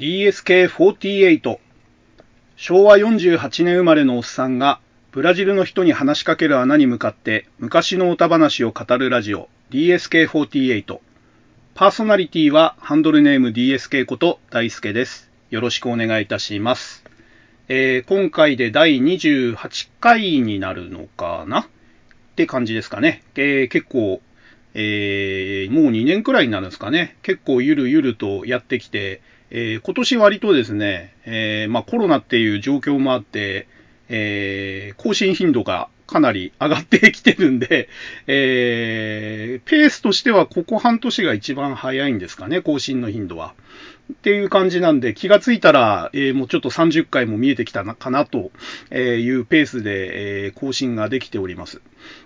[0.00, 1.58] DSK48
[2.56, 4.80] 昭和48年生まれのおっさんが
[5.12, 11.00] ブラジルの人に話しかける穴に向かって昔の歌話を語るラジオ DSK48
[11.74, 15.30] パーソナリティはハンドルネーム DSK こと大輔です。
[15.50, 17.04] よろしくお願いいたします、
[17.68, 21.60] えー今回で第28回になるのかな？
[21.60, 21.66] っ
[22.36, 24.22] て感じですかね、えー結構
[24.72, 27.18] えーもう2年くらいになるんですかね。
[27.20, 29.20] 結構ゆるゆるとやってきて、
[29.50, 33.66] えー今年割とですね、えーまあコロナっていう状況もあって、
[34.08, 37.88] えー更新頻度がかなり上がってきてるんで、
[38.26, 43.54] えーペースとしてはここ半年が一番早いんですかね、更新の頻度は。
[44.10, 48.50] っていう感じなんで、気がついたら、えーもうちょっと30回も見えてきたなかなと
[48.94, 51.80] いうペースで、えー更新ができております。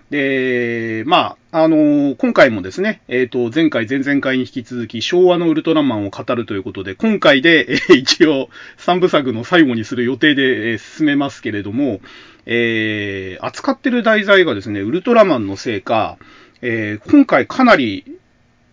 [0.09, 12.01] で、まあ、あのー今回もですね、えっ、と、前回、前々回に引き続き、昭和のウルトラマンを語るということで、今回で、え一応、3部作の最後にする予定で、え進めますけれども、
[12.45, 16.17] えー扱ってる題材がですね、ウルトラマンのせいか、
[16.61, 18.05] え今回かなり、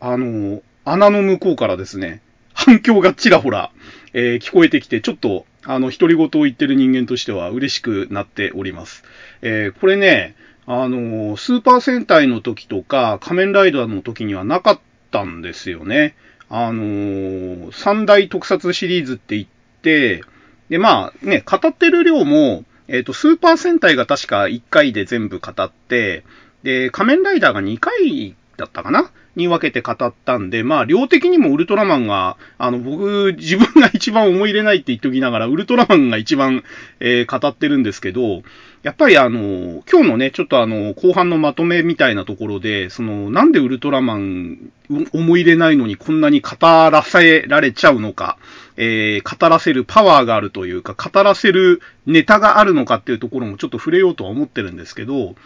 [0.00, 2.22] あの穴の向こうからですね、
[2.54, 3.70] 反響がちらほら、
[4.12, 9.04] えー聞こえてきて、ちょっと、あの、独り言を言ってる人間としては嬉しくなっております。
[9.42, 14.80] えーこれね、あのスーパー戦隊の時とか、仮面ライダーの時にはなかっ
[15.10, 16.14] たんですよね。
[16.48, 19.48] あのー三大特撮シリーズって言っ
[19.82, 20.22] て、
[20.68, 26.24] で、まあね、語ってる量も、えっ、と、スーパー戦隊が確か1回で全部語って、
[26.62, 29.10] で、仮面ライダーが2回だったかな？
[29.34, 36.64] に分けて語ったんで、まあ、量的にもウルトラマンが、あの、僕、自分が一番思い入れないって言っておきながら、ウルトラマンが一番、
[37.00, 38.42] えー語ってるんですけど、
[38.82, 44.70] やっぱりあの、今日のね、ちょっとあの、後半のまとめみたいなところで、その、なんでウルトラマン、
[45.14, 48.36] 思い入れないのにこんなに語らせられちゃうのか、
[48.76, 55.36] えー語らせるパワーがあるというか、語らせるネタがあるのかっていうところもちょっと触れようとは思ってるんですけど、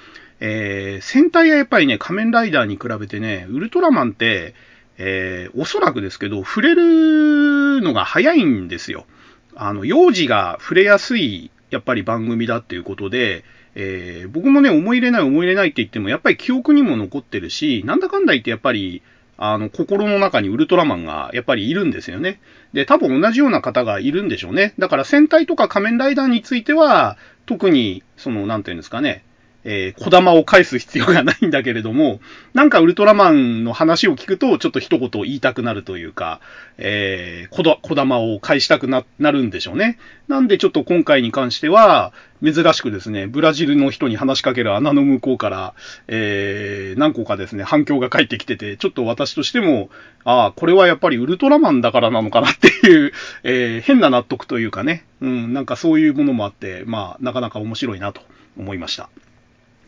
[0.40, 4.54] えー戦隊はやっぱりね、仮面ライダーに比べてね、ウルトラマンって、
[4.98, 9.06] えーおそらくですけど、触れるのが早いんですよ。
[9.54, 13.44] あの、幼児が触れやすい、やっぱり番組だっていうことで、
[13.74, 19.02] えー僕もね、思い入れない思い入れないって言っても、やっぱり記憶にも残ってるし、なんだかんだ言ってやっぱり、
[19.38, 22.40] あの、心の中にウルトラマンがやっぱりいるんですよね。
[22.72, 24.72] で、多分同じような方がいるんでしょうね。
[24.78, 29.24] だから戦隊とか仮面ライダーについては、特に、その、なんていうんですかね、
[29.68, 32.20] えー、小玉を返す必要がないんだけれども、
[32.54, 36.40] なんかウルトラマンの話を聞くと、ちょっと一言言いたくなるというか、
[36.78, 39.98] えー、小小玉を返したくななるんでしょうね。
[40.28, 42.12] なんでちょっと今回に関しては、
[42.42, 45.74] 珍しくですね、ブラジルの人に話しかける穴の向こうから、
[46.06, 49.88] えー、何個かですね、反響が返ってきてて、ちょっと私としても、
[50.24, 53.12] ああ、これはやっぱりウルトラマンだからなのかなっていう、
[53.42, 58.20] えー、変な納得というかね、うん、なんかそういうものもあって、まあ、なかなか面白いなと
[58.56, 59.08] 思いました。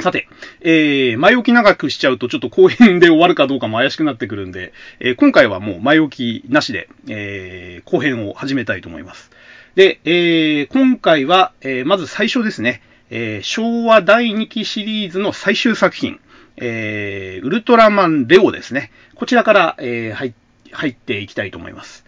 [0.01, 0.29] さて、
[0.61, 9.31] えー、前置き長くしちゃうとちょっと後編で終わるかどうかも怪しくなってくるんで、えー今回はもう前置きなしで、えー後編を始めたいと思います。
[9.75, 16.21] で、えー今回は、えーまず最初ですね、えー昭和第2期シリーズの最終作品、
[16.59, 18.93] えーウルトラマンレオですね。
[19.17, 20.33] こちらから、えー入
[20.71, 22.05] 入っていきたいと思います。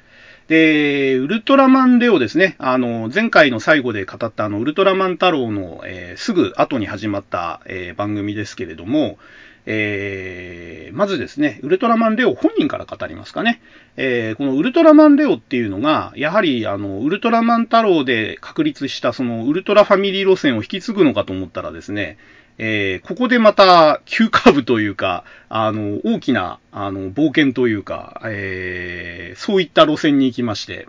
[0.50, 2.56] で、ウルトラマンレオですね。
[2.58, 9.16] あの、前回の最後で語ったあの、ウルトラマン太郎の、えーすぐ後に始まった、えー番組ですけれども、
[9.64, 13.60] えーまずですね、ウルトラマンレオ本人から語りますかね。
[13.96, 22.18] えーこのウルトラマンレオっていうのが、やはり、あの、ウルトラマン太郎で確立した、その、ウルトラファミリー路線を引き継ぐのかと思ったらですね、
[22.62, 30.86] えーここでまた急カーブというか、あの、大きな、あの、冒険というか、えーそういった路線に行きまして、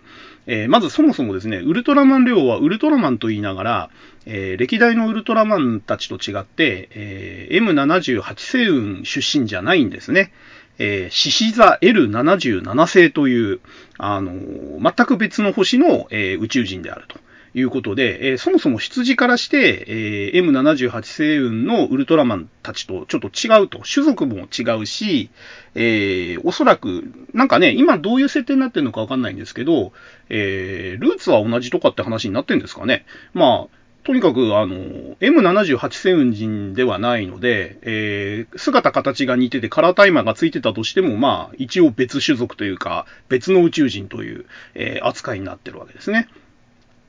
[0.47, 3.89] えーまずそもそもですね、ウルトラマンレオはウルトラマンと言いながら、
[4.25, 10.33] えー歴代のウルトラマンたちと違って、えー M78 星雲出身じゃないんですね。
[10.77, 13.61] えー獅子座 L77 星という、
[13.97, 17.17] あの全く別の星の、え宇宙人であると。
[17.53, 23.81] いうことで、えーそもそも出自からして、えー M78 星雲のウルトラマンたちとちょっと違うと。
[23.91, 25.29] 種族も違うし、
[25.75, 29.91] えーおそらく、なんかね、今どういう設定になってるのかわかんないんですけど、
[30.29, 33.05] えールーツは同じとかって話になってんですかね。
[33.33, 34.75] まあ、とにかく、あの、
[35.19, 46.27] M78 星雲人ではないので、えー姿形が似ててカラータイマーがついてたとしても、まあ、一応別種族というか、別の宇宙人という、えー扱いになってるわけですね。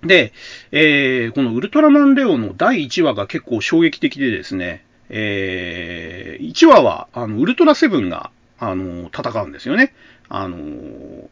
[0.02, 0.32] で、
[0.70, 9.92] えーこのウルトラマンレオの第1話が結構衝撃的でですね、え1話は、あの、ウルトラセブンが、あの、戦うんですよね。
[10.28, 10.56] あの、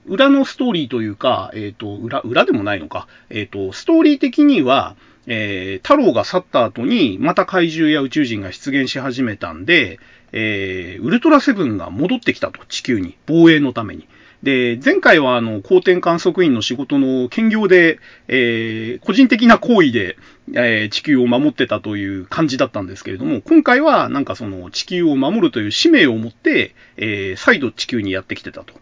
[0.07, 3.07] 裏のストーリーというか、えっ、ー、と、裏、裏でもないのか。
[3.31, 4.95] えっ、ー、と、ストーリー的には、
[5.27, 9.99] えー、太郎が去った後に、また怪獣や宇宙人が出現し始めたんで、
[10.33, 13.17] えー、ウルトラセブンが戻ってきたと、地球に。
[13.27, 14.07] 防衛のために。
[14.43, 17.99] で、前回はあの、光点観測員の仕事の兼業で、
[18.29, 20.17] えー、個人的な行為で、
[20.53, 28.75] えー、地球を守ってたという感じだったんですけれども、今回はなんかその地球を守るという使命を持って、えー、再度地球にやってきてたと。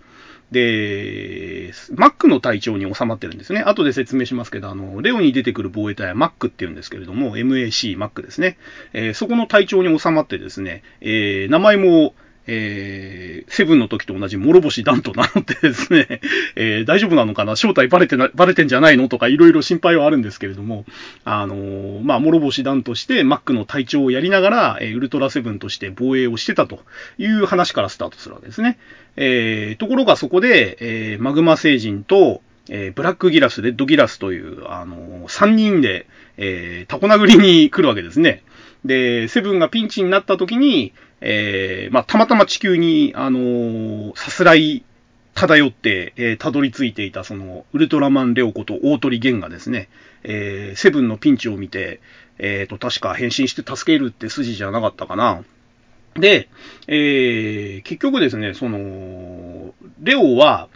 [0.51, 3.61] で、マックの隊長に収まってるんですね。
[3.61, 8.57] 後で説明しますけど、あの、レオに出てくる防衛隊はマックって言うんですけれども、MAC、マックですね。
[8.95, 12.15] えー、そこの隊長に収まってですね、えー、名前も、
[12.51, 16.21] えー、セブンの時と同じ諸星ダンと名乗ってですね、
[16.57, 17.57] えー、大丈夫なのかな？
[17.57, 19.09] 正体バレてな、バレてんじゃないの？
[19.09, 20.87] とかいろいろ心配はあるんですけれども、
[21.25, 26.81] あのー、まあ、諸星ダンとしてマックの隊長をやりながら、えー、ウルトラセブンとして防衛をしてたと
[27.19, 28.79] いう話からスタートするわけですね。
[29.17, 32.41] えー、ところがそこで、えー、マグマ星人と、
[32.71, 36.07] えー、ブラックギラス、レッドギラスという、あのー、3人で、
[36.39, 38.43] えー、タコ殴りに来るわけですね。
[38.85, 44.85] で、セブンがピンチになった時に、えー、まあ、たまたま地球に、あのー、さすらい
[45.35, 49.89] 漂って、えー、たどり着いていた、その、ウルトラマンレオこと大鳥源がですね、
[50.25, 52.01] えー、セブンのピンチを見て、
[52.39, 55.43] えっ、と、確か変身して助けるって筋じゃなかったかな。
[56.15, 56.49] で、
[56.87, 60.69] えー、結局ですね、その、レオは、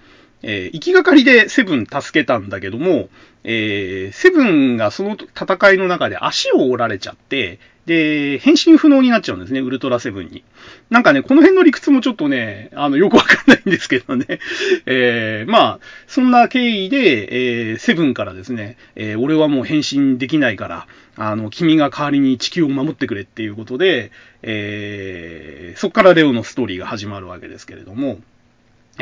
[0.43, 3.09] えー、行きがかりでセブン助けたんだけども、
[3.45, 10.44] えー、セブンがその戦いの中で足を折られちゃって、で、変身不能になっちゃうんですね、ウルトラセブンに。
[10.90, 14.38] なんかね、この辺の理屈もちょっとね、あの、よくわかんないんですけどね。
[14.87, 20.87] えー、まあ、そんな経緯で、えー、セブンからですね、えー、俺はもう変身できないから、
[21.17, 24.12] あの、君が代わりに地球を守ってくれっていうことで、
[24.43, 28.20] えー、そっからレオのストーリーが始まるわけですけれども、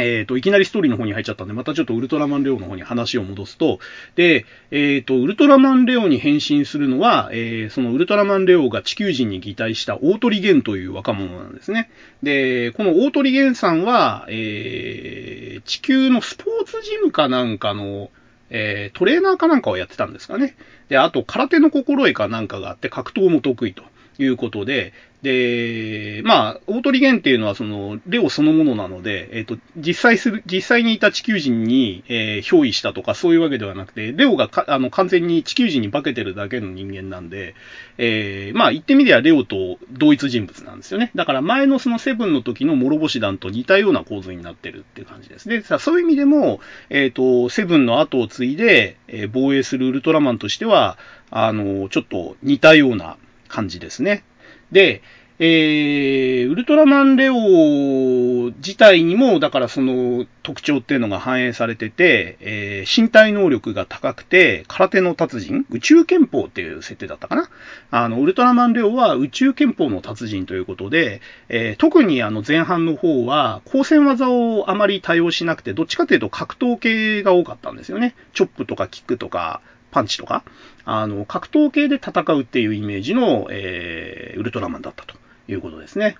[0.00, 3.78] えっ、ー、と、いきなりストーリーの方に入っちゃったんで、またちょっとウルトラマンレオの方に話を戻すと、
[4.16, 11.90] で、えっ、ー、と、ウルトラマンレオに変身するのは、えー、そのウルトラマンレオが地球人に擬態した大鳥源という若者なんですね。
[12.22, 18.10] で、この大鳥源さんは、えー、地球のスポーツジムかなんかの、
[18.50, 20.56] えー、トレーナーかなんかをやってたんですかね。
[20.88, 23.84] で、あと、空手の心得かなんかがあって、格闘も得意と。
[24.18, 24.92] いうことで、
[25.22, 37.54] で、まあ、大鳥源っていうのはその、レオそのものなので、えっ、と、実際する、実際にいた地球人に、えー、憑依したとかそういうわけではなくて、レオがかあの、完全に地球人に化けてるだけの人間なんで、
[37.98, 41.10] えー、まあ、言ってみりゃレオと同一人物なんですよね。
[41.14, 45.60] だから前のそのセブンの時の諸星団と似たような構図になってるっていう感じですね。
[45.60, 50.96] さそういう意味でも、えっ、と、セブンの後を継いで、え防衛するウルトラマンとしては、
[51.30, 53.18] あの、ちょっと似たような、
[53.50, 54.24] 感じですね。
[54.72, 55.02] で、
[55.42, 67.48] えー、ウルトラマンレオ自体にも、だからその特徴っていうのが反映されてて、えー、身体能力が高くて、空手の達人、宇宙憲法っていう設定だったかな。
[67.90, 78.14] あの、ウルトラマンレオは宇宙憲法の達人ということで、えー、特にあの前半の方は、光線技をあまり多用しなくて、どっちかというと格闘系が多かったんですよね。
[78.34, 80.44] チョップとかキックとか、パンチとか、
[80.84, 85.16] あの、格闘系で戦うっていうイメージの、えー、ウルトラマンだったと
[85.48, 86.16] いうことですね。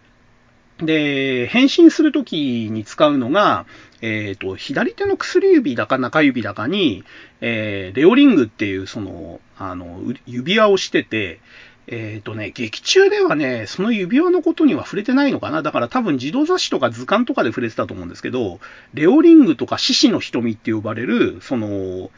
[0.79, 3.67] で、変身するときに使うのが、
[4.01, 7.05] えっ、ー、と、左手の薬指だか中指だかに、
[7.41, 11.41] えー、レオリングっていう、その、あの、指輪をしてて、
[11.87, 18.61] えっ、ー、とね、劇中ではね、その指輪のことには触れてないのかなだから多分自動雑誌とか図鑑とかで触れてたと思うんですけど、
[18.95, 22.11] レオリングとか獅子の瞳って呼ばれる、その、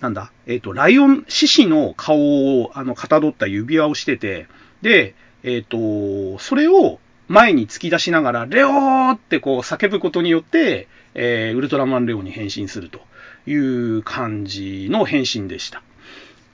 [0.00, 4.46] なんだ、えっ、ー、と、ライオン、獅子の顔を、あの、かたどった指輪をしてて、
[4.82, 6.98] で、えっ、ー、と、それを
[7.28, 13.00] 前に突き出しながら、レオーってこう叫ぶことによって、えー、ウルトラマンレオに変身すると
[13.46, 15.82] いう感じの変身でした。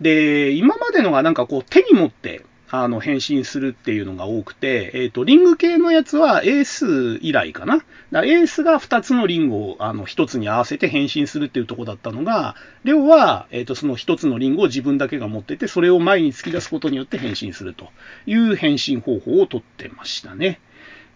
[0.00, 2.44] で、今までのがなんかこう手に持って、
[2.74, 7.84] あの、変身するっていうのが多くて、えっ、ー、と、リング系のやつはエース以来かな。
[8.10, 17.90] だかエースが2つのリングを、あの、1つに合わせて変身するっていうとこだったのが、レオは、えっ、ー、と、その1つのリングを自分だけが持ってて、それを前に突き出すことによって変身すると
[18.24, 20.58] いう変身方法をとってましたね。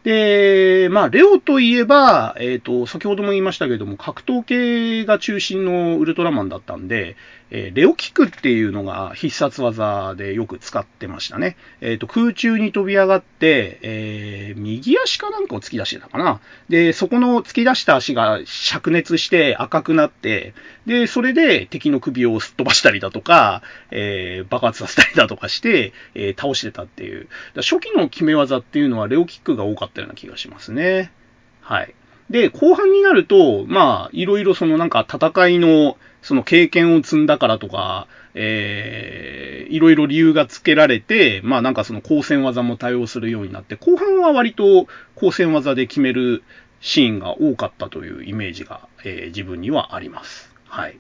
[0.06, 7.16] で、まあ、レオといえば、えっ、ー、と、先ほども言いましたけども、格闘系が中心のウルトラマンだったんで、
[7.50, 11.56] えー、レオキックっていうのが必殺技でよく使ってましたね。
[11.80, 16.40] えっ、ー、と、空中に飛び上がって、えー、右足かなんかを突き出してたかな。
[16.68, 20.54] で、そこの突き出した足が灼熱して赤くなって、
[20.86, 27.28] で、それで敵の首をすっ飛ばしたりだとか、えー、爆発させたりだとかして、えー、倒してたっていう。
[27.54, 31.12] 初期の決め技っていうのはレオキックが多かったような気がしますね。
[31.60, 31.94] はい。
[32.30, 46.42] で、後半になると、まあ、いろいろそのなんか戦いの、その経験を積んだからとか、えー、いろいろ理由が付けられて、まあなんかその光線技も対応するようになって、後半は割と光線技で決める
[46.80, 50.52] シーンが多かったというイメージが、えー、自分にはあります。
[50.66, 50.98] はい。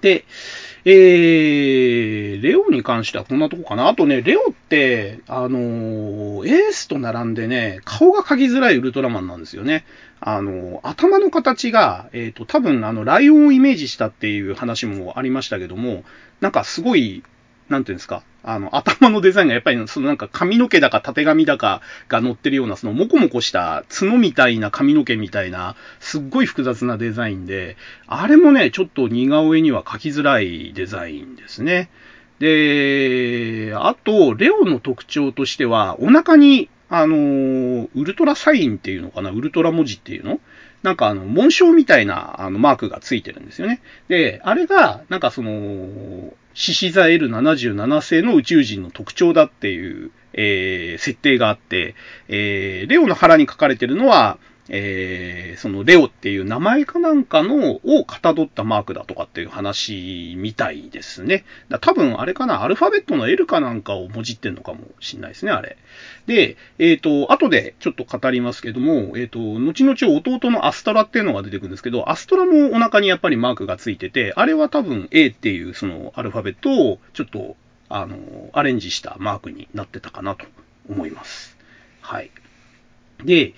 [0.00, 0.24] で、
[0.90, 3.88] えー、レオに関してはこんなとこかな。
[3.88, 9.84] あとね、レオって、あのー、エースと並んでね、顔が描きづらいウルトラマンなんですよね。
[10.18, 16.04] あのー、頭の形が、えっ、ー、と、多分、あの、ライオンをイメージしたっていう話もありましたけども、
[16.40, 17.22] なんかすごい、
[17.68, 27.76] なんていうんですか、あの、頭のデザインがやっぱり、そのなんか髪の毛だか縦髪だかが乗ってるような、そのモコモコした角みたいな髪の毛みたいな、すっごい複雑なデザインで、
[28.06, 31.90] あれもね、ちょっと似顔絵には描きづらいデザインですね。
[32.38, 40.40] で、あと、レオの特徴としては、お腹に、あの、ウルトラサインっていうのかな、ウルトラ文字っていうの？
[40.82, 43.82] なんかあの、紋章みたいなあのマークがついてるんですよね。
[44.06, 51.94] で、あれが、なんかその、獅子座 L77 星の宇宙人の特徴だっていう、えー、設定があって、
[52.26, 54.38] えー、レオの腹に書かれてるのは、
[54.68, 61.44] えー、そのレオっていう名前かなんかのをかたどったマークだとかっていう話みたいですね。
[61.68, 65.76] だ多分あれかな、アルファベットの L かなんかをもじってんのかもしんないですね、あれ。
[66.26, 77.56] で、えっ、ー、と、後でちょっと語りますけども、えっ、ー、と、後々弟のアストラっていうのが出てくるんですけど、アストラもお腹にやっぱりマークがついてて、あれは多分 A っていうそのアルファベットをちょっと、
[77.88, 78.18] あの、
[78.52, 80.44] アレンジしたマークになってたかなと
[80.90, 81.56] 思います。
[82.02, 82.30] はい。
[83.24, 83.54] で、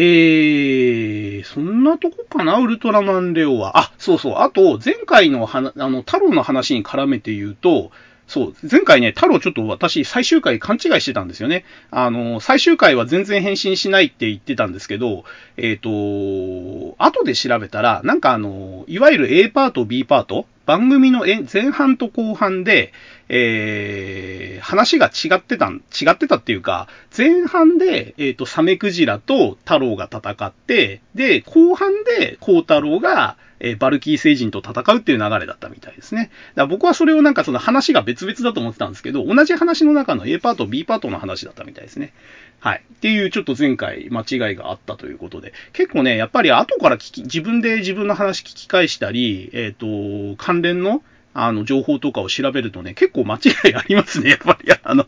[0.00, 3.78] えー、そんなとこかな、ウルトラマンレオは。
[3.78, 4.34] あ、そうそう。
[4.38, 7.90] あと、前回のあの、太郎の話に絡めて言うと、
[8.28, 11.64] そう、前回ね、太郎ちょっと私最終回勘違いしてたんですよね。
[11.90, 15.24] あの、最終回は全然返信しないって言ってたんですけど、
[15.56, 22.92] えっ、ー、と、後で調べたら、なんかあの、いわゆる A パート、B パート番組の前半と後半で、
[23.30, 36.30] えー、話が違ってた、違ってたっていうか、前半で、えっ、ー、と、サメクジラと太郎が戦って、で、後半で孝太郎が、え、バルキー星人と戦うっていう流れだったみたいですね。
[36.54, 42.12] だから僕はそれをなんかその話が別々だと思ってたんですけど、同じ話の中の A パート、B パートの話だったみたいですね。
[42.60, 42.82] はい。
[42.92, 51.02] っていうちょっと前回間違いがあったということで、結構ね、やっぱり後から聞き、自分で自分の話聞き返したり、えっ、ー、と、関連の、
[51.34, 54.72] あの、情報とかを調べるとね、結構間違いありますね、やっぱり。
[54.82, 55.06] あの、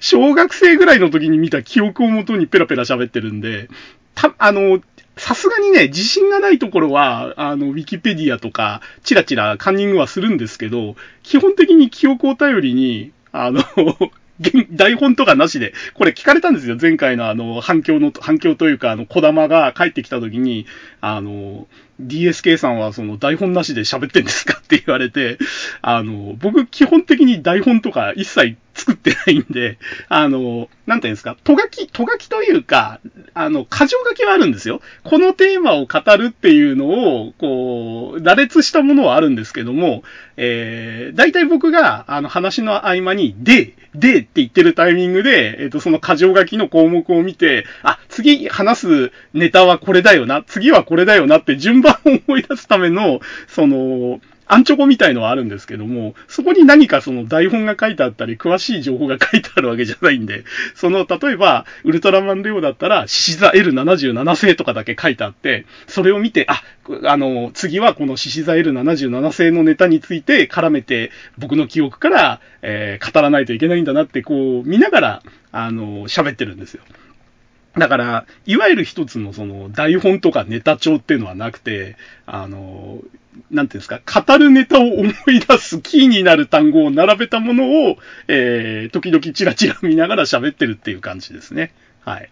[0.00, 3.68] 小学生ぐらいの時に見た記憶をもとにペラペラ喋ってるんで、
[4.14, 4.80] た、あの、
[5.18, 13.62] さすがにね、自信がないところは、あの、ウィキペディアとか、チラチラカンニングはするんですけど、基本的に記憶を頼りに、あの
[14.70, 16.76] 台本とかなしで、これ聞かれたんですよ。
[16.78, 20.66] 前回のあの、反響の、反響というか、あの、小玉が帰ってきた時に、
[21.00, 21.66] あの、
[22.00, 25.38] DSK さんはその台本なしで喋ってんですかって言われて、
[25.82, 33.00] あの、僕基本的に台本とか一切作ってないんで、あの、なんていうんですか、とがき、とがきというか、
[33.32, 34.80] あの、過剰書きはあるんですよ。
[35.02, 40.02] このテーマを語るっていうのを、こう、羅列したものはあるんですけども、
[40.36, 60.44] えー、大体僕が、あの、話の合間に、で、でって言ってるタイミングで、えっ、ー、と、その過剰書きの項目を見て、あ、次話すネタはこれだよな、次はこれだよなって順番を思い出すための、その、アンチョコみたいのはあるんですけども、そこに何かその台本が書いてあったり、詳しい情報が書いてあるわけじゃないんで、
[60.74, 66.62] その、例えば、ウルトラマンレオだったら、獅子座 L77 星とかだけ書いてあって、それを見て、あ、
[67.04, 76.82] あの、次はこの獅子座 L77 星のネタについて絡めて、僕の記憶から、えー、語らないといけないんだなって、こう、見ながら、あの、喋ってるんですよ。
[77.76, 83.00] だから、いわゆる一つのその台本とかネタ帳っていうのはなくて、あの、
[83.50, 91.72] なんていうんですか、語るネタを思い出すキーになる単語を並べたものを、えー、時々チラチラ見ながら喋ってるっていう感じですね。
[92.00, 92.30] はい。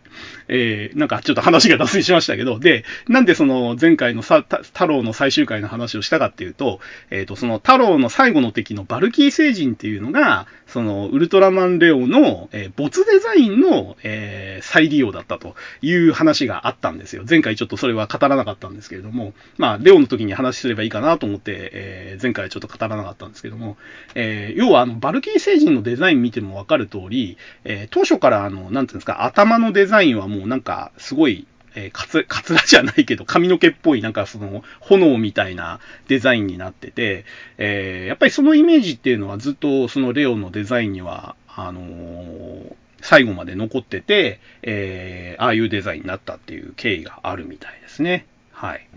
[0.48, 6.80] えー、なんかちょっと話が脱線しましたけど、で、なんでその前回のさ、太郎の最終回の話をしたかっていうと、
[7.10, 17.24] えっ、ー、と、その太郎の最後の敵のバルキー星人っていうのが、そのウルトラマンレオの、えー、没デザインの、えー、再利用だったという話があったんですよ。
[17.28, 23.76] 前回ちょっとそれは語らなかったんですけれども、まあ、レオの時に話すればいいかなと思って、えー、前回はちょっと語らなかったんですけども、
[24.14, 37.24] えー、要はあの、バルキー星人のデザイン見てもわかる通り、えー、当初からあの、なんていうんですか、頭ののデザインインはもうなんか、すごい、えー、かつ、かつらじゃないけど、髪の毛っぽい、なんかその、炎みたいなデザインになってて、
[37.58, 48.26] えー、やっぱりそのイメージっていうのはずっとそのレオのデザインには、あのー、最後まで残ってて、えー、ああいうデザインになったっていう経緯があるみたいですね。
[48.52, 48.88] はい。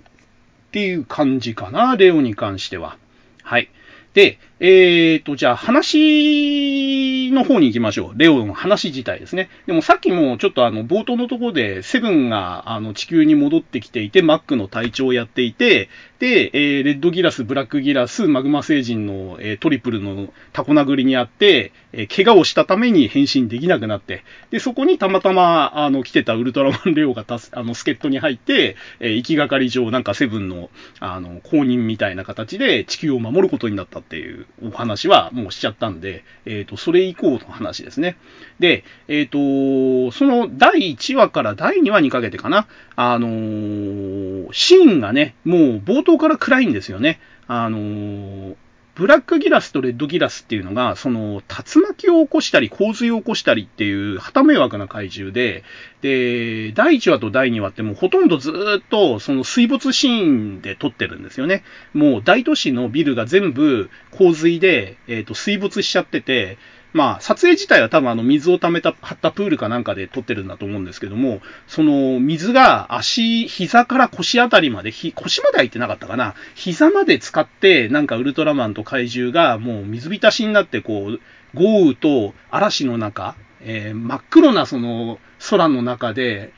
[0.67, 2.97] っていう感じかな、レオに関しては。
[3.43, 3.69] はい。
[4.13, 8.17] で、えーと、じゃあ話の方に行きましょう。
[8.17, 9.49] レオの話自体ですね。
[9.67, 38.17] でもさっきもちょっとあの冒頭のところでセブンがあの地球に戻ってきていて、マックの隊長をやっていて、で、えー、レッドギラス、ブラックギラス、マグマ星人の、えー、トリプルのタコ殴りにあって、えー、怪我をしたために変身できなくなって、で、そこにたまたま、あの、来てたウルトラマンレオがたす、あの、助っ人に入って、えー、行きがかり上、なんかセブンの、あの、公認みたいな形で地球を守ることになったっていうお話はもうしちゃったんで、えっ、ー、と、それ以降の話ですね。
[38.59, 47.19] で、えっ、ー、と、その第1話から第2話にかけてかな、あのー、シーンがね、もう冒頭から暗いんですよね。
[47.47, 48.55] あの、
[48.97, 55.63] ブラックギラスとレッドギラスっていうのが、その、竜巻を起こしたり、洪水を起こしたりっていう、旗迷惑な怪獣で、
[56.01, 60.25] で、第1話と第2話ってもうほとんどずっと、その水没シー
[60.57, 61.63] ンで撮ってるんですよね。
[61.93, 66.57] もう大都市のビルが全部洪水で、えっ、ー、と、水没しちゃってて、
[66.97, 81.19] まあ、撮影自体は多分あの水を溜めた、張ったプールかなんかで撮ってるんだと思うんですけども、その水が足、膝から腰あたりまで、腰まで入ってなかったかな、膝まで使って、なんかウルトラマンと怪獣がもう水浸しになってこう、
[81.53, 86.51] 豪雨と嵐の中、えー、真っ黒なその空の中で、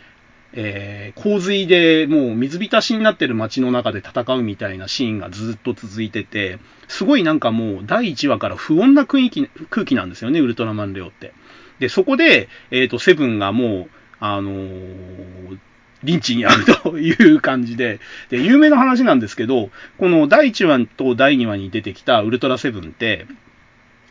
[0.54, 11.34] えー、洪水でもう水浸しになってる街の中で戦うみたいなシーンがずっと続いてて、すごいなんかもう第1話から不穏な空気空気なんですよね、ウルトラマンレオって。
[11.80, 13.90] で、そこで、えっ、ー、と、セブンがもう、
[14.20, 15.58] あのー、
[16.04, 23.28] リンチにあるという感じで、で、有名な話なんですけど、この第1話と第2話に出てきたウルトラセブンって、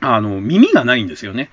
[0.01, 1.51] あの、耳がないんですよね。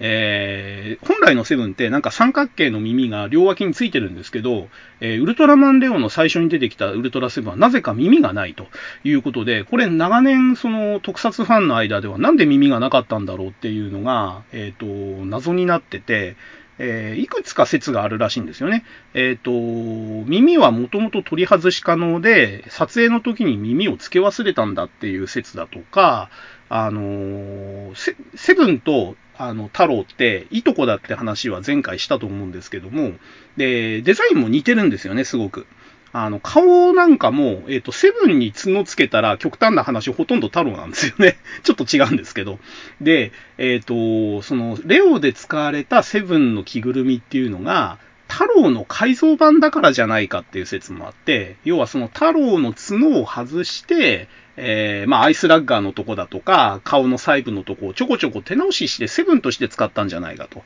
[0.00, 4.68] えー、本来のセブンってなんか三角形の耳が両脇についてるんですけど、
[5.00, 8.66] えー、ウルトラマンレオの最初に出てきたウルトラセブンはなぜか耳がないと
[9.04, 16.36] いうことで、これ長年その特撮ファンの間ではなんで耳がなかったんだろうっていうのが、えっ、ー、と、謎になってて、
[16.78, 18.84] えー、いくつか説があるらしいんですよね。
[19.14, 26.30] えっ、ー、と、耳はもともと取り外し可能で、撮影の時に耳を付け忘れたんだっていう説だとか、
[26.68, 33.12] あの、セブンとあの、太郎って、いとこだって話は前回したと思うんですけども、
[33.56, 35.66] で、デザインも似てるんですよね、すごく。
[36.12, 41.38] あの、顔なんかも、えっ、ー、と、セブンに角つけたら極端な話、ほとんど太郎なんですよね。
[41.62, 42.58] ちょっと違うんですけど。
[43.00, 47.98] で、えっ、ー、と、その、レオで使われたセブンの着ぐるみっていうのが、
[48.28, 54.28] 太郎の改造版だからじゃないかっていう説もあって、要はその太郎の角を外して、
[54.60, 60.62] えー、まあ、アイスラッガーのとこだとか、顔の細部のとこをちょこちょこ手直ししてセブンとして使ったんじゃないかと。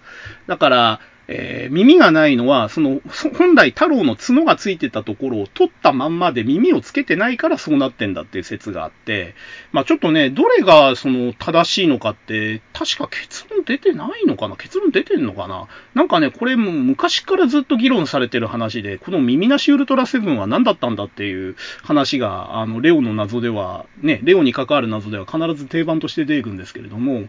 [0.47, 3.01] だから、えー、耳がないのは、その、
[3.39, 9.35] 本来太郎の角がついてたところを取ったまんまで耳をつけてないからそうなってんだっていう説があって、
[9.71, 14.57] まあちょっとね、どれがその正しいのかって、確か結論出てないのかな？
[14.57, 15.69] 結論出てんのかな？
[15.95, 27.29] なんかね、これも昔からずっと議論されてる話で、この耳なしウルトラセブンは何だったんだっていう話が、あの、レオの謎では、ね、レオに関わる謎では必ず定番として出てくるんですけれども、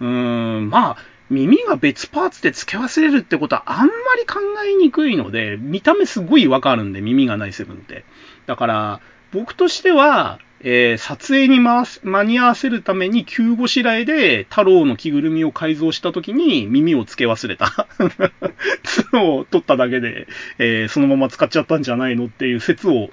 [0.00, 0.96] うーん、まあ、
[1.30, 8.04] 耳が別パーツで付け忘れるってことはあんまり考えにくいので、見た目すごいわかるんで、耳がないセブンって。
[8.46, 9.00] だから、
[9.32, 17.86] 僕としては、えー、撮影に回す、間に合わせるために急ごしらえで太郎の着ぐるみを改造した時に耳を付け忘れた。
[19.12, 20.26] 角を取っただけで、
[20.58, 23.10] えー、そのまま使っちゃったんじゃないのっていう説を、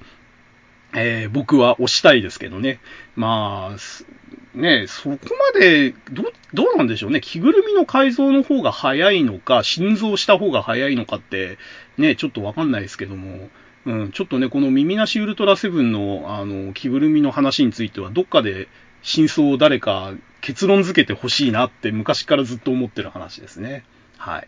[0.95, 2.79] えー、僕は推したいですけどね。
[3.15, 5.17] まあ、ね、そこ
[5.53, 7.19] まで、ど、どうなんでしょうね。
[7.19, 11.57] 着ぐるみの改造の方が早いのか、心臓した方が早いのかって、
[11.97, 13.49] ね、ちょっとわかんないですけども、
[13.85, 18.69] うん、ちょっとね、この耳なしウルトラセブンの、あの、着ぐるみの話については、どっかで
[19.01, 23.83] 真相を誰か結論付けてほしいなって昔からずっと思ってる話ですね。
[24.17, 24.47] はい。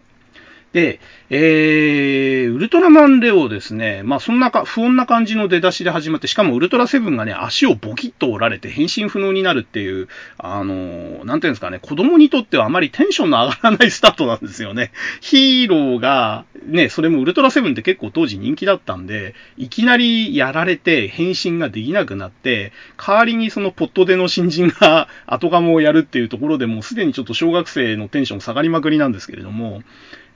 [0.74, 1.00] で、
[1.30, 14.92] えー、ウルトラマンレオですね、まあそんなか、不穏な感じの出だしで始まって、しかもウルトラセブンがね、足をボキッと折られて変身不能になるっていう、あのー、なんていうんですかね、子供にとってはあまりテンションの上がらないスタートなんですよね。
[15.22, 29.82] ヒーローが、ね、それもウルトラセブンって結構当時人気だったんで、いきなりやられて変身ができなくなって、代わりにそのポットでの新人が 後釜をやるっていうところでもうすでにちょっと小学生のテンション下がりまくりなんですけれども、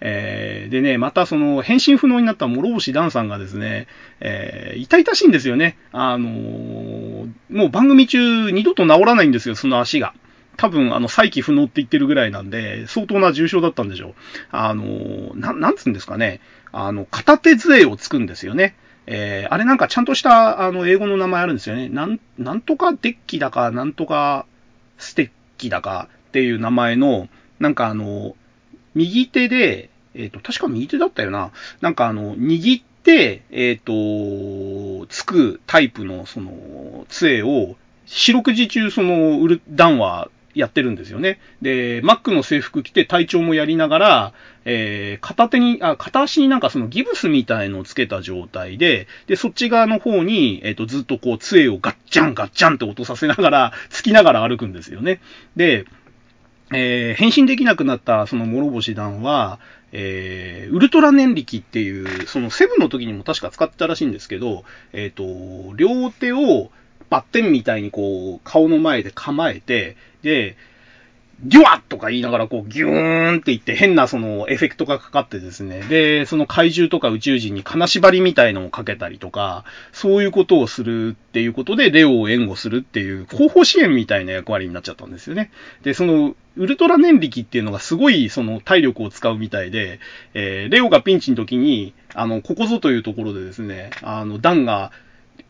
[0.02, 3.88] えー、でね、またその、変身不能になった諸星ダンさんがですね、
[4.20, 5.78] えー、痛々しいんですよね。
[5.92, 10.14] あのー、もう番組中二度と治らないんですよ、その足が。
[10.58, 14.14] 多分、あの、再起不能って言ってるぐらいなんで、相当な重傷だったんでしょう。
[14.52, 16.42] あの、な、なんつうんですかね。
[16.72, 18.76] あの、片手杖をつくんですよね。
[19.08, 21.90] えー、あれなんかちゃんとした、あの、英語の名前あるんですよね。
[21.90, 24.46] なん、なんとかデッキだか、なんとか
[24.98, 27.28] ステッキだかっていう名前の、
[27.60, 28.36] なんかあの、
[28.96, 31.52] 右手で、えっ、ー、と、確か右手だったよな。
[31.82, 41.40] なんかあの、握って、えっ、ー、と、つくタイプの、その、杖を、四六時中、その、ウル、ダンはやってるんですよね。
[41.62, 44.34] で、マックの制服着て体調もやりながら、
[44.66, 55.22] えー、片手に、あ、片足になんかそのギブスみたいのをつけた状態で、で、そっち側の方に、えっ、ー、と、ずっとこう、杖をガッチャンガッチャンって音させながら、つきながら歩くんですよね。
[55.56, 55.86] で、
[56.74, 59.60] えー、変身できなくなったその諸星団は、
[59.92, 66.72] えー、ウルトラ念力っていう、そのセブンの時にも確か使ってたらしいんですけど、えっ、ー、と、両手を
[67.10, 70.56] バッテンみたいにこう、顔の前で構えて、で、
[71.44, 75.82] ギュワッとか言いながら、こう、ギューンって言って変なそのエフェクトがかかってですね。
[75.82, 85.52] で、その怪獣とか宇宙人に金縛りみたいのをかけたりとか、そういうことをするっていうことで、レオを援護するっていう、後方支援みたいな役割になっちゃったんですよね。
[85.82, 90.00] で、その、ウルトラ念力っていうのがすごいその体力を使うみたいで、
[90.34, 94.92] えー、レオがピンチの時に、あの、ここぞというところでですね、あの、ダンが、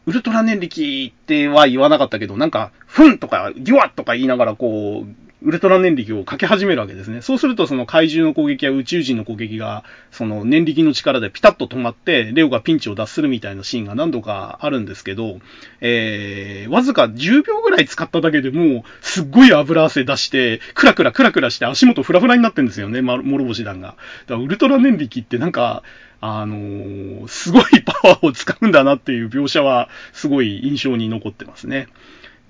[0.05, 7.21] ウルトラ念力っては言わなかったけど、なんか、フンとか、ギュワッとか言いながら、こう、ウルトラ念力をかけ始めるわけですね。
[7.21, 15.39] そうすると、その怪獣の攻撃や宇宙人の攻撃が、その念力の力でピタッと止まって、レオがピンチを脱するみたいなシーンが何度かあるんですけど、
[15.79, 23.87] えー、わずか10秒ぐらい使っただけでもう、すっごい油汗出して、クラクラクラクラして足元フラフラになってんですよね、諸星団が。
[23.87, 23.97] だか
[24.35, 25.81] らウルトラ念力ってなんか、
[26.23, 31.87] あのー、すごいパワーを使うんだなっていう描写は、すごい印象に残ってますね。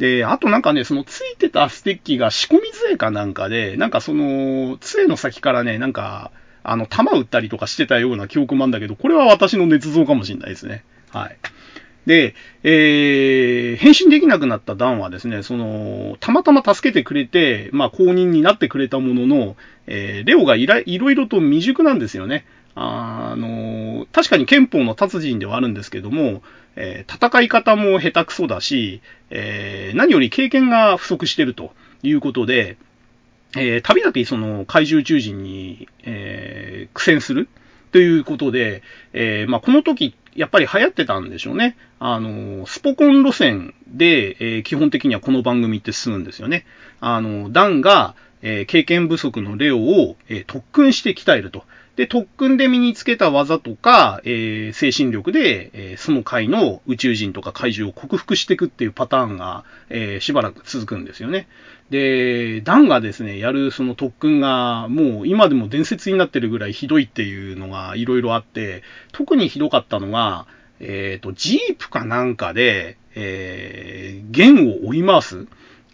[0.02, 6.32] で、あとなんかね、そのついてたステッキが仕込み杖かなんかで、なんかその、杖の先からね、なんか、
[6.64, 10.84] あの、弾撃ったりとかしてたような記憶もあるんだけど、これは私の捏造かもしれないですね。
[11.12, 11.38] はい。
[12.08, 12.34] で、
[12.64, 22.48] えー、変身できなくなったダンはですね、その、たまたま助けてくれて、まあ、公認になってくれたものの、えー、レオがいらいろいろと未熟なんですよね。
[22.74, 26.42] あの、確かに憲法の達人ではあるんですけども、
[26.76, 32.78] えー、戦い方も下手くそだし、えー、何より経験が不足してるということで、
[33.56, 37.50] えー、旅だけその怪獣宇宙人に、え、苦戦する
[37.92, 38.82] ということで、
[39.14, 41.76] え、まあ、この時、やっぱり流行ってたんでしょうね。
[42.00, 46.66] あの、スポコン路線で、え、基本的にはこの番組って進むんですよね。
[47.02, 51.66] あの、ダンが、え、経験不足のレオを、え、特訓して鍛えると。
[52.02, 61.48] で、特訓で身につけた技とか、えー、精神力で、えー、その回の宇宙人とか怪獣を克服していくっていうパターンが、えー、しばらく続くんですよね。
[61.92, 70.48] で、ダンがですね、やるその特訓が、もう今でも伝説になってるぐらいひどいっていうのがいろいろあって、特にひどかったのが、
[70.80, 75.46] えっ、と、ジープかなんかで、えー、弦を追い回す。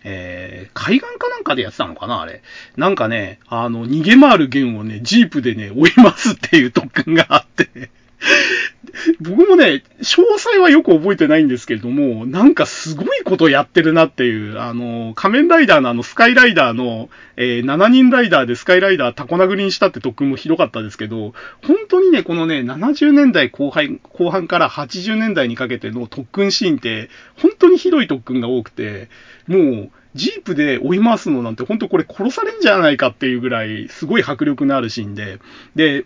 [0.10, 2.42] えー、海岸かなんかでやってたのかなあれ。
[2.78, 7.90] なんかね、あの、逃げ回る弦をね、ジープでね、追いますっていう特訓があって
[9.22, 29.10] 僕もね、詳細はよく覚えてないんですけれども、なんかすごいことやってるなっていう、あの、仮面ライダーのあのスカイライダーの、えー、7人ライダーでスカイライダータコ殴りにしたって特訓もひどかったですけど、本当にね、このね、70年代後半後半から80年代にかけての特訓シーンって、本当にひどい特訓が多くて、
[29.48, 35.40] もう、ジープで追い回すのなんて本当これ殺されんじゃないかっていうぐらいすごい迫力のあるシーンで、
[35.76, 36.06] で、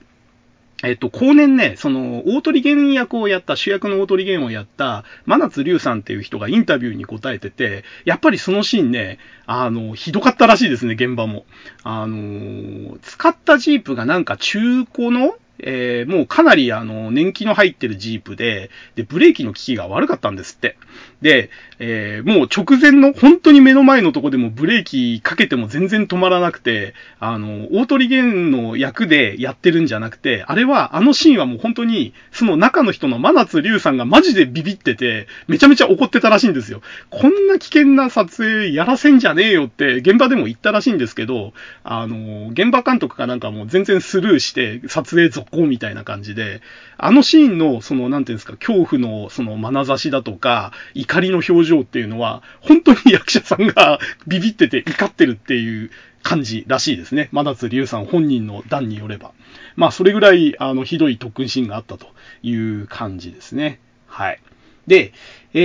[0.83, 11.45] えっと、後年ね、その、大鳥源役をやった、主役の大鳥源をやった、真夏龍さんっていう人がインタビューに答えてて、やっぱりそのシーンね、あの、ひどかったらしいですね、現場も。
[11.83, 20.75] あの、使ったジープがなんか中古のえー、もうかなりあの、年季の入ってるジープで、で、ブレーキの効きが悪かったんですって。
[21.21, 36.81] で、えー、もう直前の、本当に目の前のとこでもブレーキかけても全然止まらなくて、あの、大鳥源の役でやってるんじゃなくて、あれは、あのシーンはもう本当に、その中の人の真夏龍さんがマジでビビってて、めちゃめちゃ怒ってたらしいんですよ。
[37.09, 41.53] こんな危険な撮影やらせんじゃねえよって、現場でも言ったらしいんですけど、
[41.83, 46.61] あの、現場監督かなんかもう全然スルーして、撮影続行みたいな感じで、
[46.97, 50.71] あのシーンの、その、なんていうんですか、恐怖の、その、眼差しだとか、
[51.11, 55.91] 怒りの表情っていうのは、本当に役者さんがビビってて怒ってるっていう
[56.23, 57.27] 感じらしいですね。
[57.33, 59.33] 真夏龍さん本人の段によれば。
[59.75, 62.07] まあ、それぐらい、あの、ひどい特訓シーンがあったと
[62.43, 63.79] いう感じですね。
[64.07, 64.39] はい。
[64.87, 65.11] で、
[65.53, 65.59] え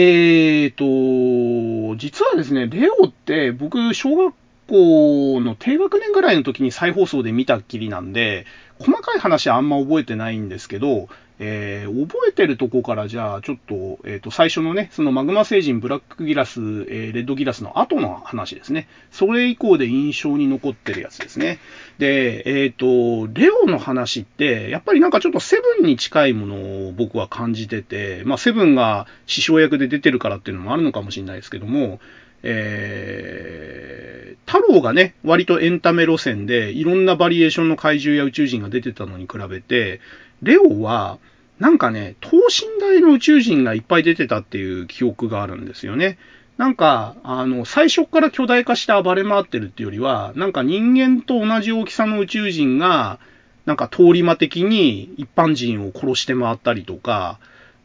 [0.66, 4.34] ーと、実はですね、レオって僕、小学
[4.68, 8.46] 校の低学年ぐらいの時に再放送で見たっきりなんで、
[8.78, 18.88] 細かい話はあんま覚えてないんですけど、えー、覚えてるとこからじゃあちょっと、えっ、ー、と、最初のね、そのマグマ星人、ブラックギラス、えー、レッドギラスの後の話ですね。
[19.10, 21.58] それ以降で印象に残ってるやつですね。
[21.98, 26.54] で、えっ、と、レオの話って、やっぱりなんかちょっとセブンに近いもの
[26.88, 32.00] を僕は感じてて、まあ、セブンが師匠役で出てるからっていうのもあるのかもしれないですけども、
[32.48, 40.00] えー、太郎がね、割とエンタメ路線で、いろんなバリエーションの怪獣や宇宙人が出てたのに比べて、
[40.42, 41.18] レオは、
[41.58, 46.18] なんかね、等身大の宇宙人がいっぱい出てたっていう記憶があるんですよね。
[46.56, 53.18] なんか、あの、最初から巨大化して暴れ回ってるっていうよりは、なんか人間と同じ大きさの宇宙人が、
[53.64, 57.40] なんか通り魔的に一般人を殺して回ったりとか、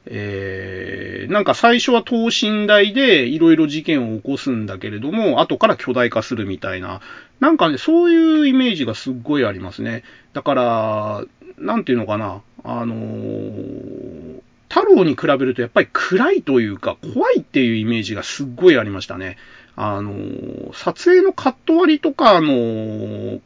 [0.06, 7.02] えー、なんか最初は等身大でいろいろ事件を起こすんだけれども、後から巨大化するみたいな、
[7.40, 10.04] なんかね、そういうイメージがすっごいありますね。
[10.34, 11.24] だから、
[11.58, 19.38] なんていうのかな、あのー、太郎に比べるとやっぱり暗いというか、怖いっていうイメージがすっごいありましたね。
[19.76, 23.40] あのー、撮影のカット割りとかの、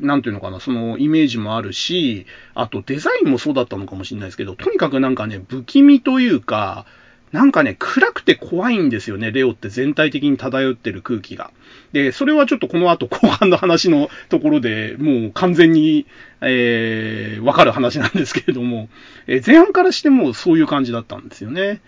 [0.00, 6.86] なんていうのかな、そのイメージもあるし、あとデザインもそうだったのかもしれないですけど、とにかくなんかね、不気味というか、
[7.32, 11.50] なんかね、暗くて怖いんですよね、レオって全体的に漂ってる空気が。
[11.92, 16.06] で、それはちょっとこの後後半の話のところでもう完全に、
[16.40, 18.88] えー、わかる話なんですけれども、
[19.26, 21.80] えー、前半からしてもそういう感じだったんですよね。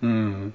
[0.00, 0.54] うん。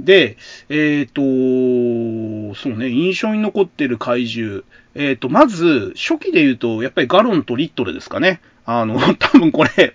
[0.00, 0.38] で、
[0.70, 4.64] えっ、ー、と、そうね、印象に残ってる怪獣。
[4.94, 8.40] えっ、ー、と、まず、初期で言うと、やっぱりガロンとリットルですかね。
[8.64, 9.94] あの、 多分これ、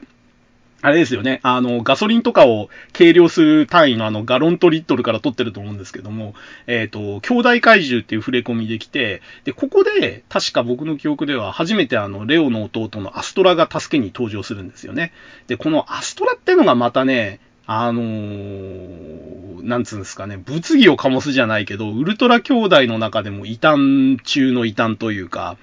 [0.82, 1.42] あれですよね。
[1.44, 6.36] あの、ガソリンとかを計量する単位のあの、ガロンとリットルから取ってると思うんですけども、
[6.68, 15.12] えっ、ー、と、兄弟怪獣っていう触れ込みできて、で、ここで、確か僕の記憶では初めてあの、レオの弟のアストラが助けに登場するんですよね。
[15.48, 25.56] で、このアストラってのがまたね、あのー、なんつうんですかね、物議を醸すじゃないけど、ウルトラ兄弟の中でも異端中の異端というか、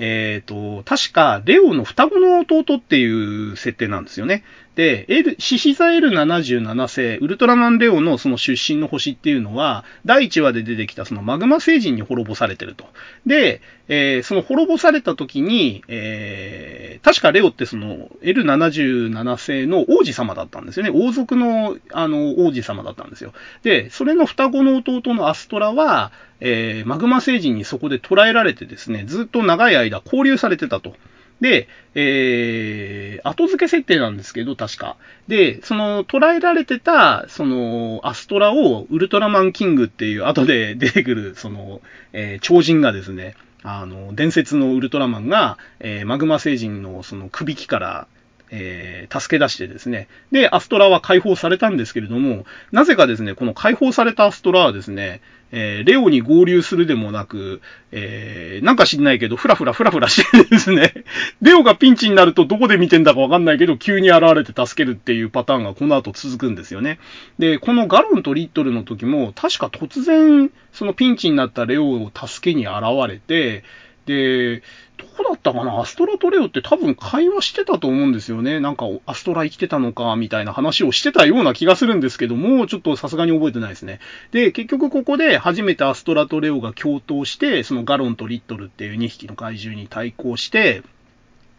[0.00, 0.48] えっ、ー、
[0.78, 4.42] と、確か、レオの双子の弟っていう設定なんですよね。
[4.74, 12.86] で、L、獅子座 L77 世、ウルトラマンレオのその出身の星っていうのは、第1話で出てきたそのマグマ星人に滅ぼされてると。
[13.26, 20.90] で、えー、その滅ぼされた時に、えー、確かレオってその L77 世の王子様だったんですよね。
[20.94, 23.34] 王族の、あの、王子様だったんですよ。
[23.62, 30.96] で、それの双子の弟のアストラは、えー、マグマ星人にそこで捕らえられてですね、ずっと長い間交流されてたと。
[31.42, 34.96] で、えー、後付け設定なんですけど、確か。
[35.26, 48.06] で、その、捉えられてた、その、アストラをウルトラマンキングっていう後で 出てくる、その、えー、超人がですね、あの、伝説のウルトラマンが、えー、マグマ星人のその首輝から、
[48.52, 50.06] えー、助け出してですね。
[50.30, 55.22] で、アストラは解放されたんですけれども、なぜかですね、この解放されたアストラはですね、
[55.52, 57.60] えー、レオに合流するでもなく、
[57.92, 61.04] えー、なんか知んないけど、ふらふらふらふらしてですね、
[61.42, 66.98] レオがピンチになるとどこで見てんだかわかんないけど、急に現れて助けるっていうパターンがこの後続くんですよね。
[67.38, 73.62] で、このガロンとリットルの時も、確か突然、そのピンチになったレオを助けに現れて、
[74.06, 74.62] で、
[75.02, 75.80] どうだったかな？
[75.80, 78.60] アストラとレオって多分会話してたと思うんですよね。
[78.60, 84.00] なんか、アストラ生きてたのか、みたいな話をしてたような気がするんですけども、ちょっとさすがに覚えてないですね。
[84.30, 90.82] で、結局ここで初めてアストラとレオが共闘して、そのガロンとリットルっていう2匹の怪獣に対抗して、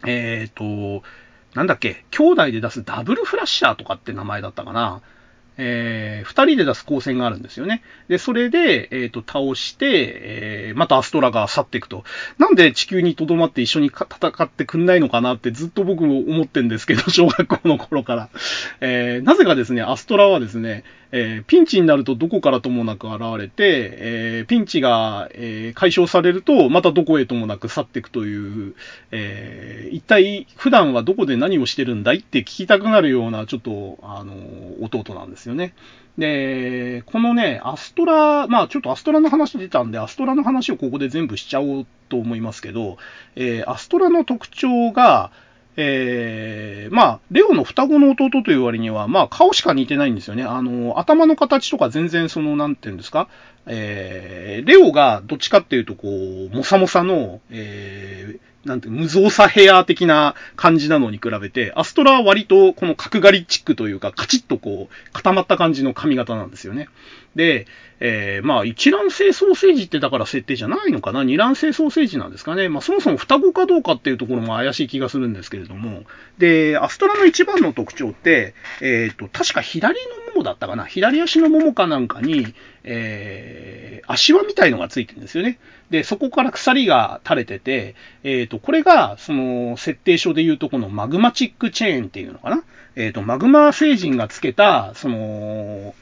[0.06, 1.04] えっ、ー、と、
[1.54, 5.02] なんだっけ、兄弟で出すダブルフラッシャーとかって名前だったかな？
[5.56, 7.82] えー、二人で出す光線があるんですよね。
[8.08, 12.04] で、それで、えっ、ー、と、倒して、えー、またアストラが去っていくと。
[12.38, 18.28] なんで地球に留まって一緒に戦ってくんないのかなってずっと僕も思ってんですけど、 小学校の頃から。
[18.80, 20.84] えー、なぜかですね、アストラはですね、
[21.16, 28.74] えー、ピンチになるとどこからともなく現れて、えー、ピンチが、えー、解消されると、またどこへともなく去っていくという、
[29.12, 34.34] え一体普段はどこで何をしてるんだいって聞きたくなるような、ちょっと、あの、
[34.80, 35.74] 弟なんですですよね。
[36.18, 42.96] で、このね、アストラ、まあちょっとアストラの話出たんで、アストラの話をここで全部しちゃおうと思いますけど、
[43.36, 45.32] えアストラの特徴が、
[45.76, 50.44] えー、まあ、レオの双子の弟という割には、まあ、顔しか似てないんですよね。
[50.44, 53.28] あの、頭の形とか全然その、なんていうんですか、
[53.66, 66.88] えー、レオがどっちかっていうと、こう、もさもさの、えー、なんて、無造作ヘア的な感じなのに比べて、アストラは割とこの角刈りチックというか、カチッとこう、固まった感じの髪型なんですよね。
[67.34, 67.66] で、
[68.00, 71.24] えー、まあ、一卵性ソーセージってだから設定じゃないのかな？
[71.24, 72.68] 二卵性ソーセージなんですかね？
[72.68, 76.02] まあ、そもそも双子かどうかっていうところも怪しい気がするんですけれども。
[76.38, 80.84] で、アストラの一番の特徴って、えっ、ー、と、確か左のももだったかな？
[80.84, 85.58] 左足のももかなんかに、えー、足輪みたいのがついてるんですよね。
[85.90, 92.64] で、そこから鎖が垂れてて、えっ、ー、と、これが、その、設定書で言うとこのマグマチックチェーンっていうのかな？
[92.96, 95.94] えっ、と、マグマ星人がつけた、その、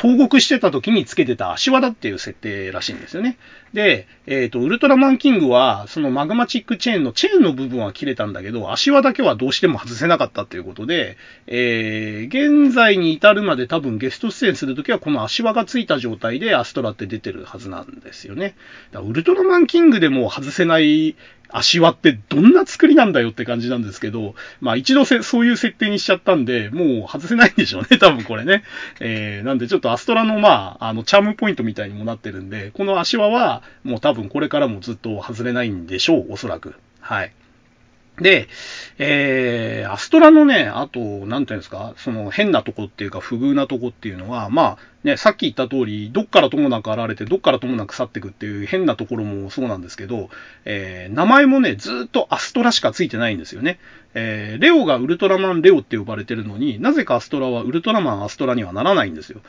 [0.00, 3.36] 投獄してた時につけてた足輪だっていう設定らしいんですよね。
[3.72, 18.56] で、えっ、ー、と、ウルトラマンキングは、そのマグマチックチェーンのチェーンの部分は切れたんだけど、足輪だけはどうしても外せなかったということで、えー、現在に至るまで多分ゲスト出演するときはこの足輪がついた状態でアストラって出てるはずなんですよね。
[18.90, 21.14] だウルトラマンキングでも外せない
[21.52, 28.62] 足輪ってどんな作りなんだよって感じなんですけど、まあ一度せそういう設定にしちゃったんで、もう外せないんでしょうね、 多分これね。
[29.00, 36.74] えー、なんでちょっとアストラのまあ、あの、チャームポイントみたいにもなってるんで、この足輪はもう多分これからもずっと外れないんでしょう、おそらく。
[37.00, 37.32] はい。
[38.20, 38.48] で、
[38.98, 50.28] えー、アストラのね、あと、なんていうんですか、その変なとこっていうか不遇なとこっていうのは、まあ、ね、さっき言った通り、どっからともなく現れて、どっからともなく去っていくっていう変なところもそうなんですけど、
[50.66, 53.78] えー、名前もね、ずっとアストラしかついてないんですよね。
[54.12, 59.40] えー、レオがウルトラマンレオって呼ばれてるのになぜかアストラはウルトラマンアストラにはならないんですよ。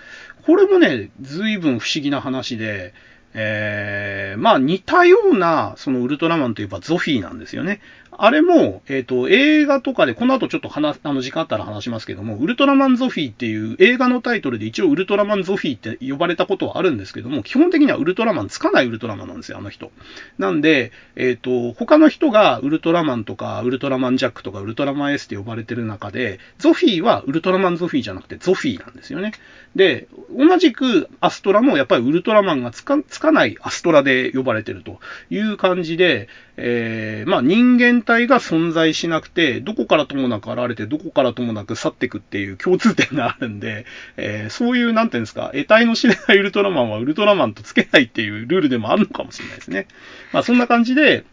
[0.46, 2.94] これもね、随分不思議な話で、
[3.34, 7.82] えー、まあ似たような、そのウルトラマンといえばゾフィーなんですよね。
[8.24, 19.92] あれも、えっ、ー、と、映画とかで、この後ちょっと話、あの、時間あったら話しますけども、ウルトラマンゾフィーっていう映画のタイトルで一応ウルトラマンゾフィーって呼ばれたことはあるんですけども、基本的にはウルトラマンつかないウルトラマンなんですよ、あの人。
[20.38, 29.32] なんで、えっ、ー、と、他の人がウルトラマンとか、ウルトラマンジャックとか、ウルトラマン S って呼ばれてる中で、ゾフィーはウルトラマンゾフィーじゃなくてゾフィーなんですよね。
[29.76, 30.08] で、
[30.38, 43.86] 同じくアストラもやっぱりウルトラマンがつかつかないアストラで呼ばれてるという感じで、えー、まあ人間体が存在しなくて、どこからともなく現れて、どこからともなく去っていくっていう共通点があるんで、
[44.18, 49.88] えー、そういう、なんていうんですか、得体の知れないウルトラマンはウルトラマンとつけないっていうルールでもあるのかもしれないですね。
[50.34, 51.24] まあそんな感じで、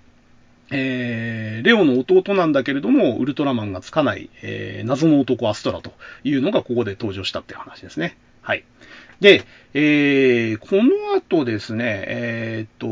[0.70, 8.16] えー、レオの弟なんだけれども、ウルトラマンがつかない、えー、謎の男アストラというのがここで登場したっていう話ですね。
[8.42, 8.64] はい。
[9.20, 12.86] で、えー、この後ですね、えー、っと、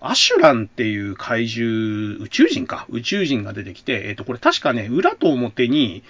[0.00, 6.02] アシュランっていう怪獣、宇宙人か、宇宙人が出てきて、え、っと、これ確かね、裏と表に、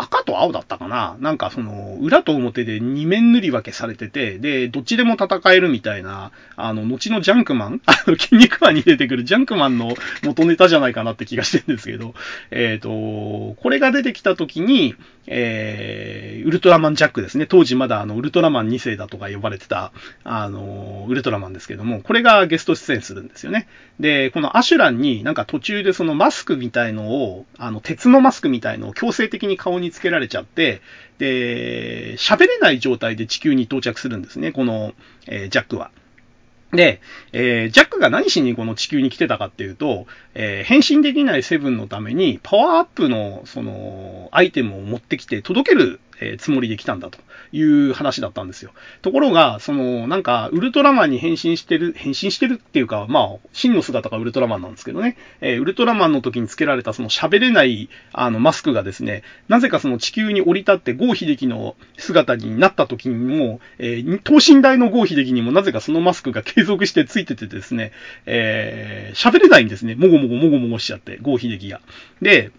[0.00, 12.14] 赤と青だったかななんかその、裏と表で二面塗り分けされてて、で、どっちでも戦えるみたいな、あの、後のジャンクマン あの、筋肉マンに出てくるジャンクマンの元ネタじゃないかなって気がしてるんですけど、
[12.50, 14.94] えっ、ー、と、これが出てきた時に、
[15.26, 17.46] えー、ウルトラマンジャックですね。
[17.46, 19.92] 当時まだあの、ウルトラマン2世だとか呼ばれてた、
[20.24, 23.68] あの、ウルトラマンですけども、これがゲスト出演するんですよね。
[24.00, 30.80] で、このアシュランになんか途中でそのマスクみたいのを、あの、鉄のマスクみたいのを強制的に顔ににつけられちゃって、
[31.18, 34.94] で、喋れない状態で地球に到着するんですね、この、
[35.26, 35.90] えー、ジャックは。
[36.72, 37.00] で、
[37.32, 47.18] えー、ジャックが何しにこの地球に来てたかっていうと、えー、変身できないセブンのためにパワーアップの、その、アイテムを持ってきて届けるえー、つもりで来たんだと
[47.52, 48.72] いう話だったんですよ。
[49.02, 67.92] ところが、その、なんか、ウルトラマンに変身してる、変身してるっていうか、まあ、真の姿がウルトラマンなんですけどね、えー、ウルトラマンの時につけられたその喋れない、あの、マスクがですね、なぜかその地球に降り立ってゴーヒデキの姿になった時にも、えー、等身大のゴーヒデキにもなぜかそのマスクが継続してついててですね、
[68.26, 69.94] えー、喋れないんですね。
[69.94, 71.80] もごもごもごもごしちゃって、ゴーヒデキが。
[72.20, 72.50] で、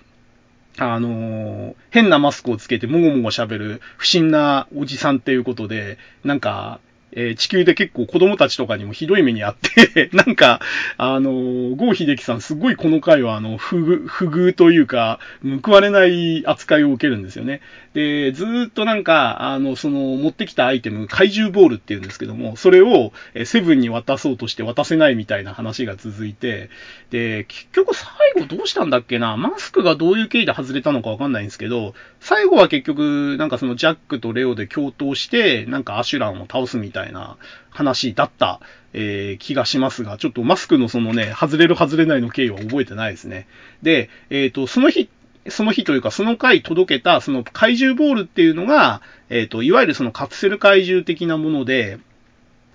[0.80, 6.80] あの、変なマスクをつけてもごもご喋る不審なおじさんっていうことで、なんか、
[7.12, 10.62] えー、地球で結構子供たちとかにもひどい目にあって なんか、
[10.98, 15.20] あのー、郷秀樹さんすごいこの回は、あの、不遇、不遇というか、
[15.64, 17.62] 報われない扱いを受けるんですよね。
[17.94, 26.70] で、ずっとなんか、あの、その、持ってきたアイテム、怪獣ボールっていうんですけども、それを、えセブンに渡そうとして渡せないみたいな話が続いて、
[27.10, 29.38] で、結局最後どうしたんだっけな？
[29.38, 37.38] マスクがどういう経緯で外れたのかわかんないんですけど、最後は結局、なんかそのジャックとレオで共闘して、なんかアシュランを倒すみたいな
[37.72, 38.60] 話だった、
[38.94, 43.48] えー、気がしますが、ちょっとマスクのそのね、外れる外れないの経緯は覚えてないですね。
[43.82, 45.19] で、えっ、ー、と、その日って、
[45.50, 52.00] その日というか、その回届けた、その怪獣ボールっていうのが、えっ、ー、と、いわゆるそのカプセル怪獣的なもので、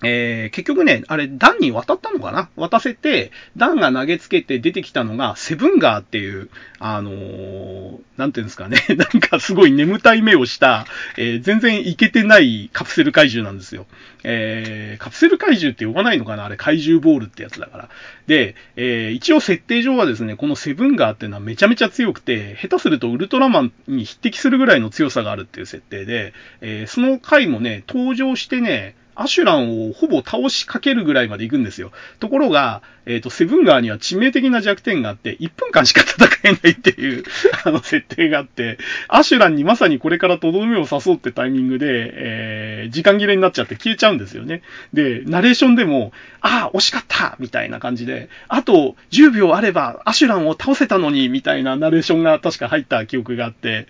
[0.05, 2.49] えー、結局ね、あれ、ダンに渡ったのかな？
[2.55, 10.85] 渡せて、ダンが投げつけて出てきたのが、セブンガーっていう、あのー、なんていうんですかね、 なんかすごい眠たい目をした、
[11.17, 13.87] えー、全然いけてないカプセル怪獣なんですよ。
[14.23, 16.45] えー、カプセル怪獣って呼ばないのかな？
[16.45, 17.89] あれ、怪獣ボールってやつだから。
[18.27, 31.91] で、えー、一応設定上はですね、このセブンガーっていうのはめちゃめちゃ強くて、下手するとウルトラマンに匹敵するぐらいの強さがあるっていう設定で、えー、その回もね、登場してね、アシュランをほぼ倒しかけるぐらいまで行くんですよ。
[32.19, 37.23] ところが、えっ、ー、と、セブンガーには致命的な弱点があって、1分間しか戦えないっていう
[37.63, 44.61] あの、設定があって、アシュランにまさにこれからとどめを刺そうってタイミングで、えー、時間切れになっちゃって消えちゃうんですよね。
[44.93, 46.11] で、ナレーションでも、
[46.41, 53.87] ああ、惜しかったみたいな感じで、あと10秒あればアシュランを倒せたのに、みたいなナレーションが確か入った記憶があって、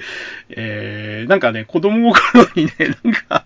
[0.50, 2.74] えー、なんかね、子供心にね、
[3.04, 3.46] なんか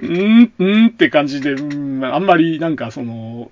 [0.00, 3.50] うん、うんって感じで、うん、あんまりなんかその、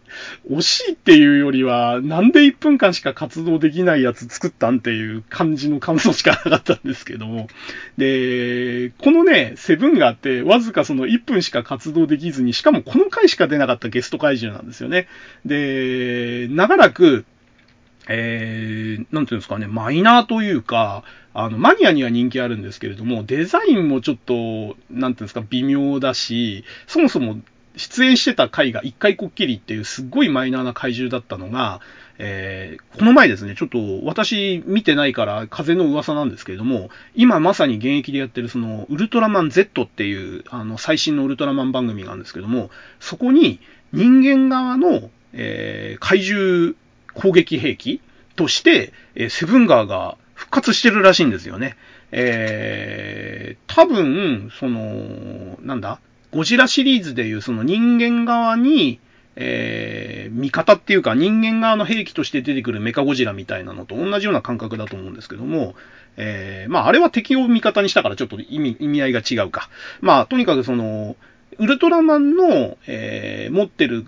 [0.51, 7.49] 惜しいっていうよりは、なんで1分間しか活動できないやつ作ったんっていう感じの感想しかなかったんですけども。
[7.97, 15.09] で、このね、セブンがあって、わずかその1分しか活動できずに、しかもこの回しか出なかったゲスト怪獣なんですよね。
[15.45, 17.25] で、長らく、
[18.09, 27.39] えー、なんていうんですかね、マイナーというか、あの、マニアには人気あるんですけれども、デザインもちょっと、なんていうんですか、微妙だし、そもそも
[27.77, 31.81] 出演してた回が一回こっきりっていうすっごいマイナーな怪獣だったのが、
[32.19, 43.61] えー、この前ですね、ちょっと私見てないから風の噂なんですけれども、今まさに現役でやってるそのウルトラマン Z っていうあの最新のウルトラマン番組があるんですけども、そこに
[43.93, 46.75] 人間側の、えー、怪獣
[47.15, 48.01] 攻撃兵器
[48.37, 51.77] として、え、セブンガーが復活してるらしいんですよね。
[52.11, 56.01] えー、多分、その、なんだ？
[56.31, 59.01] ゴジラシリーズでいうその人間側に、
[59.37, 65.75] えー、味方っていうか人間側の兵器として出てくるメカゴジラみたいなのと同じような感覚だと思うんですけども、
[66.17, 69.69] えー、まああれは敵を味方にしたからちょっと意味、意味合いが違うか。
[70.01, 71.17] まあとにかくその、
[71.59, 74.07] ウルトラマンの、えー、持ってる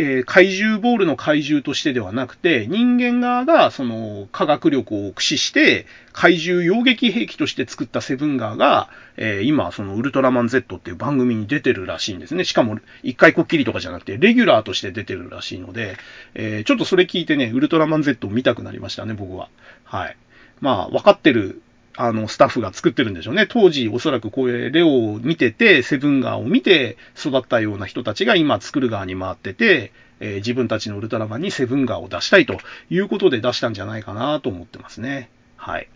[0.00, 12.44] えー、怪獣ボールの怪獣としてではなくて、人間側がその科学力を駆使して、怪獣洋撃兵器として作ったセブンガーが、えー、今、そのウルトラマン Z っていう番組に出てるらしいんですね。
[12.44, 15.96] しかも、一回こっきりとかじゃなくて、レギュラーとして出てるらしいので、
[16.34, 19.48] えー、ちょっとそれ聞いてね、ウルトラマン Z を見たくなりましたね、僕は。
[19.82, 20.16] はい。
[20.60, 21.60] まあ、分かってる
[22.00, 23.48] あの、スタッフが作ってるんでしょうね。
[23.48, 35.28] 当時、おそらくこれ、レオを見てて、セブンガーを見て育ったような人たちが今作る側に回ってて、えー、自分たちのウルトラマンにセブンガーを出したいということで出したんじゃないかなと思ってますね。
[35.56, 35.88] はい。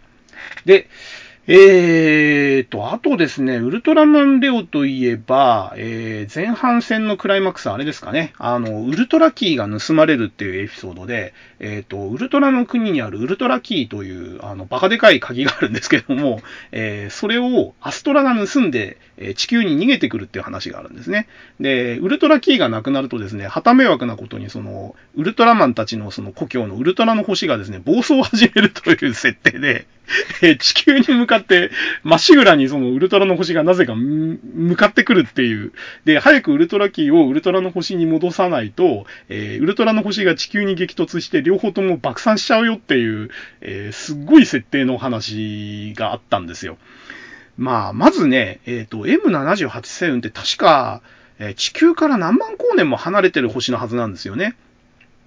[0.65, 0.89] で、
[1.49, 16.41] えーと、あとですね、ウルトラマンレオといえば、えー、前半戦のクライマックスはあれですかね、あの、ウルトラキーが盗まれるっていうエピソードで、えーと、ウルトラの国にあるウルトラキーという、あの、バカでかい鍵があるんですけども、
[16.71, 21.29] えー、それをアストラが盗んで、え地球に逃げてくるっていう話があるんですね。
[21.61, 29.87] で、ウルトラキーがなくなるとですね、旗迷惑なことに、その、ウルトラマンたちのその故郷のウルトラの星がですね、暴走を始めるという設定で、
[30.43, 31.71] え地球に向かって、
[32.03, 35.73] まっしぐらにそのウルトラの星がなぜか向かってくるっていう。
[36.05, 43.31] で、早くウルトラキーをウルトラの星に戻さないと、えー、ウルトラの星が地球に激突して両方とも爆散しちゃうよっていう、
[43.61, 46.79] えー、すっごい設定の話があったんですよ。
[47.57, 51.03] まあ、まずね、えっ、ー、と、M78 星雲って確か、
[51.39, 54.55] え、地球から何万光年も離れてる星のはずなんですよね。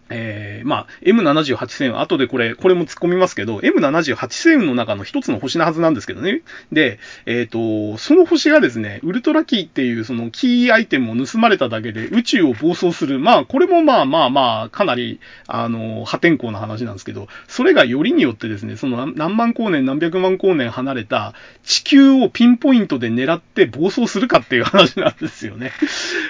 [0.09, 6.41] えー、まあ、M78 星雲、後でこれ、これも突っ込みますけど、M78 星雲の中の一つの星のはずなんですけどね。
[6.71, 13.19] で、えっ、ー、と、その星がですね、ウルトラキーっていうそのキーアイテムを盗まれただけで宇宙を暴走する。
[13.19, 21.33] まあ、これもまあまあまあ、かなり、あの、破天荒な話なんですけど、それがよりによってですね、その何万光年何百万光年離れた
[21.63, 25.71] 地球をピンポイントで狙って暴走するかっていう話なんですよね。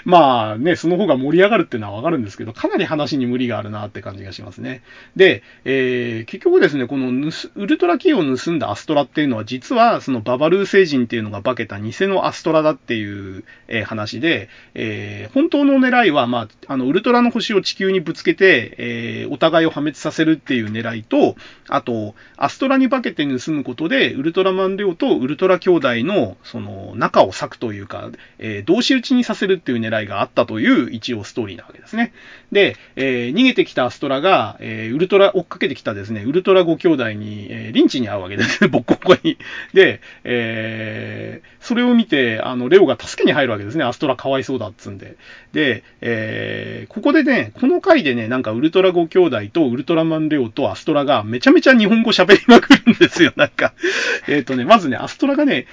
[0.06, 4.82] まあね、その方が盛り上がるっていうのはわかるんですけど、かなり話に無理があるるなって感じがしますね。
[5.16, 7.10] で、えー、結局ですね、この
[7.56, 21.36] ウルトラキーを盗んだアストラっていうのは、実はそのババルー星人っていうのが化けた偽のアストラだっていう、えー、話で、えー、本当の狙いは、まあ、あの、ウルトラの星を地球にぶつけて、えー、お互いを破滅させるっていう狙いと、
[21.68, 28.10] あと、アストラに化けて盗むことで、ウルトラマンレオとウルトラ兄弟の、その、仲を裂くというか、
[28.40, 32.14] えー、同士討ちにさせるっていう狙いがあったという、一応ストーリーなわけですね。
[32.56, 39.38] で、えー、逃げてきたアストラが、えー、ウルトラ、追っかけてきたですね、ウルトラ5兄弟に、えー、リンチに会うわけですね、 ボッコボコに。
[39.74, 45.18] で、えー、それを見て、あの、レオが助けに入るわけですね、アストラかわいそうだっつんで。
[45.52, 53.74] で、えー、ここでね、この回でね、なんかウルトラ5兄弟とウルトラマンレオとアストラがめちゃめちゃ日本語喋りまくるんですよ、なんか。
[54.30, 55.66] えっ、とね、まずね、アストラがね、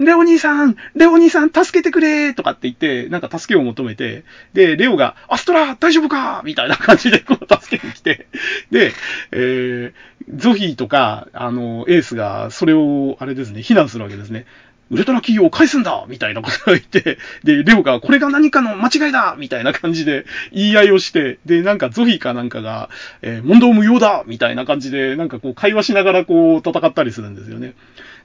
[0.00, 4.24] レオ兄さんレオ兄さん助けてくれとかって言って、なんか助けを求めて、
[4.54, 8.26] で、レオが、アストラ大丈夫かみたいな感じでこう助けに来て、
[8.70, 8.92] で、
[9.30, 9.92] えー、
[10.34, 14.46] ゾフィーとか、あの、エースがそれを、あれですね、避難するわけですね。
[14.90, 22.90] ウルトラ企業を返すんだみたいなことを言って、で、レオがこれが何かの間違いだみたいな感じで言い合いをして、で、なんかゾフィーかなんかが、
[23.22, 27.74] えー、問答無用だみたいな感じで、なんかこう会話しながらこう戦ったりするんですよね。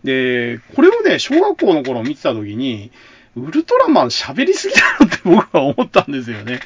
[0.04, 2.92] で、これをね、小学校の頃見てた時に、
[3.36, 6.62] ウルトラマン喋りすぎだろって僕は思ったんですよね。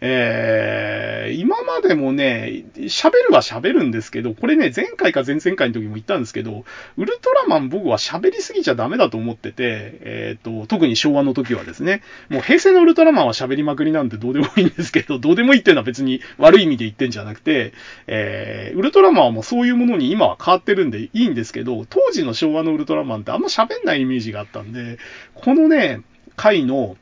[0.00, 6.64] えー、今までもね、喋るは喋るんですけど、これね、前回か前々回の時も言ったんですけど、
[6.96, 17.72] ウルトラマン僕は喋りすぎちゃダメだと思ってて、えっ、ー、と、特に昭和の時はですね、もう平成のウルトラマンは喋りまくりなんてどうでもいいんですけど、どうでもいいっていうのは別に悪い意味で言ってんじゃなくて、
[18.06, 24.98] えー、ウルトラマンはもうそういうものに今は変わってるんでいいんですけど、当時の昭和のウルトラマンってあんま喋んないイメージがあったんで、
[25.34, 26.02] このね、
[26.36, 26.96] 回の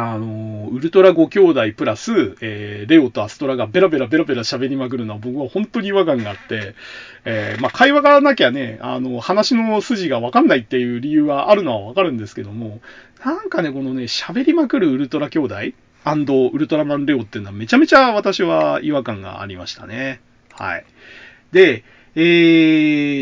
[0.00, 6.76] あの、ウルトラ5兄弟プラス、えー、レオとアストラがベラベラベラベラ喋りまくるのは僕は本当に違和感があって、
[7.24, 12.80] えー、まあ、会話がなきゃね、あの、話の筋がわかんないっていう理由はあるのはわかるんですけども、
[13.24, 15.54] なんかね、このね、喋りまくるウルトラ兄弟
[16.52, 20.20] ウルトラマンレオっていうのはめちゃめちゃ私は違和感がありましたね。
[20.52, 20.84] はい。
[21.50, 21.82] で、
[22.14, 22.20] え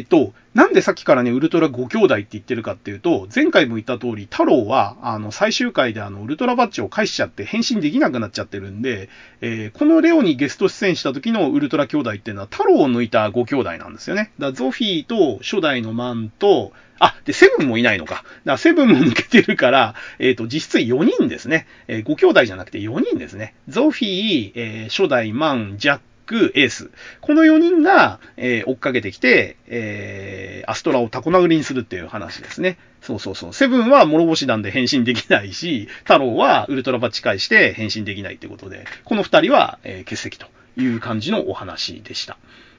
[0.00, 9.10] ーと、なんでさっきからね、ウルトラ5兄弟って言ってるかっていうと、前回も言った通り、太郎は、あの、最終回であの、ウルトラバッジを返しちゃって変身できなくなっちゃってるんで、
[9.42, 14.32] えー、このレオにゲスト出演した時のウルトラ兄弟っていうのは、太郎を抜いた5兄弟なんですよね。
[14.38, 18.14] だゾフィーと初代のマンと、あ、で、セブンもいないのか。
[18.14, 21.66] だからセブンも抜けてるから、えっ、ー、と、実質4人ですね。
[21.86, 23.54] えー、5兄弟じゃなくて4人ですね。
[23.68, 26.90] ゾフィー、えー、初代マン、ジャック、エース。
[27.20, 32.78] この4人が、えー、追っかけてきて、えー、アストラをタコ殴りにするっていう話ですね。
[33.00, 33.52] そうそうそう。
[33.52, 40.46] セブンは諸星団で変身できないし、太郎はウルトラバッチ返して変身できないってことで、この2人は、えー、欠席と
[40.76, 42.36] いう感じのお話でした。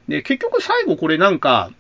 [0.08, 1.72] で、結局最後これなんか、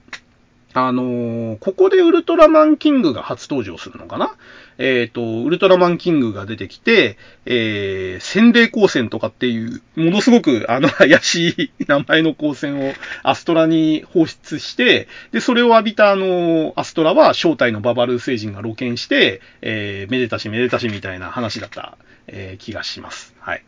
[0.74, 4.36] あのー、ここでウルトラマンキングが初登場するのかな
[4.78, 21.98] えっ、ー、と、ウルトラマンキングが出てきて、えー、洗礼光線とかっていう、ものすごくあの 怪しい名前の光線をアストラに放出して、で、それを浴びたあの、アストラは正体のババルー星人が露見して、えー、めでたしめでたしみたいな話だった、
[22.28, 23.36] えー、気がします。
[23.40, 23.64] はい。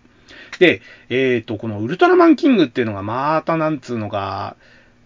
[0.59, 4.55] で、えっ、ー、と、このウルトラマンキングっていうのがまたなんつうのか、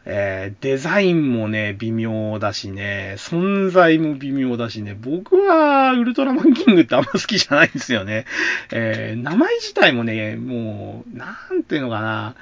[0.06, 8.26] えー、デザインもね、微妙だしね、存在も微妙だしね、僕はウルトラマンキングってあんま好きじゃないんですよね。
[8.72, 12.36] えー、名前自体もね、もう、なんていうのかな、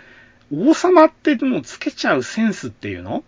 [0.51, 3.23] 王様ってもうつけちゃうセンスっていうの？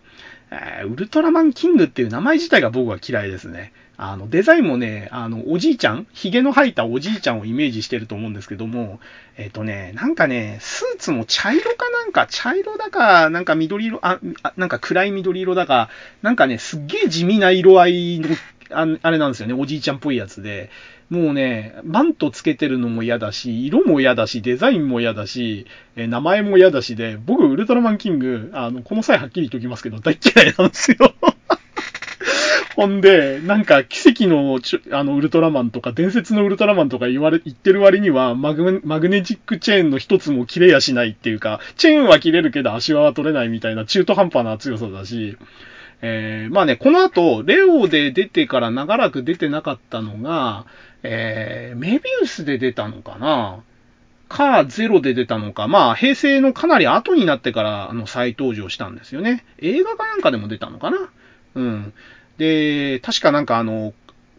[0.50, 3.72] えー、ウルトラマンキングっていう名前自体が僕は嫌いですね。
[3.96, 8.98] あの、デザインもね、あの、おじいちゃん髭の生えたおじいちゃんをイメージしてると思うんですけども、
[9.36, 14.18] えっ、ー、とね、なんかね、スーツも茶色かなんか、茶色だか、なんか緑色、あ、
[14.56, 15.90] なんか暗い緑色だか、
[16.22, 18.28] なんかね、すっげえ地味な色合いの、
[18.70, 20.70] ああれなんですよね、おじいちゃんっぽいやつで、
[21.10, 25.66] もうね、マントつけてるのも嫌だし、色も嫌だし、デザインも嫌だし、
[25.96, 31.14] え名前も嫌だしで、僕、ウルトラマンキング、あの、この際はっきり言っておきますけど、大嫌いなんですよ。
[32.74, 34.58] ほんで、なんか奇跡の
[34.90, 45.36] あのウルトラマンとか伝説のウルトラマンとか言われ、言ってる割にはマグマグネチックチェーンの一つも切れやしないっていうか、チェーンは切れるけど足輪は取れないみたいな中途半端な強さだし、
[46.02, 50.66] えー、まあね、この後、レオで出てから長らく出てなかったのが、
[51.02, 53.62] えー、メビウスで出たのかな？
[54.28, 59.44] か、ゼロで出たのか、まあ、平成のかなり後になってから、あの、再登場したんですよね。
[59.58, 61.10] 映画かなんかでも出たのかな？
[61.54, 61.92] うん。
[62.38, 63.92] で、確かなんかあの、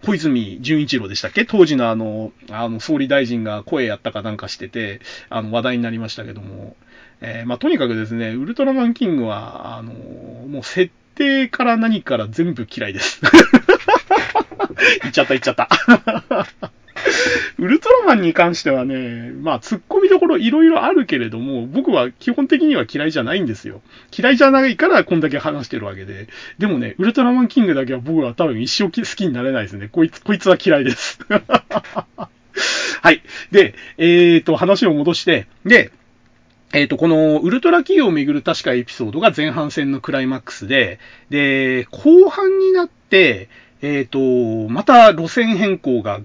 [0.05, 1.45] 小泉純一郎でしたっけ？
[1.45, 6.75] 当時のあの、あの、総理大臣が声やったかなんかしてて、あの、話題になりましたけども、
[7.21, 13.21] えー、まあ、とにかくですね、ウルトラマンキングは、あの、もう設定から何から全部嫌いです。
[15.01, 15.69] 言っちゃった言っちゃった。
[17.59, 23.81] ウルトラマンに関してはね、まあ、突っ込みどころいろいろあるけれども、僕は基本的には嫌いじゃないんですよ。
[24.17, 26.27] 嫌いじゃないからこんだけ話してるわけで。
[26.57, 29.89] でもね、ウルトラマンキングだけは僕は多分一生好きになれないですね。
[29.91, 31.19] こいつ、こいつは嫌いです。
[33.01, 33.21] はい。
[33.51, 35.91] で、えーと、話を戻して、で、
[36.73, 40.99] えっ、と、このウルトラ企業をめぐる確かエピソードが前半戦のクライマックスで、
[41.29, 43.49] で、後半になって、
[43.81, 44.19] えっ、と、
[44.69, 46.21] また路線変更が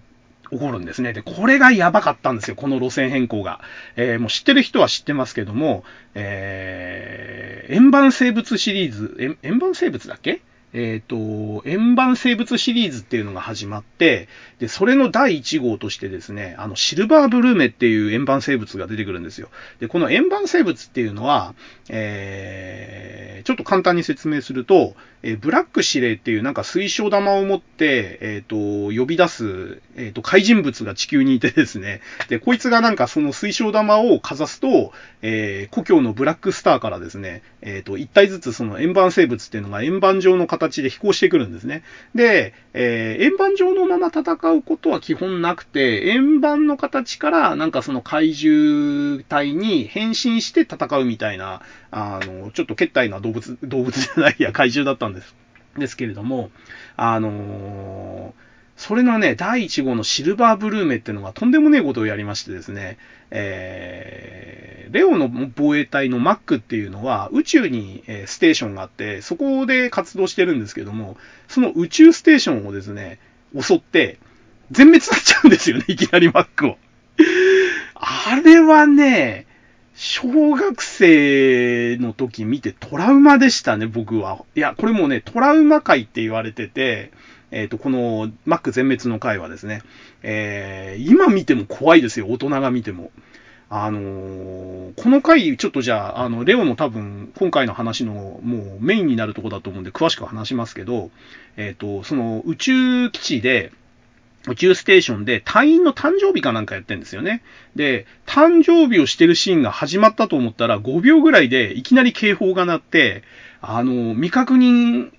[0.50, 1.12] 起こるんですね。
[1.12, 3.60] で、これがやばかったんですよ、この路線変更が。
[3.96, 5.84] えー、もう知ってる人は知ってますけども、
[6.14, 10.40] えー、円盤生物シリーズ、円盤生物だっけ？
[10.72, 19.48] えっ、ー、と、円盤生物シリーズっていうのが始まって、で、それの第1号としてですね、あの、シルバーブルーメっていう円盤生物が出てくるんですよ。
[19.80, 21.54] で、この円盤生物っていうのは、
[21.88, 34.92] えー、ちょっと簡単に説明すると、えー、ブラック指令っていうなんか水晶玉を持って、えっ、ー、と、呼び出す、えっ、と、怪人物が地球にいてですね、で、こいつがなんかその水晶玉をかざすと、
[35.22, 41.82] え故郷のブラックスターからですね、えっ、と、一体ずつその円盤生物っていうのが円盤状の形形で飛行してくるんですね。
[42.14, 55.34] で、えー、円盤状のまま戦うことは基本なくて、円盤の形からなんかその怪獣体に変身して戦うみたいな、あの、ちょっと決体な動物、動物じゃないや、怪獣だったんです。
[55.78, 56.50] ですけれども、
[56.96, 58.49] あのー
[58.80, 62.96] それのね、第1号のシルバーブルーメっていうのがとんでもねえことをやりましてですね、
[63.30, 73.18] えー、レオの防衛隊のマックっていうのは宇宙に、ステーションがあって、そこで活動してるんですけども、その宇宙ステーションをですね、
[73.54, 74.18] 襲って、
[74.70, 76.78] 全滅になっちゃうんですよね、 いきなりマックを。
[77.96, 79.44] あれはね、
[79.94, 84.42] 小学生の時見てトラウマでしたね、僕は。
[84.56, 87.12] いや、これもね、トラウマ界って言われてて、
[87.50, 89.82] えっ、ー、と、この Mac 全滅の回はですね、
[90.22, 93.10] えー、今見ても怖いですよ、大人が見ても。
[93.72, 101.10] あのー、この回、ちょっとじゃあ、あの、レオの多分、今回の話のもうメインになるとこだと思うんで、詳しく話しますけど、
[101.56, 103.72] えっ、ー、と、その宇宙基地で、
[104.48, 107.42] 宇宙ステーションで隊員の誕生日かなんかやってんですよね。
[107.76, 113.22] で、誕生日をしてるシーンが始まったと思ったら5秒ぐらいでいきなり警報が鳴って、
[113.60, 115.12] あの、未確認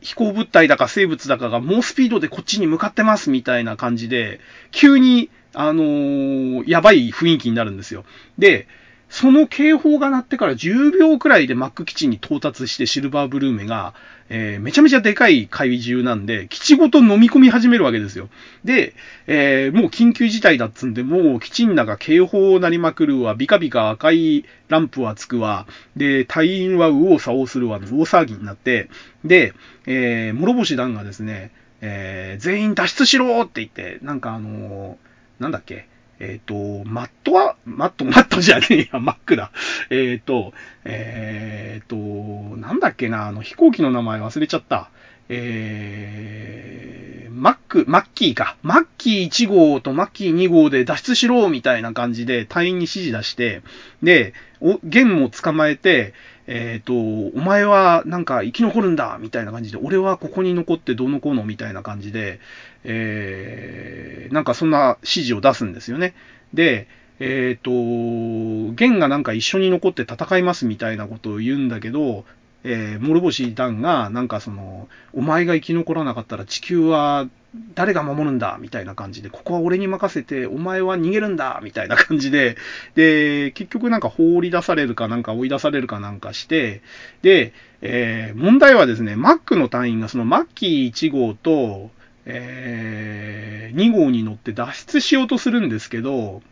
[0.00, 4.40] 飛行物体だか生物だかが猛スピードでこっちに向かってますみたいな感じで、
[4.70, 8.04] 急に、あのー、やばい雰囲気になるんですよ。
[8.38, 8.66] で、
[9.14, 13.94] その警報が鳴ってから10秒くらいでマック基地に到達してシルバーブルーメが、
[14.28, 18.28] えー、めちゃめちゃでかい怪獣なんで、基地ごと飲み込み始めるわけですよ。
[18.64, 18.92] で、
[19.28, 28.90] えー、もう緊急事態だっつんで、もう基地の中警報を鳴りまくるわ、ビカビカ赤いランプはつくわ、で、隊員は右往左往するわ、大騒ぎになって、
[29.24, 29.52] で、
[29.86, 31.52] えー、諸星団がですね、
[31.82, 35.86] えー、全員脱出しろって言って、なんかあのー、なんだっけ、
[36.20, 39.50] えっ、ー、と、マットは、マット、マットじゃねえや、マックだ。
[39.90, 40.52] えっ、ー、と、
[40.84, 44.90] えっ、ー、と、なんだっけな、あの飛行機の名前忘れちゃった。
[45.28, 48.56] えー、マック、マッキーか。
[48.62, 53.62] マッキー1号とマッキー2号で脱出しろみたいな感じで隊員に指示出して、
[54.02, 56.12] で、お、ゲンも捕まえて、
[56.46, 62.40] えっ、ー、と、お前はなんか生き残るんだみたいな感じで、俺はここに残ってどうのこうのみたいな感じで、
[62.84, 66.14] えー、なんかそんな指示を出すんですよね。
[66.52, 66.86] で、
[67.20, 72.24] えっ、ー、と、ゲンがなんか一緒に残って戦いますみたいなことを言うんだけど、
[72.64, 77.28] えー、諸星団が、なんかその、お前が生き残らなかったら地球は
[77.74, 82.56] 誰が守るんだみたいな感じで、ここは俺に任せて、お前は逃げるんだみたいな感じで、
[82.94, 86.82] で、結局なんか放り出されるかなんか追い出されるかなんかして、
[87.22, 91.90] で、えー、問題はですね、マックの隊員がそのマッキー1号と、
[92.26, 96.42] えー、2号に乗って脱出しようとするんですけど、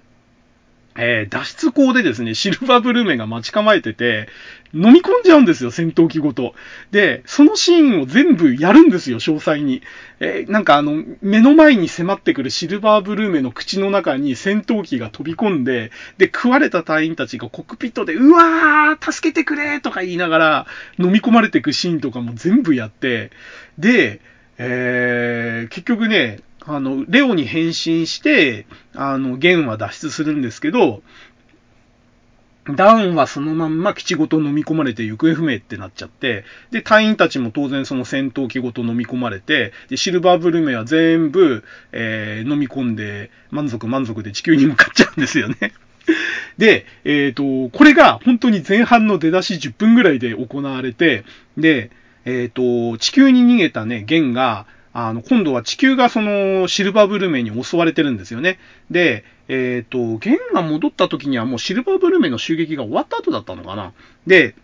[0.97, 4.28] えー、脱出口でですね、シルバーブルーメンが待ち構えてて、
[4.74, 6.55] 飲み込んじゃうんですよ、戦闘機ごと。
[6.90, 9.82] で、そのシーンを全部やるんですよ、詳細に。
[10.20, 20.66] えー、なんかあの、目の前に迫ってくるシルバーブルーメンの口の中に戦闘機が飛び込んで、で、食われた隊員たちがコックピットで、うわー助けてくれとか言いながら、
[20.99, 23.30] 飲み込まれてくシーンとかも全部やって、
[23.78, 24.20] で、
[24.59, 31.03] えー、結局ね、あの、レオに変身して、あの、ゲンは脱出するんですけど、
[32.77, 45.73] ダウンはそのまんま基地ごと飲み込まれて行方不明ってなっちゃって、で、隊員たちも当然その戦闘機ごと飲み込まれて、で、シルバーブルメは全部、えー、飲み込んで、満足満足で地球に向かっちゃうんですよね。
[46.57, 51.25] で、えっ、ー、と、これが本当に前半の出だし10分ぐらいで行われて、
[51.57, 51.91] で、
[52.25, 58.59] えっ、ー、と、地球に逃げたね、ゲンが、あの、今度は地球がそのシルバーブルメに襲われてるんですよね。
[58.90, 63.93] で、えっ、ー、と、ゲンが戻った時にはもうシルバーブルメの襲撃が終わった後だったのかな。
[64.26, 64.55] で、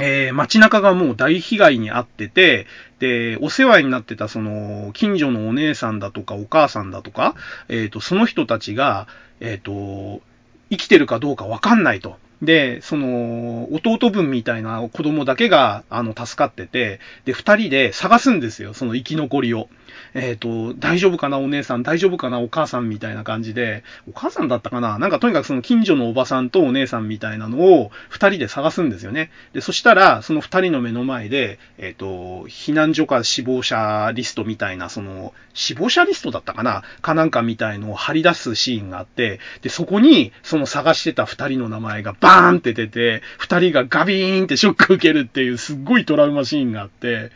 [0.00, 2.66] えー、街中がもう大被害に遭ってて、
[2.98, 7.34] で、お世話になってたその、近所のお姉さんだとかお母さんだとか、
[7.68, 9.06] えっ、ー、と、その人たちが、
[9.40, 10.22] えっ、と、
[10.70, 12.16] 生きてるかどうかわかんないと。
[12.42, 19.68] で、その、弟分みたいな子供だけが、あの、助かってて、で、二人で探すんですよ、その生き残りを。
[20.14, 24.98] えっ、ー、と、大丈夫かなお姉さん、大丈夫かなお母さんみたいな感じで、お母さんだったかな？
[24.98, 29.30] なんかとにかくその近所のおばさんとお姉さんみたいなのを二人で探すんですよね。
[29.52, 32.06] で、そしたら、その二人の目の前で、えっ、ー、と、
[32.48, 36.82] 避難所か死亡者リストみたいな、その、死亡者リストだったかな？
[37.00, 47.30] かなんかみたいのを貼り出すシーンがあって、で、そこに、その探してた二人の名前がババーンって出て、二人がガビーンってショック受けるっていうすっごいトラウマシーンがあって、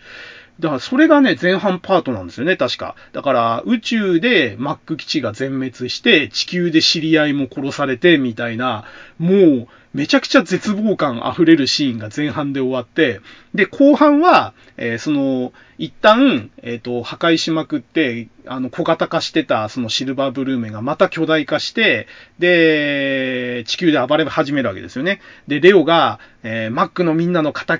[0.59, 2.97] だからそれがね、前半パートなんですよね、確か。
[3.13, 8.85] だから宇宙でマック基地が全滅して、地球で知り合いも殺されて、みたいな、
[9.19, 13.23] もう、めちゃくちゃ絶望感溢れるシーンが前半で終わって、
[13.55, 25.23] で、後半は、えー、その、一旦、えっ、ー、と、破壊しまくって、あの、小型化してた、そのシルバーブルーメンがまた巨大化して、で、地球で暴れ始めるわけですよね。
[25.49, 27.73] で、レオが、えー、マックのみんなの仇、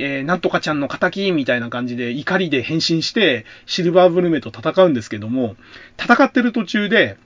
[0.00, 5.54] えー、なんとかちゃんの仇、みたいな感じで怒りで変身して、シルバーブルーメと戦うんですけども、
[5.96, 7.18] 戦ってる途中で、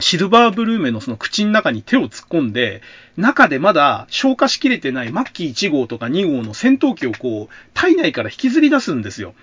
[0.00, 2.82] シルバーブルーメのその口の中に手を突っ込んで、
[3.16, 9.34] 中でまだ消化しきれてないマッキー1号とか2号の戦闘機をこう、体内から引きずり出すんですよ。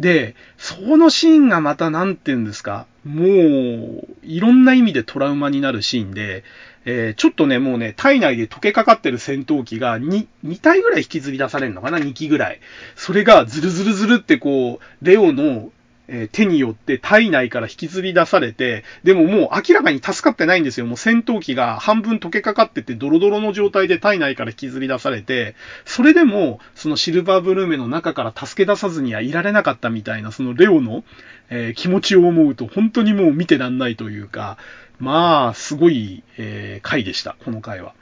[0.00, 6.44] で、そのシーンがまた何て言うんですか、もう、いろんな意味でトラウマになるシーンで、
[6.86, 12.60] えー、ちょっとね、もうね、体内で溶けかかってる戦闘機が2、2体ぐらい引きずり出されるのかな ?2 機ぐらい。
[12.94, 15.70] それがズルズルズルってこう、レオの
[16.08, 20.86] え手によって体内から引きずり出されて、でももう明らかに助かってないんですよ。
[20.86, 25.54] もう戦闘機が半分溶けかかっててドロドロの状態で体内から引きずり出されて、
[25.84, 31.04] それでもそのシルバーブルーメの中から助け出さずにはいられなかったみたいな、そのレオの、
[31.50, 34.58] えー、気持ちを思うと本当にもう見てらんないというか、
[34.98, 37.94] まあ、すごい、えー、回でした、この回は。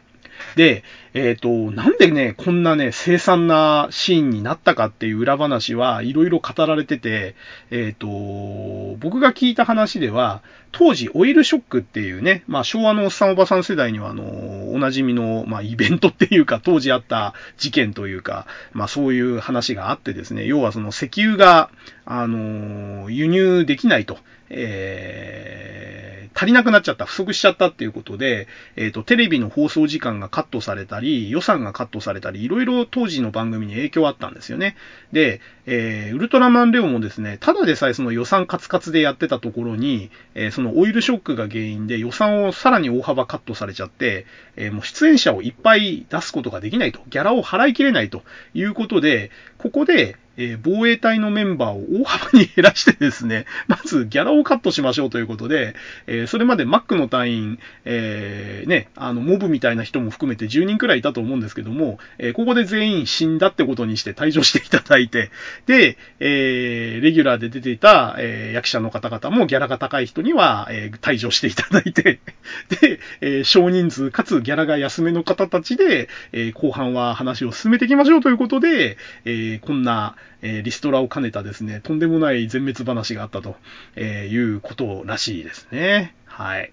[0.57, 7.37] で、えっ、ー、と、なんでね、こんなね、凄惨なシーンになったかっていう裏話はいろいろ語られてて、
[7.71, 21.71] えっ、ー、と、僕が聞いた話では、当時オイルショックっていうね、まあ昭和のおっさんおばさん世代にはあの、おなじみの、まあイベントっていうか、当時あった事件というか、まあそういう話があってですね、要はその石油が、
[22.05, 24.19] あの、輸入できないと。
[24.57, 28.47] えー、足りなくなっちゃった、不足しちゃったっていうことで、
[28.77, 34.77] えっ、ー、と、テレビの放送時間がカットされたり、予算がカットされたり、いろいろ当時の番組に影響あったんですよね。
[35.13, 44.27] で、えー、ウルトラマンレオもですね、ただでさえその予算カツカツでやってたところに、えー、そのオイルショックが原因で予算をさらに大幅カットされちゃって、
[44.57, 48.23] えー、もう出演者をいっぱい出すことができないと、ギャラを払いきれないと
[48.55, 55.75] いうことで、ここで、えー、防衛隊のメンバーを大幅に減らしてですね、 まずギャラをカットしましょうということで、
[56.07, 65.31] えー、それまでマックの隊員、えー、ね、あの、モブみたいな人も含めて10人くらいいたと思うんですけども、えここで全員死んだってことにして退場していただいて、
[65.67, 72.21] で、えレギュラーで出ていた、え役者の方々もギャラが高い人には、え退場していただいて、
[72.81, 83.57] で、え少人数かつギャラが安めの方たちで、え後半は話を進めていきましょうということで、えこんな、えリストラを兼ねたですね、とんでもない全滅話があったと
[83.99, 86.15] いうことらしいですね。
[86.27, 86.73] はい。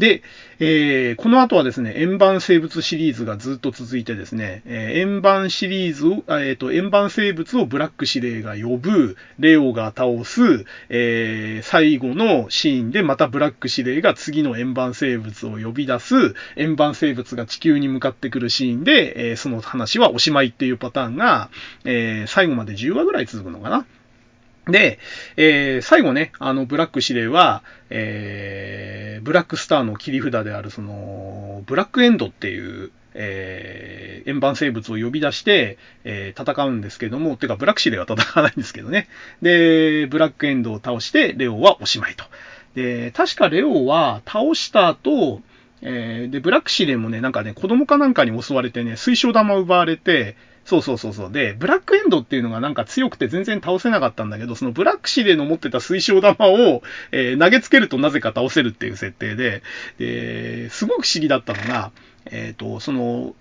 [0.00, 0.22] で、
[0.58, 21.50] えー、この後はですね、円盤生物シリーズがずっと続いてですね、えー、円盤シリーズを、えっ、ー、と、円盤生物をブラック司令が呼ぶ、レオが倒す、えー、最後のシーンでまたブラック司令が次の円盤生物を呼び出す、円盤生物が地球に向かってくるシーンで、えー、その話はおしまいっていうパターンが、
[21.84, 23.86] えー、最後まで10話ぐらい続くのかな。
[24.68, 24.98] で、
[25.36, 39.08] えー、最後ね、あの、ブラック司令は、えー、ブラックスターの切り札である、その、ブラックエンドっていう、えー、円盤生物を呼び出して、えー、戦うんですけども、てか、ブラック司令は戦わないんですけどね。
[39.42, 42.24] で、ブラックエンドを倒して、レオはおしまいと。
[42.74, 45.42] で、確かレオは倒した後、
[45.82, 51.32] えー、で、ブラックシレンもね、なんかね、子供かなんかに襲われてね、水晶玉奪われて、そうそうそうそう。
[51.32, 59.62] で、ブラックエンドっていうのがなんか強くて全然倒せなかったんだけど、そのブラックシレンの持ってた水晶玉を、えー、投げつけるとなぜか倒せるっていう設定で、
[59.98, 61.92] で、すごく不思議だったのが、
[62.26, 63.34] えっ、ー、と、その、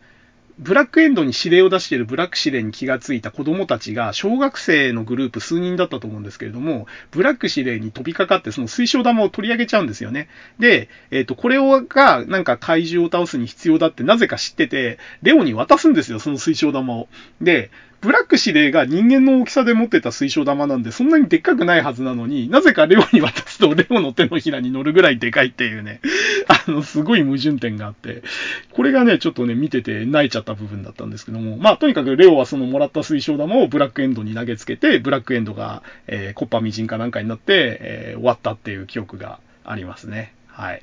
[0.59, 10.27] ブラックエンドに指令を出しているブラック指令に気がついた子供たちが、小学生のグループ数人だったと思うんですけれども、ブラック指令に飛びかかってその水晶玉を取り上げちゃうんですよね。
[10.59, 17.07] で、えっ、ー、と、これをが、なんか怪獣を倒すに必要だってなぜか知ってて、レオに渡すんですよ、その水晶玉を。
[17.39, 17.71] で、
[18.01, 25.99] ブラック司令が人間の大きさで持ってた水晶玉なんで、そんなにでっかくないはずなのに、なぜかレオに渡すとレオの手のひらに乗るぐらいでかいっていうね、
[26.47, 28.23] あの、すごい矛盾点があって、
[28.71, 40.33] これがね、ちょっとね、見てて泣いちゃった部分だったんですけども、まあ、とにかくレオはそのもらった水晶玉をブラックエンドに投げつけて、ブラックエンドが、えー、コッパミジンかなんかになって、えー、終わったっていう記憶がありますね。
[40.47, 40.81] はい。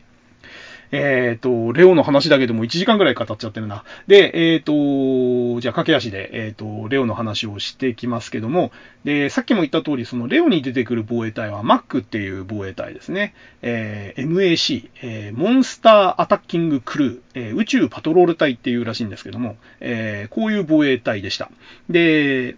[0.96, 3.84] えっ、ー、と、レオの話だけでも1時間ぐらい語っちゃってるな。
[4.06, 8.72] で、えっ、ー、と、じゃあ駆け足で、えっ、ー、と、レオの話をしていきますけども、
[9.04, 13.34] で、さっきも言った通り、そのレオに出てくる防衛隊は MAC っていう防衛隊ですね。
[13.62, 21.50] え、MAC、え、モンスターアタッキングクルー、え、宇宙パトロール隊っていうらしいんですけども、え、こういう防衛隊でした。
[21.90, 22.56] で、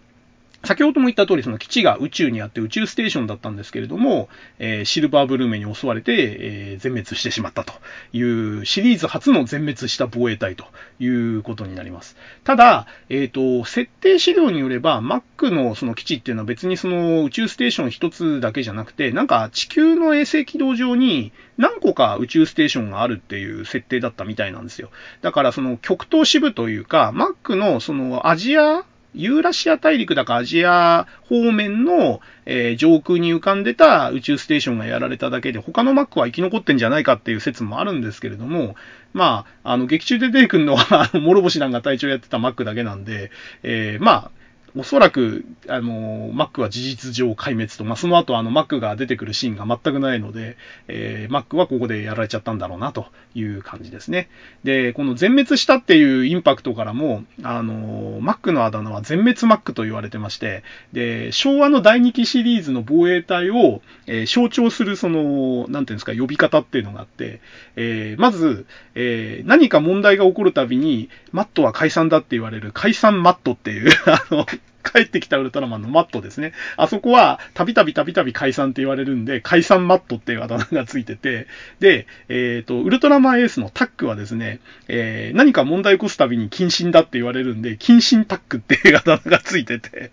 [0.65, 4.29] 先ほども言った通り、その基地が宇宙にあって宇宙ステーションだったんですけれども、
[4.59, 7.73] えー、シルバーブルーメに襲われて、えー、全滅してしまったと
[8.13, 10.65] いうシリーズ初の全滅した防衛隊と
[10.99, 12.17] いうことになります。
[12.43, 24.91] ただ、えっ、ー、と、設定資料によれば、Mac のその基地っていうのは別にその宇宙ステーション一つだけじゃなくて、なんか地球の衛星軌道上に何個か宇宙ステーションがあるっていう設定だったみたいなんですよ。
[25.23, 28.85] だからその極東支部というか、Mac のそのアジア
[29.15, 38.77] ユーラシア大陸だかアジア方面の、えー、上空に浮かんでた宇宙ステーションがやられただけで、他のマックは生き残ってんじゃないかっていう説もあるんですけれども、
[39.13, 43.31] まあ、あの、劇中で出てくるのは、諸星なんが隊長やってたマックだけなんで、
[43.63, 44.31] えー、まあ、
[44.79, 50.57] おそらく、あの、マックは事実上壊滅と、まあ、その後あの、マックが出てくるシーンが全くないので、
[50.87, 54.29] えー、マックはここでやられちゃったんだろうな、という感じですね。
[54.63, 60.63] で、この全滅したっていうインパクトからも、あの、マックのあだ名は全滅マックと言われてまして、
[60.93, 67.41] で、昭和の第2期シリーズの防衛隊を、えー、象徴するその、なんていうんですか、呼び方っていうのがあって、
[67.75, 68.65] えー、まず、
[68.95, 74.47] えー、何か問題が起こるたびに、マットは解散だって言われる解散マットっていう、 あの、
[74.93, 76.53] 帰ってきたウルトラマンのマットですね。
[76.77, 81.47] あそこは、たびたびたびたび解散って言われるんで、解散マットっていうあだ名がついてて、
[81.81, 90.11] で、えっ、ー、と、ウルトラマンエースのタックはですね、えー、何か問題起こすたびに謹慎だって言われるんで、謹慎タックっていうあだ名がついてて、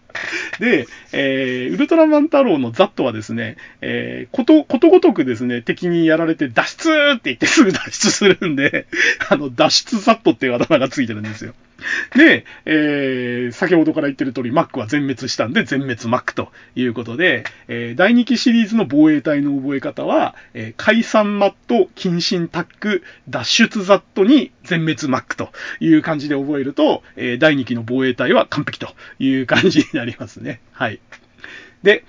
[0.59, 8.87] で、えー、ウルトラマン太郎のザットはですね、えー、こと、ことごとくですね、敵にやられて脱出って言ってすぐ脱出するんで、
[9.29, 11.53] あの、脱出ザットっていうあだ名がついてるんですよ。
[12.15, 25.49] で、えー、先ほどから言ってる通り、マックは全滅したんで、全滅マックということで、えー、第2期シリーズの防衛隊の覚え方は、えー、解散マット、謹慎タック、脱出ザットに全滅マックと
[25.79, 30.61] いう感じで覚えると、えー、第2期の防衛隊は完璧という感じになりますね。
[30.71, 30.99] はい。
[31.83, 32.03] で、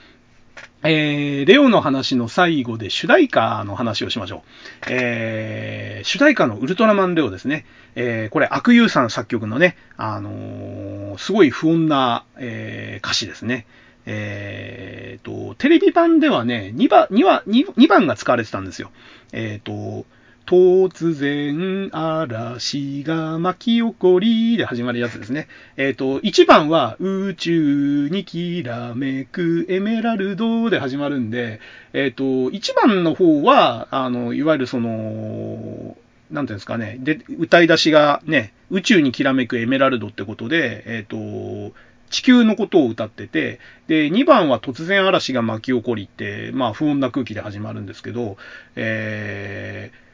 [0.88, 4.40] えー、レオの話の最後で主題歌の話をしましょう。
[4.88, 7.66] えー、主題歌のウルトラマンレオですね。
[7.96, 13.66] えー、これ、悪友さん作曲のね、あの、すごい不穏な、え、歌詞ですね。
[14.06, 18.92] えー、と、テレビ版ではね、2番、2番、2番が使われてたんですよ。
[19.32, 20.06] えー、と、
[20.46, 25.48] 突然嵐が巻き起こりで始まるやつですね。
[25.76, 31.60] えっ、ー、と、1番は宇宙にきらめくエメラルドで始まるんで、
[31.92, 35.96] えっ、ー、と、1番の方は、あの、いわゆるその、
[36.30, 41.74] なんていうんですかね、で、歌い出しがね、宇宙にきらめくエメラルドってことで、えっ、ー、と、
[42.10, 48.36] 地球のことを歌ってて、で、2番は突然嵐が巻き起こりって、まあ不穏な空気で始まるんですけど、
[48.76, 50.05] えー、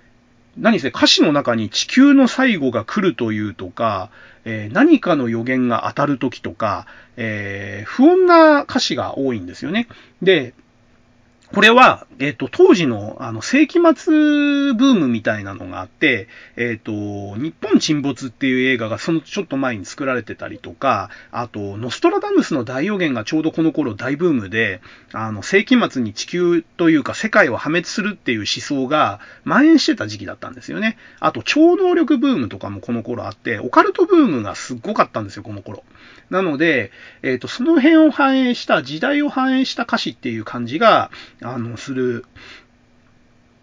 [0.57, 4.11] 何せ歌詞の中に地球の最後が来るというとか、
[4.44, 6.86] えー、何かの予言が当たるときとか、
[7.16, 9.88] えー、不穏な歌詞が多いんですよね。
[10.20, 10.55] で、
[11.55, 16.92] これは、えっ、と、当時の、あの、世紀末ブームみたいなのがあって、えっ、と、
[17.36, 24.80] 日本沈没っていう映画がそのちょっと前に作られてたりとか、あと、ノストラダムスの大予言がちょうどこの頃大ブームで、
[25.12, 30.96] あの、世紀末に地球というか世界を破滅するっていう思想が蔓延してた時期だったんですよね。
[31.20, 35.84] あと、超能力ブームとかもこの頃あって、オカルトブームがすっごかったんですよ、この頃。
[36.30, 36.92] なので、
[37.22, 41.11] えっ、と、その辺を反映した、時代を反映した歌詞っていう感じが、
[41.45, 42.24] あの、する、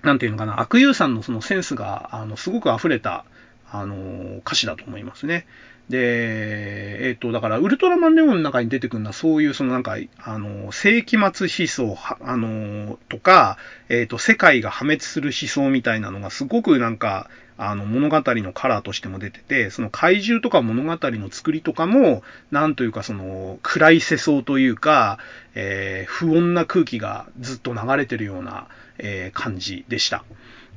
[0.01, 3.25] なんていうのかな、悪友さんのそのセンスが、あの、すごく溢れた、
[3.71, 5.45] あの、歌詞だと思いますね。
[5.89, 13.57] で、えっ、ー、と、だから、ウルトラマンレオンの中に出てくるのは、そういう、そのなんか、あの、世紀末思想、あの、とか、
[13.89, 17.29] えっ、ー、と、世界が破滅する思想みたいなのが、すごくなんか、
[17.61, 25.19] あの、物語のカラーとしても出てて、その怪獣とか物語の作りとかも、なんというかその、暗い世相というか、
[25.55, 30.23] えー、不穏な空気がずっと流れてるような、えー、感じでした。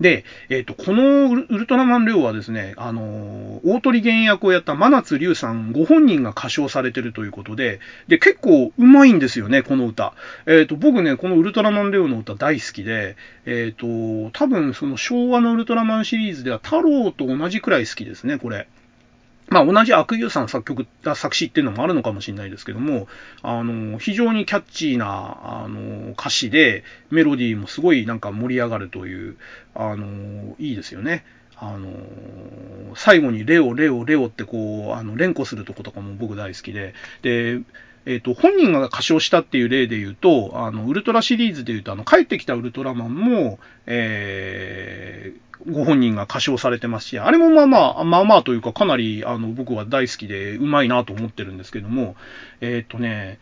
[0.01, 10.15] で、えっ、ー、と、このウルトラマンレオはですね、あの、大鳥原役をやった真夏龍さんご本人が歌唱されてるということで、で、結構うまいんですよね、この歌。
[10.47, 13.17] えっ、ー、と、僕ね、このウルトラマンレオの歌大好きで、
[13.47, 18.69] えっ、と、多分その昭和のウルトラマンシリーズでは太郎と同じくらい好きですね、これ。
[19.53, 23.07] まあ、同じ悪友さん作曲、作詞っていうのもあるのかもしれないですけども、
[23.43, 29.37] あの、非常にキャッチーな、あの、歌詞で、メロディーもすごいなんか盛り上がるという、
[29.75, 31.25] あの、いいですよね。
[31.57, 31.89] あの、
[32.97, 37.61] 最後にレオ、レオ、レオってこう、あの、連呼するとことかも僕大好きで、で、
[38.05, 52.17] えっ、ー、と、本人が歌唱したっていう例で言うと、あの、ウルトラシリーズで言うと、あの、帰ってきたウルトラマンも、えー、ご本人が歌唱されてますし、あれもまあまあ、まあまあというか、かなり、あの、僕は大好きで、うまいなと思ってるんですけども、
[52.61, 53.39] えっ、とね、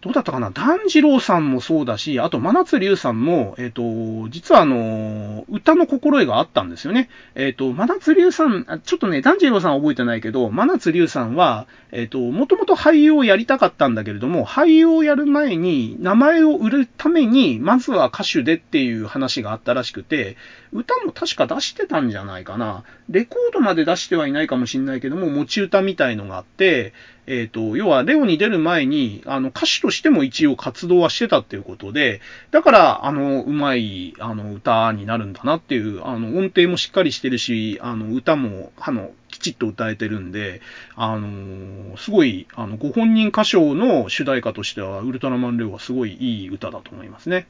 [0.00, 0.52] どうだったかな？
[0.52, 7.08] 團次郎さんもそうだし、あと、真夏龍さんも、えっ、ー、と、実はあの、歌の心得があったんですよね。
[7.34, 20.36] えっ、ー、と、真夏龍さん、ちょっとね、團次郎さんは覚えてないけど、真夏龍さんは、えっ、ー、と、もともと俳優をやりたかったんだけれども、俳優をやる前に、名前を売るために、まずは歌手でっていう話があったらしくて、
[20.72, 22.84] 歌も確か出してたんじゃないかな。
[23.10, 26.92] レコードまで出してはいないかもしれないけども、持ち歌みたいのがあって、
[27.28, 40.62] えっ、ー、と、要は、レオに出る前に、あの、歌手としても一応活動はしてたっていうことで、だから、あの、うまい、あの、歌になるんだなっていう、あの、音程もしっかりしてるし、あの、歌も、あの、きちっと歌えてるんで、
[40.96, 47.46] あのすごい、あの、ご本人歌唱の主題歌としては、ウルトラマンレオはすごいいい歌だと思いますね。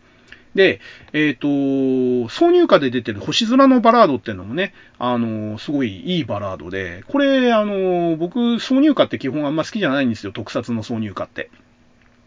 [0.54, 0.80] で、
[1.12, 11.50] えっ、ー、と、挿入歌で出てる星空のバラードっていうのもね、あの、すごいいいバラードで、これ、あの、僕、挿入歌って基本あんま好きじゃないんですよ、特撮の挿入歌って。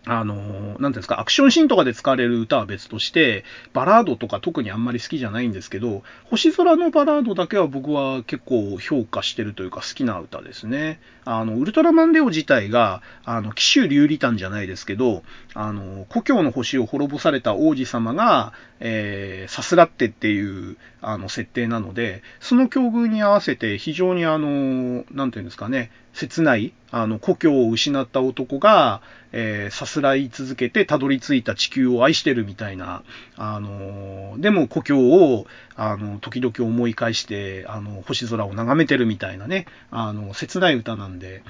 [0.08, 10.99] あの、なんていうんですか、アクションシーンとかで使われる歌は別として、バラードとか特にあんまり好きじゃないんですけど、星空のバラードだけは僕は結構評価してるというか好きな歌ですね。
[11.24, 15.22] あの、ウルトラマンレオ自体が、あの、騎州竜リタンじゃないですけど、
[15.54, 29.01] あの、故郷の星を滅ぼされた王子様が、えー、さすらってっていう、あの、設定なので、その境遇に合わせて非常にあの、なんていうんですかね、切ない、あの、故郷を失った男が、
[29.32, 33.03] えー、さすらい続けてたどり着いた地球を愛してるみたいな、
[33.38, 41.43] あの、でも故郷を、あの、時々思い返して、あの、星空を眺めてるみたいなね、あの、切ない歌なんで、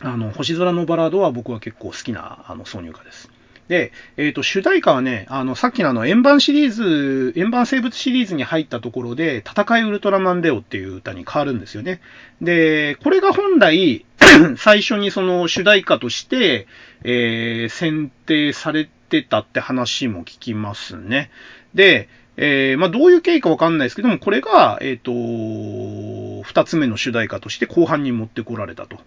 [0.00, 3.30] あの、星空のバラードは僕は結構好きな、あの、挿入歌です。
[3.68, 12.00] で、えっ、ー、と、主題歌はね、あの、さっきのあの、円盤シリーズ、円盤生物シリーズに入ったところで、戦いウルトラマンレオっていう歌に変わるんですよね。
[12.40, 14.04] で、これが本来、
[14.56, 16.66] 最初にその主題歌として、
[17.04, 21.30] えー、選定されてたって話も聞きますね。
[21.74, 22.08] で、
[22.40, 28.98] えー、まあ、どういう経緯かわかんないですけども、これが、えっ、ー、と、二つ目の主題歌として後半に持ってこられたと。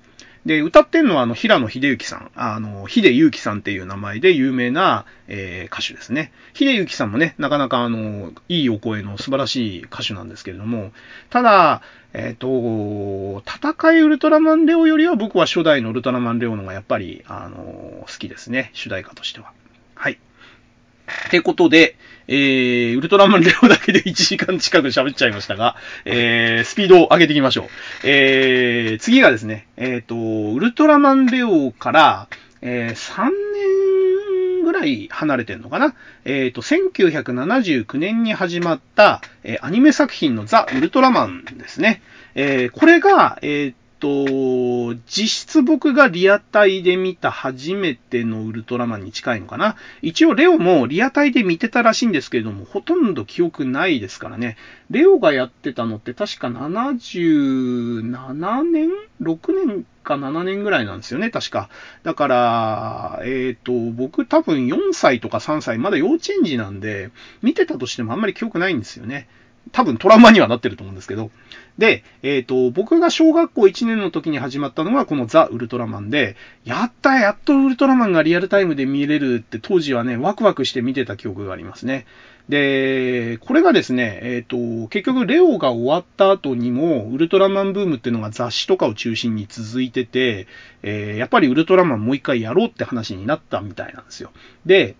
[0.45, 2.31] で、歌ってんのは、あの、平野秀幸さん。
[2.35, 6.31] あの、秀幸さんっていう名前で有名な、えー、歌手ですね。
[6.53, 10.93] 秀幸さんもね、なかなかあの、いいお声の素晴らしい歌手なんですけれども、
[11.29, 11.83] ただ、
[12.13, 18.71] えっ、ー、と、戦いウルトラマンレオよりは僕は初代のウルトラマンレオのがやっぱり、あの、好きですね。
[18.73, 19.51] 主題歌としては。
[19.93, 20.13] はい。
[20.13, 27.67] ってことで、えー、ウルトラマンレオだけで1時間近く喋っちゃいましたが、えー、スピードを上げていきましょう。
[28.03, 32.27] えー、次がですね、えっ、ー、と、ウルトラマンレオから、
[32.61, 35.95] えー、3年ぐらい離れてんのかな？
[36.25, 42.01] えっ、ー、と、1979年に始まった、えー、アニメ作品のザ・ウルトラマンですね。
[42.35, 49.77] えー、これが、えー、と、実質僕がリアタイで見た初めてのウルトラマンに近いのかな。
[50.01, 54.57] 一応レオもリアタイで見てたらしいんですけれども、ほとんど記憶ないですからね。
[54.89, 58.89] レオがやってたのって確か77年
[59.21, 61.69] ?6 年か7年ぐらいなんですよね、確か。
[62.01, 67.11] だから、えっ、ー、と、僕多分4歳とか3歳、まだ幼稚園児なんで、
[67.43, 69.27] 見てたとしてもあんまり記憶ないんですよね。
[69.71, 71.31] 多分トラウマにはなってると思うんですけど。
[71.77, 76.35] で、えっ、ー、と、僕が小学校1年の時に始まったのがこのザ・ウルトラマンで、
[76.65, 82.05] やったやっとウルトラマンがリアルタイムで見れるって当時はね、ワクワクして見てた記憶がありますね。
[82.49, 90.47] で、これがですね、えっ、ー、と、結局レオが終わった後にも、ウルトラマンブームっていうのが雑誌とかを中心に続いてて、
[90.83, 94.31] えー、やっぱりウルトラマンもう一回やろうって話になったみたいなんですよ。
[94.65, 94.95] で、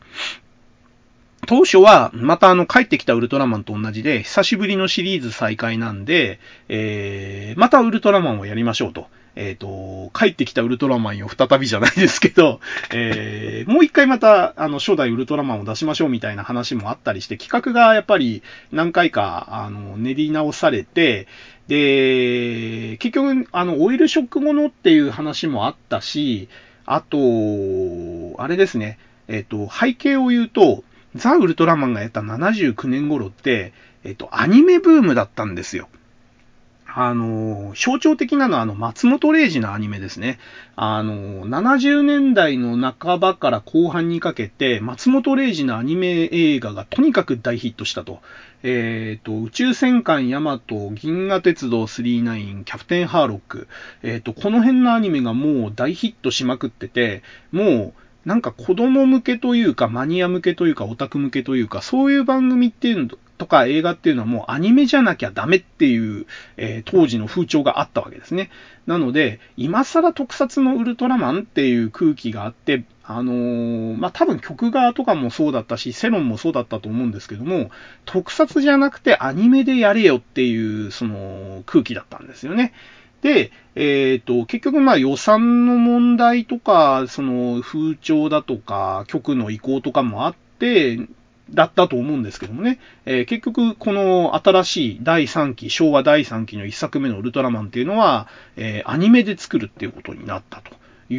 [1.47, 6.39] 当初は、またあの、帰ってきたウルトラマンと同じで、久しぶりのシリーズ再開なんで、
[6.69, 9.07] えー、またウルトラマンをやりましょうと。
[9.35, 12.59] えっ、ー、と、帰ってきたウルトラマンよ、再びじゃないですけど、
[12.93, 21.27] えー、もう一回また、あの、初代ウルトラマンを出しましょうみたいな話もあったりして、企画がやっぱり何回か、あの、練り直されて、
[21.67, 26.49] で、結局、あの、オイルショックものっていう話もあったし、
[26.85, 27.17] あと、
[28.37, 30.83] あれですね、えっ、ー、と、背景を言うと、
[31.15, 35.89] ザ・ウルトラマンがやった79年頃って、えっと、アニメブームだったんですよ。
[36.93, 40.39] あの、象徴的なのはあの、松本零士のアニメですね。
[40.75, 48.19] あの、70年代の半ばから後半にかけて、松本零士のアニメ映画がとにかく大ヒットしたと。
[48.63, 53.67] えっ、ー、と、宇宙戦艦ヤマト、銀河鉄道39、キャプテンハーロック。
[54.03, 63.09] えっ、ー、と、この辺のアニメがもう大ヒットしまくってて、もう、なんか子供向けというか、マニア向けというか、オタク向けというか、そういう番組っていうの
[63.41, 68.51] とか映画っていうのはもうアニメじゃなきゃダメっていう、えー、当時の風潮があったわけですね。
[68.85, 77.71] なので、今更特撮のウルトラマンっていう空気があって、あのー、まあ、多分曲側とかもそうだったし、セロンもそうだったと思うんですけども、
[78.05, 82.73] 特撮じゃなくてアニメでやれよっていう、その空気だったんですよね。
[83.21, 90.99] で、えっ、ー、と、結局まあ予算の問題とか、その風潮だとか、曲の移行とかもあって、
[91.53, 100.71] だったと思うんですけどもね、えー、結局この新しい第3期、昭和第3期の1作目のウルトラマンっていうのは、えー、アニメで作るっていうことになったと
[101.13, 101.17] い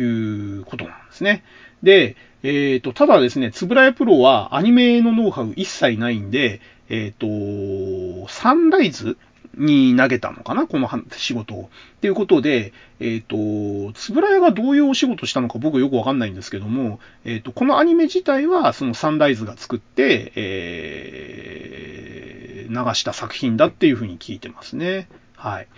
[0.58, 1.44] うことなんですね。
[1.82, 9.16] で、えっ、ー、と、ただですね、つぶらやプロはアニメのノウハウ一切ないんで、えっ、と、サンライズ
[9.54, 11.70] に投げたのかなこの仕事を。
[11.96, 25.08] っていうことで、えっ、ー、と、つぶらやがどういうお仕事したのか僕よくわかんないんですけども、えっ、ー、と、このアニメ自体はそのサンライズが作って、えー、流した作品だっていうふうに聞いてますね。
[25.36, 25.68] はい。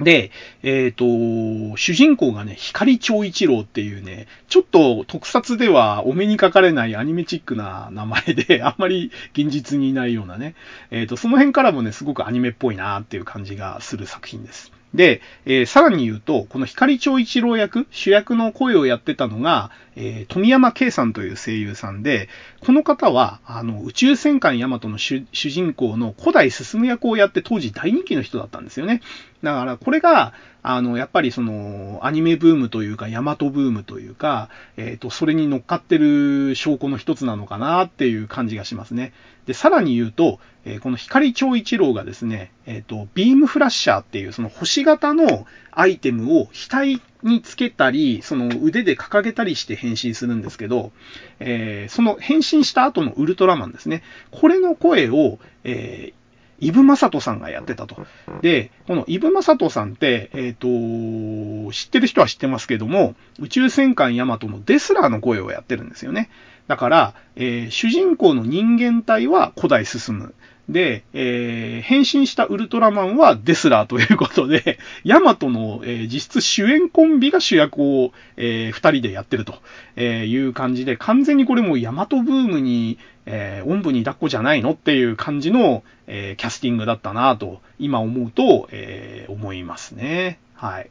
[0.00, 0.30] で、
[0.62, 10.54] えっ、ー、と、主人公がね、光長一郎っていうね、ちょっと特撮ではお目にかかれないアニメチックな名前で、 あんまり現実にいないようなね、
[10.90, 14.70] えっ、ー、と、その辺からもね、すごくアニメっぽいなっていう感じがする作品です。
[14.92, 22.28] で、えー、さらに言うと、この光長一郎役、主役の声をやってたのが、えー、富山圭さんという声優さんで、
[22.60, 29.00] この方は、あの、宇宙戦艦ヤマトの主人公の古代進役をやって当時大人気の人だったんですよね。
[29.42, 39.12] だから、これが、あの、やっぱりその、アニメブームというか、ヤマトブームというか、えっ、ー、と、それに乗っかってる証拠の一つなのかなっていう感じがしますね。
[39.46, 50.92] で、さらに言うと、えー、この光超一郎がですね、えっ、と、ビームフラッシャーっていうその星型のアイテムを額につけたり、その腕で掲げたりして変身するんですけど、
[51.40, 54.02] えー、その変身した後のウルトラマンですね。
[54.30, 56.26] これの声を、えー、
[56.58, 58.06] イブ・マサトさんがやってたと。
[58.40, 66.30] で、このイブ・マサトさんって、えっ、ー、と、知ってる人は知ってますけども、宇宙戦艦ヤマトのデスラーの声をやってるんですよね。
[66.66, 70.34] だから、えー、主人公の人間体は古代進む。
[70.68, 79.60] で、えー、変身したウルトラマンはデスラーということで、 ヤマトの、えー、実質主演コンビが主役を、えー、二人でやってると、
[79.94, 90.38] えー、いう感じで、完全にこれもヤマトブームに、えー、おんぶに抱っこじゃないのっていう感じの、えー、キャスティングだったなと、今思うと、えー、思いますね。
[90.54, 90.90] はい。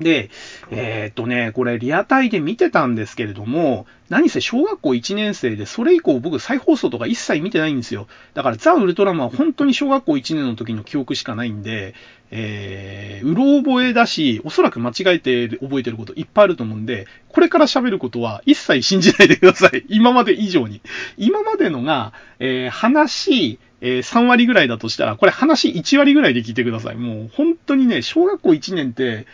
[0.00, 0.30] で、
[0.70, 8.08] えー、っとね、これリアタイで見てたんですけれども、何せ小学校1年生で、それ以降僕再放送とか一切見てないんですよ。
[8.34, 11.94] だからザ・ウルトラマンは本当に小学校1年の時の記憶しかないんで、
[12.32, 19.84] えー、うろ覚えだし、おそらく間違えて覚えてることいっぱいあると思うんで、これから喋ることは一切信じないでください。
[19.88, 20.80] 今まで以上に。
[21.16, 26.96] 今までのが、えー、話、えー、3割ぐらいだとしたら、これ話1割ぐらいで聞いてください。
[26.96, 29.26] もう本当にね、小学校1年って、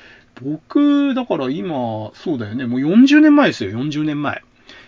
[0.42, 4.42] 僕、だから今、そうだよね、もう40年前ですよ、40年前。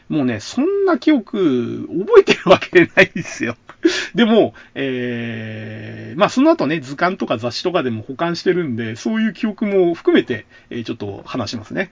[0.09, 3.57] もうね、そんな記憶、覚えてるわけないですよ。
[4.15, 11.91] でも、えー、まあその後ね、図鑑とか雑誌とかでも保管してるんで、そういう記憶も含めて、えー、ちょっと話しますね。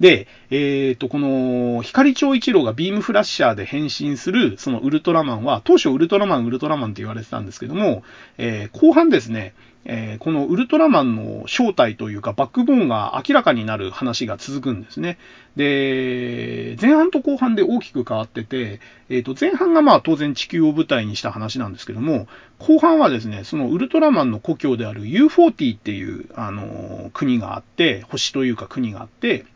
[0.00, 8.02] で、えっ、ー、と、この、光超一郎がビームフラッシャーで変身する、そのウルトラマンは、当初ウルトラマン、ウルトラマンって言われてたんですけども、
[8.38, 9.54] えー、後半ですね、
[9.88, 15.16] えー、このウルトラマンの正体というかバックボーンが明らかになる話が続くんですね。
[15.56, 22.26] で、前半と後半で大きく変わってて、えっ、ー、と、前半がまあ当然地球を舞台にした話なんですけども、
[22.58, 29.46] 後半はですね、そのウルトラマンの故郷である U40 っていう、あの国があって、星というか国があって、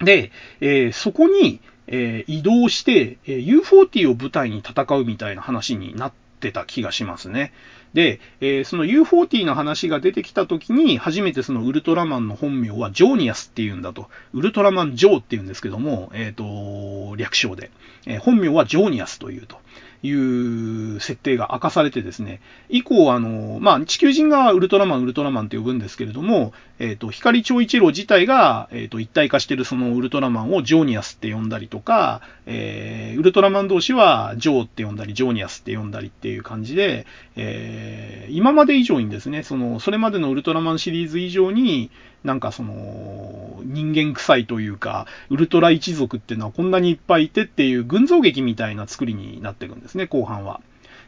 [0.00, 7.52] で、えー、そこに、え、移動して、え、U40 を舞台に戦うみたいな話になってた気がしますね。
[7.94, 14.08] で、えー、その U40 の話が出てきた時に、初めてそのウルトラマンの本名はジョーニアスっていうんだと。
[14.32, 17.70] ウルトラマンジョーっていうんですけども、えっ、ー、と、略称で。
[18.06, 19.58] えー、本名はジョーニアスというと。
[20.02, 37.06] いう設定が明かされてですね、以降、あの、まあ、地球人がウルトラマン、ウルトラマンって呼ぶんですけれども、えっ、ー、と、光超一郎自体が、えっ、ー、と、一体化してるそのウルトラマンをジョーニアスって呼んだりとか、えー、ウルトラマン同士はジョーって呼んだり、ジョーニアスって呼んだりっていう感じで、
[37.36, 41.90] えー、今まで以上にですね、その、それまでのウルトラマンシリーズ以上に、
[42.24, 50.60] なんかその、人間臭いというか、ウルトラ一族っていうのはこんなにいっぱいいてっていう群像劇みたいな作りになっていくんですね、後半は。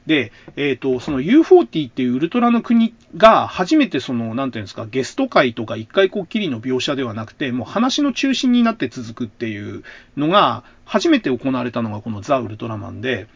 [0.06, 9.82] で、えっ、ー、と、その U40 っていうウルトラの国が初めてその、なんていうんですか、ゲスト会とか一回こっきりの描写ではなくて、もう話の中心になって続くっていう
[10.16, 13.28] のが、初めて行われたのがこのザ・ウルトラマンで、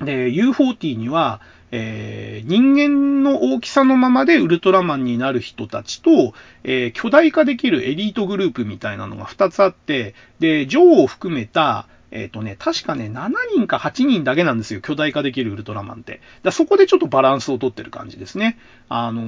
[0.00, 6.32] で、U40 には、えー、人間の大きさのままでウルトラマンになる人たちと、
[6.64, 16.20] えー、巨大化できるエリートグループみたいなのが2つあって、で、ジョーを含めた、えっ、ー、とね、確かね、7人か8人だけなんですよ、巨大化できるウルトラマンって。
[16.42, 18.58] だそこでちょっとバランスをとってる感じですね。
[18.88, 19.22] あの、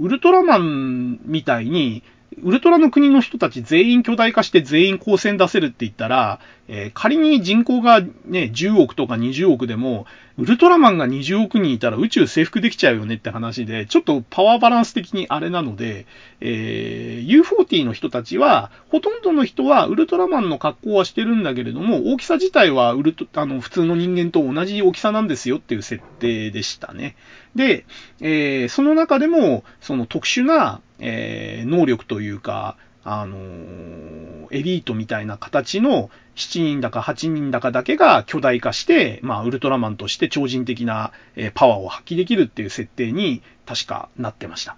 [0.00, 2.04] ウルトラマンみたいに、
[2.36, 10.06] ウルトラの国の人たち全員巨大化して全員光線出せるって言ったら、えー、仮に人口がね、10億とか20億でも、
[10.36, 16.06] ウルトラマンが20億人いたら宇宙征服できちゃうよねって話で、ちょっとパワーバランス的にあれなので、
[16.40, 27.16] えー、U40 の人たちは、ほとんどの人はウルトラマンの格好はしてるんだけれども、大きさ自体はウルトあの普通の人間と同じ大きさなんですよっていう設定でしたね。
[27.56, 27.86] で、
[28.20, 44.76] えー、その中でも、その特殊な、えー、能力というか、あのー、エリートみたいな形の7人だか8人だかだけが巨大化して、まあ、ウルトラマンとして超人的な、えパワーを発揮できるっていう設定に確かなってました。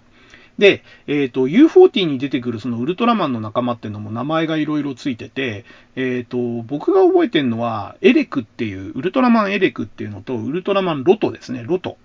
[0.57, 5.65] で、えっ、ー、と、U40 に出てくるそのウルトラマンの仲間っていうのも名前がいろいろついてて、
[5.95, 11.97] えっ、ー、と、僕が覚えてるのは、エレクっていう、ウルトラマンエレクっていうのと、ウルトラマンロトですね、ロト。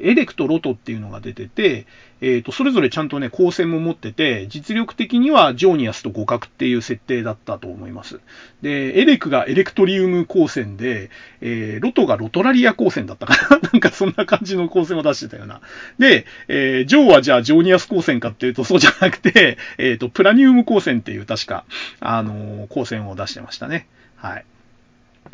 [0.00, 1.86] エレクとロトっていうのが出てて、
[2.24, 8.20] えっ、ー、と、それぞれちゃんとね、光線も持ってて、実力的にはジョーニアスと互角っていう設定だったと思います。
[8.62, 11.10] で、エレクがエレクトリウム光線で、
[11.42, 15.60] えー、ロトがロトラリア光線だったかな なんかそんな感じの光線を出してたような。
[15.98, 21.66] で、えー、ジョーはじゃあジョーニアス光線かっていうとそうじゃなくて、えっ、ー、と、プラニウム光線っていう確か、
[22.00, 23.86] あの光線を出してましたね。
[24.16, 24.44] はい。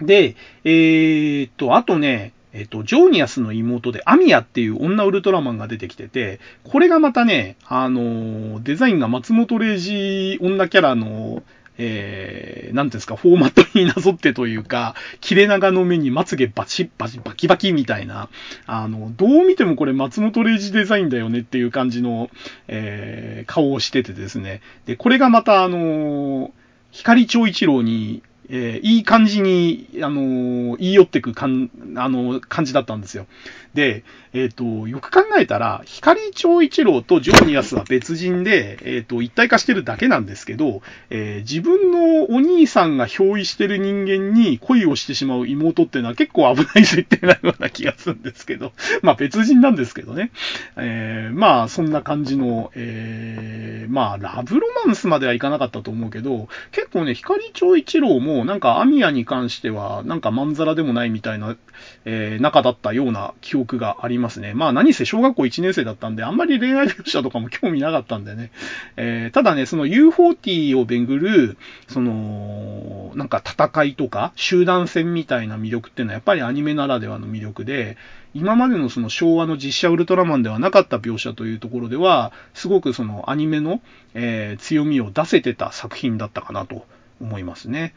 [0.01, 0.35] で、
[0.65, 11.43] えっと、あとね、えっと、ジョーニアスの妹でアミヤっていう女ウルトラマンが出てきてて、これがまたね、あの、デザインが松本零士女キャラの、
[11.79, 18.29] えー、なんていうんですか、フォーマットになぞってというか、切れ長の目にまつげバチバチバキバキみたいな、
[18.67, 22.31] あの、どう見てもこれ松本零士デザインだよねっていう感じの、
[22.69, 24.61] えー、顔をしててですね。
[24.87, 26.53] で、これがまたあの、
[26.91, 28.23] 光長一郎に
[28.53, 33.27] えー、いい感じに、あのー、言い寄ってくかん、あのー、感じだったんですよ。
[33.75, 48.73] で、えっ、ー、と、よく考えたら、光長一郎とジョーニアスは別人で、えっ、ー、と、一体化してるだけなんですけど、えー、自分のお兄さんが憑依してる人間に恋をしてしまう妹っていうのは結構危ない設定なような気がするんですけど、
[49.03, 50.31] まあ別人なんですけどね。
[50.77, 61.57] え、まあそんな感じの、え、まあラブロマンスまではいかなかったと思うけど、結構ね、光長一郎もなんかアミヤに関しては、なんかまんざらでもないみたいな、
[62.05, 64.55] えー、仲だったような記憶がありますね。
[64.55, 68.51] まあ何せ小学校1年生だったんで、あんまり恋愛描写とかも興味なかったんでね。
[68.97, 71.59] えー、ただね、その U40 を巡る、
[71.89, 77.97] その、なんか戦いとか、集団戦みたいな魅力っていうのはやっぱりアニメならではの魅力で、
[78.33, 83.83] 今までのその昭和の実写ウルトラマンではなかった描写というところでは、すごくそのアニメの、
[84.15, 86.87] えー、強みを出せてた作品だったかなと
[87.21, 87.95] 思いますね。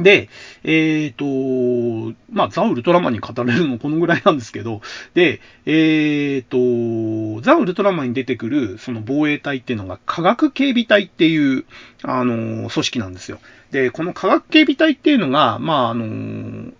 [0.00, 0.28] で、
[0.64, 4.80] えっ、ー、と、まあ、ザ・ウルトラマンに語れるのこのぐらいなんですけど、
[5.14, 11.64] で、えっ、ー、と、ザ・ウルトラマンに出てくるその防衛隊っていうのが科学警備隊っていう、
[12.02, 13.40] あの、組織なんですよ。
[13.70, 16.72] で、この科学警備隊っていうのが、まあ、あの、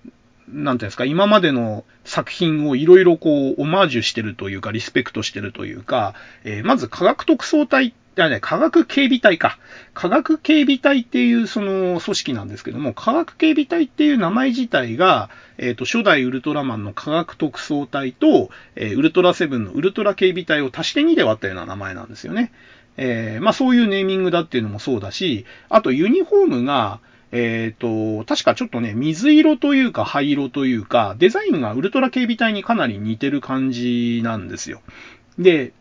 [0.51, 6.15] なんていうんですか、今までの作品をいろいろこう、オマージュしてるというか、リスペクトしてるというか、
[6.45, 9.59] えー、まず科学特捜隊っやね、科学警備隊か。
[9.95, 22.53] 科学警備隊っていうその組織なんですけども、科学警備隊っていう名前自体が、えっ、ー、と、初代ウルトラマンの科学特捜隊と、えー、ウルトラセブンのウルトラ警備隊を足して2で割ったような名前なんですよね。
[22.97, 27.01] えー、まあそういうネーミングだっていうのもそうだし、あとユニフォームが、
[27.31, 34.81] えっ、と、確かちょっとね、水色というか灰色というか、デザインがウルトラ警備隊にかなり似てる感じなんですよ。
[35.39, 35.73] で、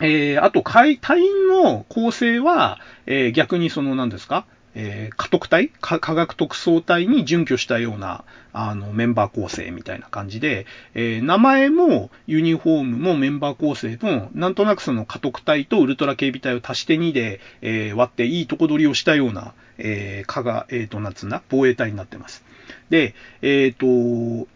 [0.00, 4.44] えー、あと、隊員の構成は、えー、逆にその何ですか？
[4.74, 5.70] えー、家督隊？
[5.80, 22.44] 科学特捜隊に準拠したような、あの、メンバー構成みたいな感じで、えー、名前もユニフォームもメンバー構成も、なんとなくその家督隊とウルトラ警備隊を足して2で、えー、割っていいとこ取りをしたような、えー、科が、えっ、ー、と、なんつうんだ、防衛隊になってます。
[22.90, 24.46] で、えっ、と、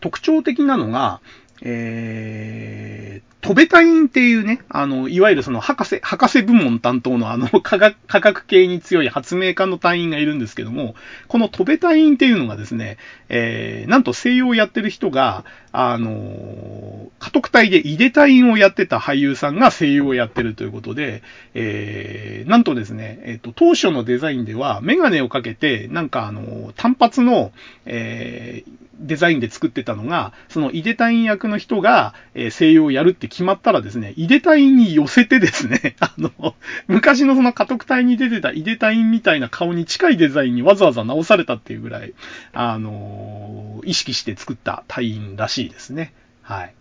[0.00, 1.20] 特徴的なのが、
[1.62, 10.96] えー、トベタインっていうね、あの、いわゆるその博士、博士部門担当のあの 科学、科学系に強い発明家の隊員がいるんですけども、
[11.28, 12.96] このトベタインっていうのがですね、
[13.28, 21.22] えー、なんと西洋をやってる人が、あの、家督隊でイデ隊員をやってた俳優さんが声優をやってるということで、
[21.54, 27.52] えー、なんとですね、えっ、ー、と、当初のデザインでは、メガネをかけて、なんかあの、単発の、
[27.84, 36.54] えー、デザインで作ってたのが、そのイデタイン役の人が、えー、声優をやるって決まったらですね、イデタインに寄せてですね、 あの、
[36.88, 42.14] 昔のその家督隊に出てたイデタインみたいな顔に近いデザインにわざわざ直されたっていうぐらい、
[42.52, 46.12] あのー、意識して作った隊員らしいですね。
[46.42, 46.72] はい。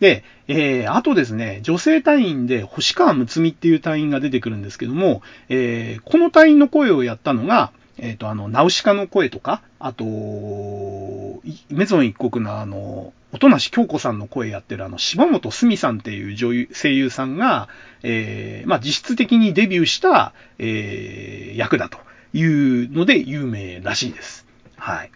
[0.00, 10.04] で、えー、あとですね、女性隊員で星川睦美っていう隊員が出てくるんですけども、えー、この隊員の声をやったのが、えっ、ー、と、あの、ナウシカの声とか、あと、
[11.70, 17.68] メゾン一国のあの、音無京子さんの声やってるあの、柴本すみさんっていう女優、声優さんが、
[18.02, 21.98] えー、まあ、実質的にデビューした、えー、役だと
[22.32, 24.46] いうので有名らしいです。
[24.76, 25.10] はい。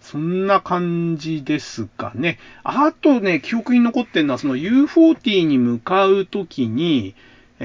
[0.00, 2.38] そんな感じですかね。
[2.62, 7.14] あとね、記憶に残ってるのは、その U40 に向かうときに、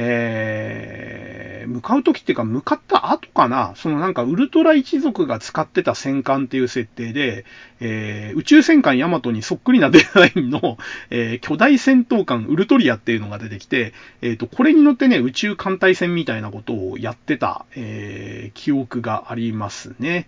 [0.01, 7.43] えー、向かうときっていうか、向かった後かな、そのなんかウルトラ一族が使ってた戦艦っていう設定で、
[7.81, 10.77] えー、宇宙戦艦ヤマトにそっくりなデザインの、
[11.11, 20.27] えー、巨大戦闘艦ウルトリアっていうのが出てきて、えっ、ー、と、これに乗ってね、宇宙艦隊戦みたいなことをやってた、えー、記憶がありますね。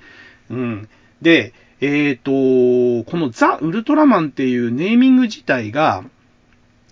[0.50, 0.90] うん。
[1.22, 6.04] で、えっ、ー、と、このザ・ウルトラマンっていうネーミング自体が、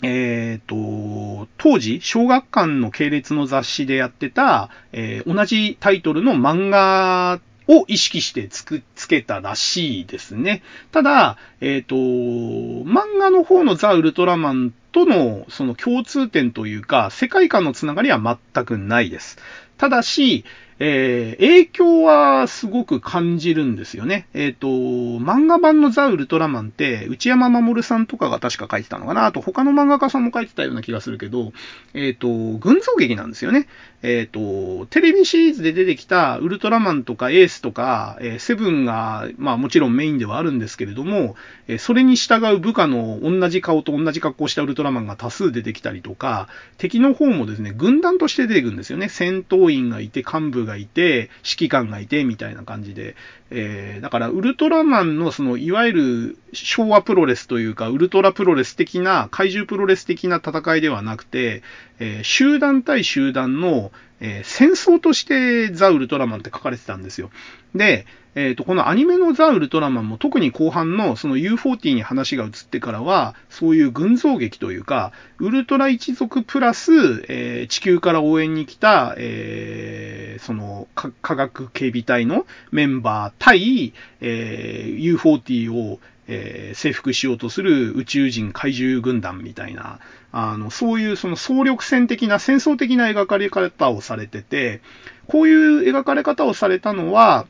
[0.02, 10.64] えっ、ー、と、当時、小学館の系列の雑誌でやってた、えー、同じタイトルの漫画を意識してつく、つけたらしいですね。
[10.92, 19.38] ただ、えっ、ー、と、漫画の方のザ・ウルトラマンとのその共通点というか、世界観のつながりは全くないです。
[19.78, 20.46] ただし、
[20.82, 24.28] えー、影響はすごく感じるんですよね。
[24.34, 31.52] えっ、ー、と、漫画版のザ・ウルトラマンって、内山守さんとかが確か書いてたのかなあと他の漫画家さんも書いてたような気がするけど、
[31.94, 33.68] えっ、ー、と、群像劇なんですよね。
[34.02, 41.36] えっ、と、テレビシリーズで出てきたウルトラマンとかエースとか、えセブンが、まあもちろんメインではあるんですけれども、
[41.68, 46.48] えそれに従う部下の同じ顔と同じ格好したウルトラマンが多数出てきたりとか、
[46.78, 49.10] 敵の方もですね、軍団として出てくるんですよね。
[49.10, 53.16] 戦闘員がいて、幹部ががいて、指揮官がいて、みたいな感じで。
[53.52, 61.64] えー、だから、ウルトラマンの、その、いわゆる、昭和プロレスというか、ウルトラプロレス的な、怪獣プロレス的な戦いではなくて、
[62.00, 63.92] えー、集団対集団の、
[64.22, 67.30] えー、戦争としてザ・ウルトラマンって書かれてたんですよ。
[67.76, 68.06] で、
[68.36, 76.92] えっ、ー、と、このアニメのザ・ウルトラマンも特に後半のその U40 に話が移ってからは、そういう群像劇というか、ウルトラ一族プラス、
[77.28, 86.00] えー、地球から応援に来た、えー、その科学警備隊のメンバー対、え、U40 を、
[86.32, 90.00] えー、征服しようとする宇宙人怪獣軍団みたいな、
[90.32, 94.82] あの、そういうその総力戦的な戦争的な描かれ方をされてて、
[95.28, 97.48] こういう描かれ方をされたのは、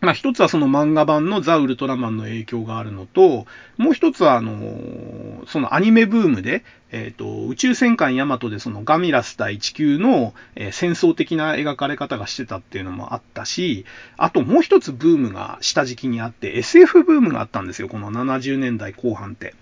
[0.00, 3.46] まあ一つはその漫画版のザ・ウルトラマンの影響があるのと、
[3.78, 13.84] もう一つはあの、そのアニメブームで、えっ、ー、と、宇宙戦艦ヤマトでそのガミラス対地球の、えー、戦争的な描かれ方がしてたっていうのもあったし、
[14.16, 19.54] あともう一つブームが下敷きにあって、SF ブームがあったんですよ、この70年代後半って。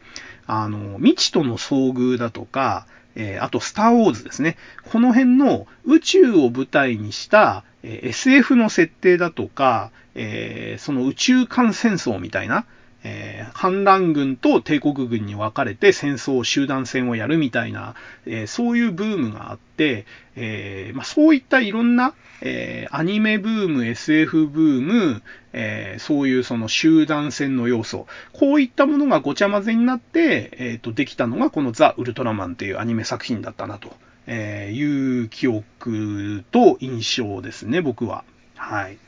[0.46, 2.86] あの、未知との遭遇だとか、
[3.16, 4.56] えー、あと、スター・ウォーズですね。
[4.92, 12.64] この辺の宇宙を舞台にした、え、SF の設定だとか、えー、その宇宙間戦争みたいな、
[13.05, 17.94] えー、反乱軍と帝国軍に分かれて戦争、集団戦をやるみたいな、
[18.24, 25.22] えー、そういうブームがあって、えーまあ、そういったいろんな、え、アニメブーム、SF ブーム、
[25.52, 33.94] え、そういうその集団戦の要素、こういったものがごちゃ混ぜになって、えー、とできたのがこのザ・ウルトラマンっていうアニメ作品だったなと、
[34.26, 38.24] えいう記憶と印象ですね、僕は。
[38.56, 38.98] はい。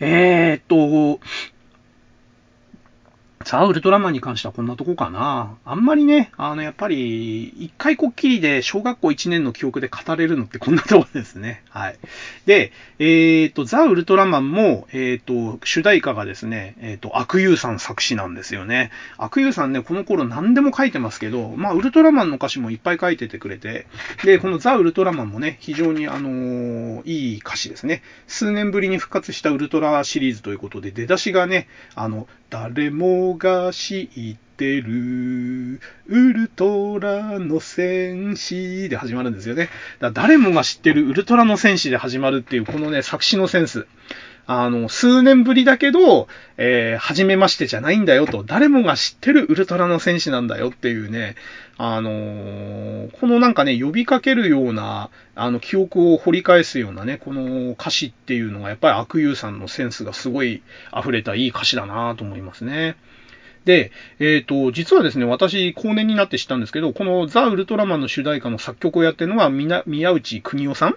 [0.00, 1.20] えー、っと、
[3.44, 5.56] ザ・ウルトラマンに関してはこんなとこかな。
[5.64, 11.62] あんまりね、あの、やっぱり、一回こっきりで小学校1年の記憶で語れるのってこんなとこですね。
[11.70, 11.98] はい。
[12.46, 18.90] で、えー、っと、ザ・ウルトラマンも、えー、っと、主題歌がですね、えー、っと、悪友さん作詞なんですよね。
[19.18, 23.86] 悪友さんね、この頃何でも書いてますけど、まあ、ウルトラマンの歌詞もいっぱい書いててくれて、
[24.24, 28.02] で、このザ・ウルトラマンもね、非常に、あのいい歌詞ですね。
[28.26, 39.68] 数年ぶりに復活したウルトラシリーズということで、出だしがね、あの、誰もが知ってる、ウルトラの戦士で始まるんですよね。
[40.00, 43.86] だ誰もが知ってるウルトラの戦士で始まるっていう、このね、作詞のセンス。
[44.46, 46.26] あの、数年ぶりだけど、
[46.56, 51.36] えー、初めましてじゃないんだよと、誰もが知ってるウルトラの戦士なんだよっていうね、
[51.78, 60.62] あのー、このなんかね、呼びかけるような、あの、記憶を掘り返すようなね、この歌詞っていうのが、やっぱり悪友さんのセンスがすごい
[60.96, 62.96] 溢れたいい歌詞だなと思いますね。
[63.64, 70.96] で、えっ、ー、と、実はですね、私、後年になって知ったんですけど、このザ・ウルトラマンの主題歌の作曲をやってるのは、宮内邦夫さん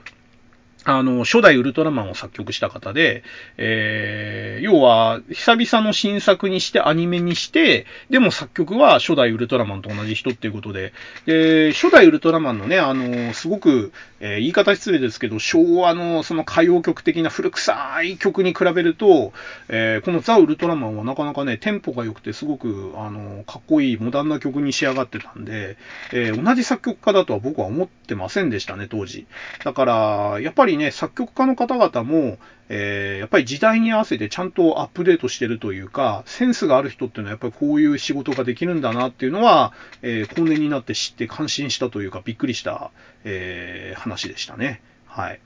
[0.86, 3.24] あの、初代ウルトラマンを作曲した方で、
[3.58, 10.94] えー、要は、久々の新作にしてアニメにして、でも作曲は初代ウルトラマンと同じ人っていうことで、
[11.26, 19.34] で、初代ウルトラマンのね、あの、すごく、えー、言い方失礼ですけど、昭和のその歌謡曲的な古臭い曲に比べると、
[19.70, 25.78] えー、このザ・ウルトラマンはなかなかね、テンポが良くてすごく、あの、かっこいいモダンな曲に仕上がってたんで、
[26.14, 29.26] えー、同じ作曲家だとは僕は思ってませんでしたね、当時。
[29.64, 32.38] だから、やっぱりね、作曲家の方々も、
[32.70, 42.92] えー、やっぱり時代に合わせてちゃんとアップデートしてるというか、センスがある人っていうのはやっぱりこういう仕事ができるんだなっていうのは、えー、後年になって知って感心したというか、びっくりした、
[43.24, 44.82] えー、話でしたね。
[45.06, 45.40] はい。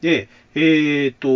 [0.00, 1.30] で、えっ、と、エ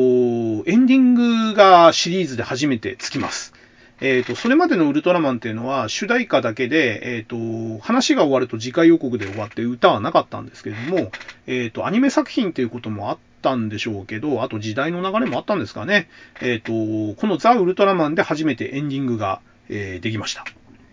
[0.76, 3.54] ンディングがシリーズで初めてつきます。
[4.02, 11.12] え、ー、と、それまでのウルトラマンっていうのは、主題歌だけで、え、ー、と、話が終わると次回予告で終わって歌はなかったんですけれども、
[11.46, 16.08] えっ、と、アニメ作品っていうこともあってたんでしょうけど、あと時代の流れもあったんですかね。
[16.40, 20.44] えっ、と、このザ・ウルトラマンで初めてエンディングが、えできました。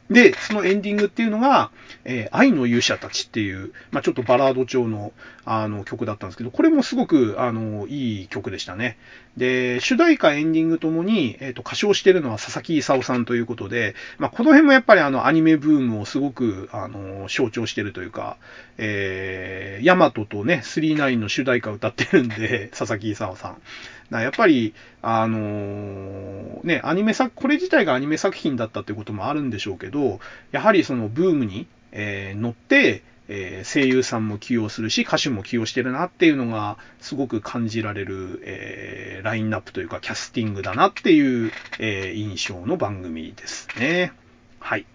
[0.09, 1.69] で、そのエンディングっていうのが、
[2.05, 5.11] えー、愛の勇者たちっていう、まあ、ちょっとバラード調の、
[5.43, 8.97] あの、曲だったんですけど、これもすごく、あの、いい曲でしたね。
[9.35, 18.37] で、主題歌エンディングともに、えっ、ー、と、歌唱してるのは佐々木勲さんということで、まあ、この辺もやっぱりあの、アニメブームをすごく、あの、象徴してるというか、
[18.77, 23.57] えー、ヤマトとね、39の主題歌歌ってるんで、佐々木勲さん。
[24.11, 30.19] やっぱり、あのー、ね、アニメ作、これ自体がアニメ作品だったっていうこともあるんでしょうけど、
[30.51, 44.13] やはりそのブームに、えー、乗って、えー、声優さんも起用するし、歌手も起用してるなっていうのが、すごく感じられる、えー、ラインナップというか、キャスティングだなっていう、えー、印象の番組ですね。
[44.59, 44.85] はい。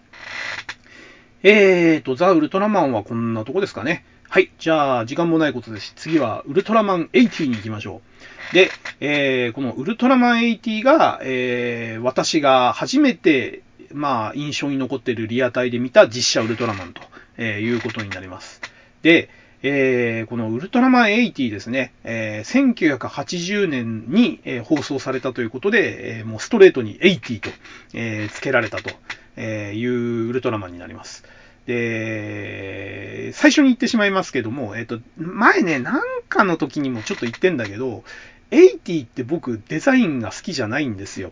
[1.43, 4.05] えーと、ザ・ウルトラマンはこんなとこですかね。
[4.29, 4.49] はい。
[4.57, 5.93] じゃあ、時間もないことですし。
[5.95, 8.12] 次は、ウルトラマン80に行きましょう。
[8.51, 13.61] で、えー、このウルトラマン80が、えー、私が初めて、
[13.91, 17.01] まあ、印象に残っているリアタイで見た実写ウルトラマンと、
[17.37, 18.61] えー、いうことになります。
[19.01, 19.29] で、
[19.61, 27.49] えー、このウルトラマン80ですね、えー、1980年に、えー、放送されたということで、えー、もうストレートに80と、
[27.93, 28.89] えー、付けられたと
[29.35, 31.23] えいうウルトラマンになります。
[31.65, 36.01] で、最初に言ってしまいますけども、えっと、前ね、なん
[36.33, 38.03] かの時にもちょっと言ってんだけど、
[38.51, 41.31] 80って僕デザインが好きじゃないんですよ。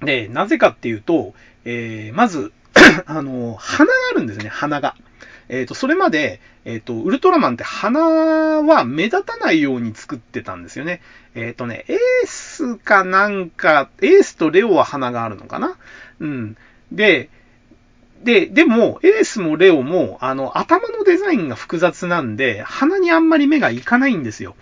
[0.00, 1.34] で、なぜかっていうと、
[1.64, 2.52] えー、まず、
[3.06, 4.96] あの、鼻があるんですね、鼻が。
[5.48, 11.02] えっ、ー、と、それまで、えっ、ー、と、ウルトラマンって鼻は目立たないように作ってたんですよね。
[11.34, 15.76] えっ、ー、とね、エースかなんか、エースとレオは鼻があるのかな
[16.20, 16.56] うん。
[16.92, 17.28] で、
[18.24, 24.56] で、でも、エースもレオも、あの、頭のデザインが複雑なんで、鼻にあんまり目がいかないんですよ。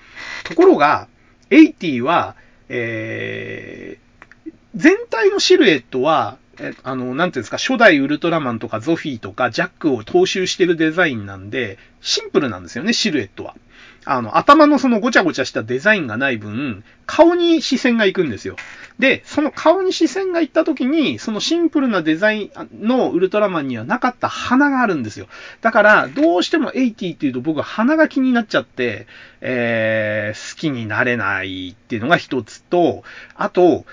[0.45, 1.09] ところが、
[1.51, 2.35] 80は、
[2.69, 13.55] えー、全体のシルエットは、え、あの、なんていうんですか、初代ウルトラマンとかゾフィーとかジャックを踏襲してるデザインなんで、シンプルなんですよね、シルエットは。
[14.05, 18.57] あの、頭のそのごちゃごちゃしたデザインがない分、顔に視線が行くんですよ。
[18.99, 22.51] で、その顔に視線が行った時に、そのシンプルなデザイン
[22.87, 25.29] のウルトラマンにはなかった鼻があるんですよ。
[25.61, 29.07] だから、どうしても80っていうと僕は鼻が気になっちゃって、
[29.41, 33.05] えー、好きになれないっていうのが一つと、
[33.35, 33.85] あと、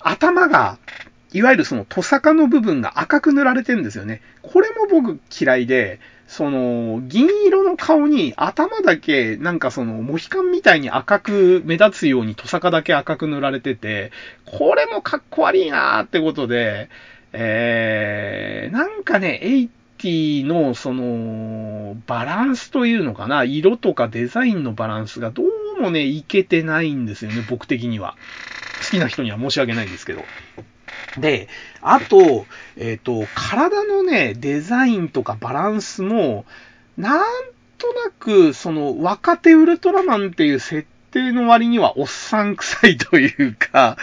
[0.00, 0.78] 頭が
[1.34, 4.22] いわゆるそのトサカの部分が赤く塗られてるんですよね。
[4.42, 5.98] これも僕嫌いで、
[6.36, 14.10] その、銀色の顔に頭だけ、なんかその、モヒカンみたいに赤く目立つようにトサカだけ赤く塗られてて、
[14.44, 16.88] これもかっこ悪いなーってことで、
[17.32, 28.16] えー、なんかね、80のその、バランスというのかな、色とかデザインのバランスがどうもね、いけてないんですよね、僕的には。
[28.84, 30.24] 好きな人には申し訳ないんですけど。
[31.18, 31.48] で、
[31.80, 32.46] あと、
[32.76, 36.44] えっ、ー、と、体のね、デザインとかバランスも、
[36.96, 37.24] なん
[37.78, 43.96] となく、その、若手ウルトラマンっていう設定の割にはおっさん臭いというか、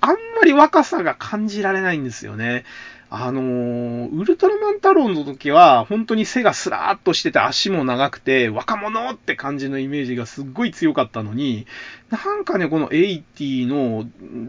[0.00, 2.64] あんまり若さが感じられないんですよね。
[3.08, 11.66] あのー、ウルトラマン太郎の時は、本当に背がスラーっとしてて足も長くて、若者って感じのイメージがすっごい強かったのに、
[12.10, 14.06] なんかね、この80の、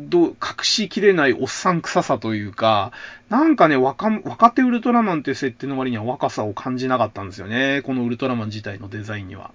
[0.10, 2.92] ど、隠しきれないおっさん臭さというか、
[3.30, 7.84] なんかね、若、若手ウルトラマンっていう設定の割には若さを感じなかったんですよね。
[7.84, 9.52] このウルトラマン自体のデザインには。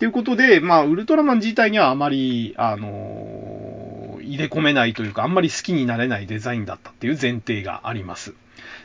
[0.00, 8.32] ということで、まあ、ウルトラマン自体にはあまり、あのー、入れ込めないというか、あんまり好きになれないデザインだったっていう前提があります。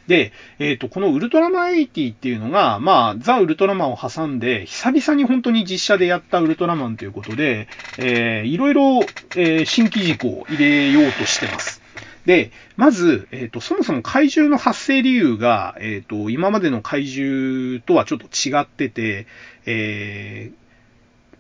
[0.08, 9.00] で、えっ、ー、と、このウルトラマン80っていうのが、まあ、ザ・ウルトラマンを挟んで、久々に本当に実写でやったウルトラマンということで、えー、いろいろ、
[9.38, 11.82] えー、新規軸を入れようとしてます。
[12.26, 19.28] で、まず、えっ、ー、と、そもそも怪獣の発生理由が、えっ、ー、と、今までの怪獣とはちょっと違ってて、
[19.66, 20.65] えー、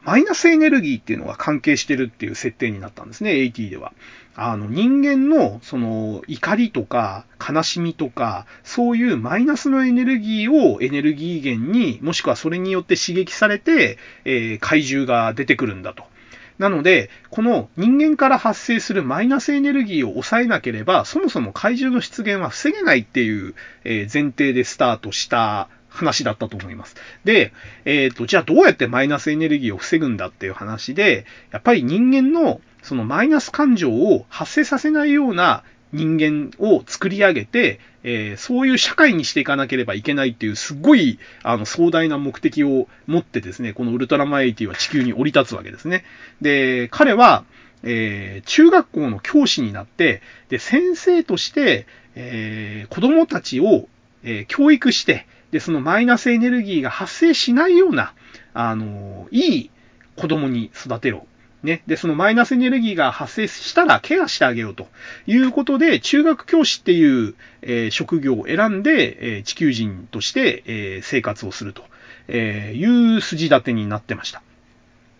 [0.06, 3.91] マイナスエネルギーっていうのが関係してるっていう設定になったんですね、AT では。
[4.36, 16.03] あの、人間の、その、怒りとか、悲しみとか、そういうマイナスのエネルギーをエネルギー源に、もしくはそれによって刺激されて、えー、怪獣が出てくるんだと。
[16.60, 26.95] なので、この人間から発生するマイナスエネルギーを抑えなければ、そもそも怪獣の出現は防げないっていう、え、前提でスタートした話だったと思います。
[27.23, 27.53] で、
[27.85, 46.03] えっ、ー、と、じゃあどうやってマイナスエネルギーを防ぐんだっていう話で、やっぱり人間のそのマイナス感情を発生させないような人間を作り上げて、えー、そういう社会にしていかなければいけないっていう、すっごい、あの、壮大な目的を持ってですね、このウルトラマイティは地球に降り立つわけですね。
[46.41, 47.45] で、彼は、
[47.81, 53.88] えー、中学校の教師になって、で、先生として、えー、子供たちを、
[54.23, 55.26] えー、教育して、
[55.56, 58.14] で、そのマイナスエネルギーが発生しないような、
[58.53, 59.72] あの、いい
[60.18, 61.26] 子供に育てろ。
[61.64, 61.82] ね。
[61.88, 64.90] で、そのマイナスエネルギーが発生したらケアしてあげようと
[65.27, 71.84] いうことで、中学教師っていう、えー、職業を選んで、えー、地球人として、えー、生活をすると
[72.27, 74.41] えいう筋立てになってました。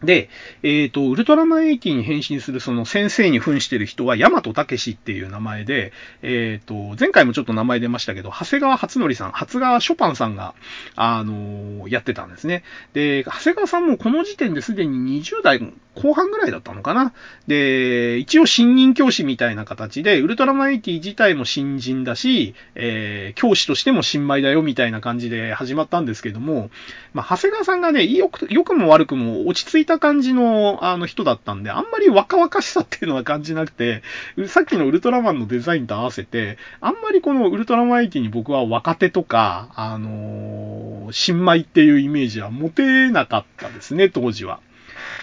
[0.04, 0.30] で、
[0.62, 10.54] えっ、ー、と、ウルトラマン80に変身するその先生に扮してる人は、ヤマトタケシっていう名前で、えっ、ー、と、前回もちょっと名前出ましたけど、長谷川初則さん、初川ショパンさんが、
[10.96, 12.64] あのー、やってたんですね。
[12.94, 15.60] で、長谷川さんもこの時点ですでに20代
[15.96, 17.14] 後半ぐらいだったのかな。
[17.48, 26.70] で、一応新任教師みたいな形で、ウルトラマン80自体も新人だし、えー、教師としても新米だよみたいな感じで始まったんですけども、
[27.14, 34.04] まあ、長谷川さんがね、よく、良くも悪くも落ち着いた感じの、あの人だったんで、あんまり若々しさっていうのは感じなくて、
[34.48, 44.60] さっきのウルトラマンのデザインと合わせて、あんまりこのウルトラマン80に僕は若手とか、あのー、新米っていうイメージは持てなかったですね、当時は。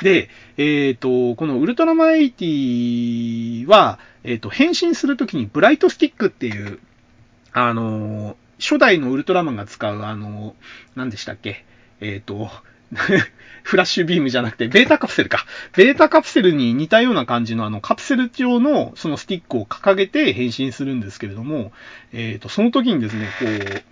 [0.02, 6.78] で、えっ、ー、と、このウルトラマン80は、えっ、ー、と、変身するときにブライトスティックっていう、
[7.52, 10.54] あの、初代のウルトラマンが使う、あの、
[10.94, 11.64] 何でしたっけ？
[12.00, 12.50] えっ、ー、と、
[13.62, 15.46] フラッシュビームじゃなくて、ベータカプセルか。
[15.76, 21.72] ベータカプセルに似たような感じのあのカプセル状のそのスティックを掲げて変身するんですけれども、
[22.12, 23.82] えっ、ー、と、その時にですね、こう、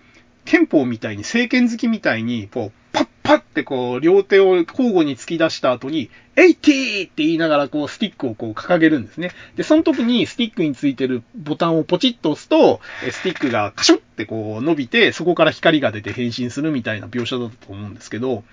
[0.45, 9.31] 憲法みたいに、政権好きみたいに、こう、パッパってこう、両手を交互に突き出した後に、80って言いながらこう、スティックをこう、掲げるんですね。
[9.55, 12.79] で、その時にスティックについてるボタンをポチッと押すと、
[13.11, 18.43] スティックがカシュってこう、伸びて、そこから光が出て変身するみたいな描写だったと思うんですけど、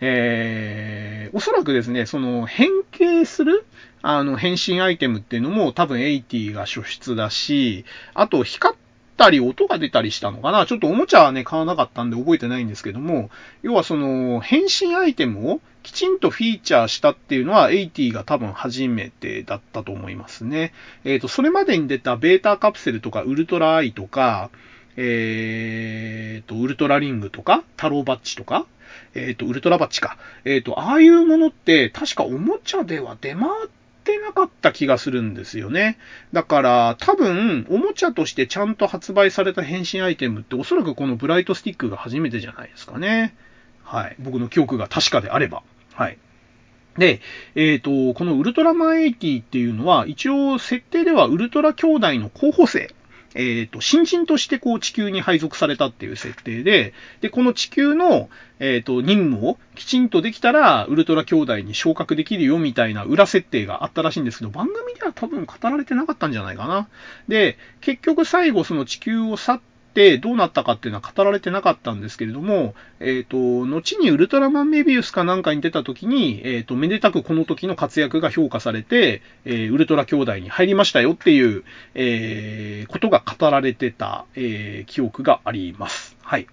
[0.00, 3.64] えー、おそらくですね、その変形する
[4.02, 8.76] あの変身アイテムっていうのも多分80が初出だし、あと光っ
[9.22, 10.66] たり音が出たりしたのかな？
[10.66, 13.30] ちょっとおもちゃはね、買わなかったんで覚えてないんですけども、
[13.62, 20.72] 要はその、変身アイテムをきちんとフィーチャーしたっていうのは、80が多分初めてだったと思いますね。
[21.04, 24.50] えっ、ー、と、それまでに出たベータカプセルとかウルトラアイとか、
[24.96, 28.66] えっ、ー、と、ウルトラリングとか、タローバッチとか、
[29.14, 30.18] えっ、ー、と、ウルトラバッチか。
[30.44, 35.96] えっ、と、ああいうものって、確かおもちゃでは出回ってってなかった気がするんですよね。
[36.32, 43.34] だから、多分、おもちゃとしてちゃんと発売された変身アイテムって、おそらくこのブライトスティックが初めてじゃないですかね。
[43.84, 44.16] はい。
[44.18, 45.62] 僕の記憶が確かであれば。
[45.94, 46.18] はい。
[46.98, 47.20] で、
[47.54, 52.92] えっ、ー、と、このウルトラマン80っていうのは、一応設定ではウルトラ兄弟の候補生
[53.34, 58.28] えっ、ー、と、新人としてこう地球に配属されたっていう設定で、で、この地球の、
[58.58, 66.88] えっ、ー、と、任務をきちんとできたら、ウルトラ兄弟に昇格できるよみたいな裏設定があったらしいんですけど、番組では多分語られてなかったんじゃないかな。
[67.28, 69.60] で、結局最後その地球を去っ
[69.92, 81.64] ってどうなったかっていうのは語られてなかったんですけれども、えっ、ー、と、後にウルトラマンメビウスかなんかに出た時に、えっ、ー、と、めでたくこの時の活躍が評価されて、えー、ウルトラ兄弟に入りましたよっていう、
[81.94, 86.16] えことが語られてた、え記憶があります。
[86.22, 86.46] はい。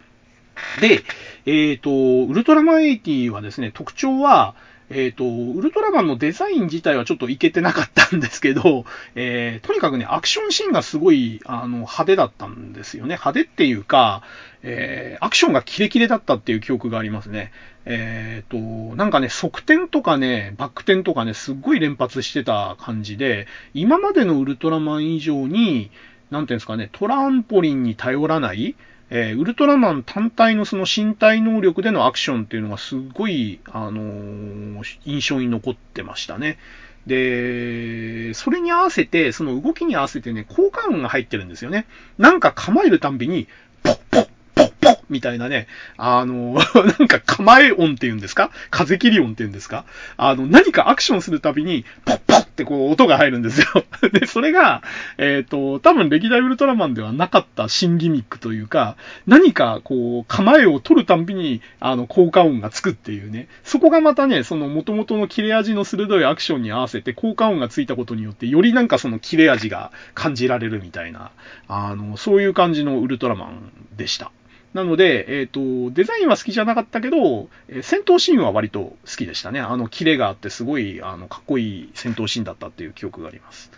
[0.81, 1.03] で、
[1.45, 4.53] えっ、と、ウルトラマン80はですね、特徴は、
[4.89, 8.85] えっ、ー、と、ウルトラマンのデザイン自体はちょっといけてなかったんですけど、
[9.15, 13.15] えー、とにかくね、アクションシーンがすごい、あの、派手だったんですよね。
[13.15, 14.23] 派手っていうか、
[14.63, 17.51] えー、アクションがキレキレだったっていう記憶がありますね。
[17.85, 25.91] えっ、ー、と、なんかね、側転とかね、バック転とかね、すっごい連発してた感じで、今までのウルトラマン以上に、
[26.29, 28.75] なんていうんですかね、トランポリンに頼らない、
[29.11, 36.57] えー、ウルトラマン単体のその身体能力でのアクションっていうのがすごい、あのー、印象に残ってましたね。
[37.07, 41.87] で、それに合わせて、その動きに合わせてね、効果音が入ってるんですよね。
[42.17, 43.47] なんか構えるたんびに、
[43.83, 44.27] ポッポッ
[45.09, 45.67] みたいなね、
[45.97, 46.53] あの、
[46.99, 48.51] なんか構え音っていうんですか？
[48.69, 49.85] 風切り音っていうんですか？
[50.17, 53.67] あの、何かアクションするたびに、ポッポッってこう音が入るんですよ。
[54.13, 54.83] で、それが、
[55.17, 58.95] えっ、ー、と、多分歴代ウルトラマンではなかった新ギミックというか、
[59.27, 63.47] 何かこう、構えを取るたびに、あの、効果音がつくっていうね。
[63.63, 71.31] そこがまたね、その元々の切れ味の鋭いアクションに合わせて効果音がついたことによって、よりなんかその切れ味が感じられるみたいな、
[71.67, 74.31] あの、そういう感じのウルトラマンでした。
[74.73, 79.59] なので、えっ、ー、と、デザインは好きじゃなかったけど、え戦闘シーンは割と好きでしたね。
[79.59, 83.71] あの、キレがあってすごい、あの、かっこいい戦闘シーンだったっていう記憶があります。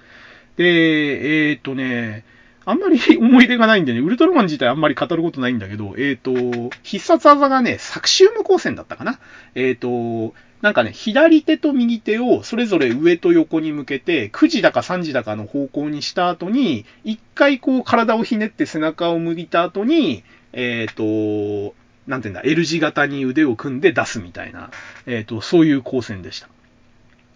[0.58, 2.26] で、えっ、ー、とね、
[2.66, 9.20] あんまり 思い出がないんでね、ウルトラマン自体あんまり語ることないんだけど、えっ、ー、と、必殺技がね、作シウム光線だったかな。
[9.56, 20.24] えっ、と、なんかね、左手と右手をそれぞれ上と横に向けて、9時だか3時だかの方向にした後に、一回こう体をひねって背中を向いた後に、
[20.54, 21.76] えっ、ー、と、
[22.08, 24.70] なんていうんだ、L 字型に腕を組んで出すみたいな、
[25.08, 26.48] えっ、ー、と、そういう光線でした。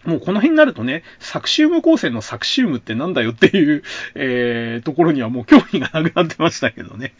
[0.04, 3.82] もうこの辺になるとね、サクシウム光線のサクシウムってなんだよっていう、
[4.14, 7.12] えー、ところにはもう興味がなくなってましたけどね。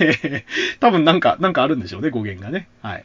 [0.00, 0.44] えー、
[0.80, 2.68] 多分なんか、なんかあるんでしょうね、語源がね。
[2.82, 3.04] はい。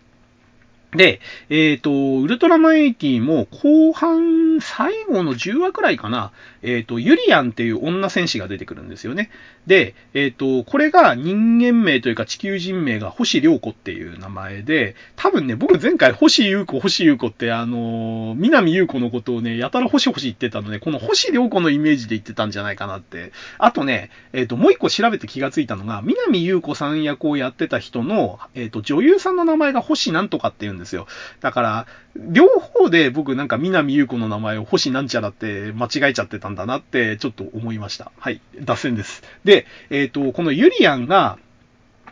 [0.96, 1.20] で、
[1.50, 1.92] えっ、ー、と、
[2.22, 6.32] ウルトラマン80も後半、最後の10話くらいかな、
[6.62, 9.30] えっ、ー、と、ユリアンっていう女戦士が出てくるんですよね。
[9.68, 23.32] で、えっ、ー、と、これが人間名というか地球人名が星良子っていう名前で、多分ね、僕前回星優子、星優子って、あの、南優子のことをね、やたら星星言ってたので、この星良子のイメージで言ってたんじゃないかなって。
[23.58, 31.08] あとね、えっ、と、もう一個調べて気がついたのが、南優子さん役をやってた人の、えっ、と、女優さんの名前が星なんとかっていうんですですよ。
[31.42, 38.12] だから、両方で僕なんか南優子の名前を星なんちゃらって間違えちゃってたんだなってちょっと思いました。
[38.18, 38.40] はい。
[38.60, 39.24] 脱線です。
[39.44, 41.38] で、えっ、ー、と、このユリアンが、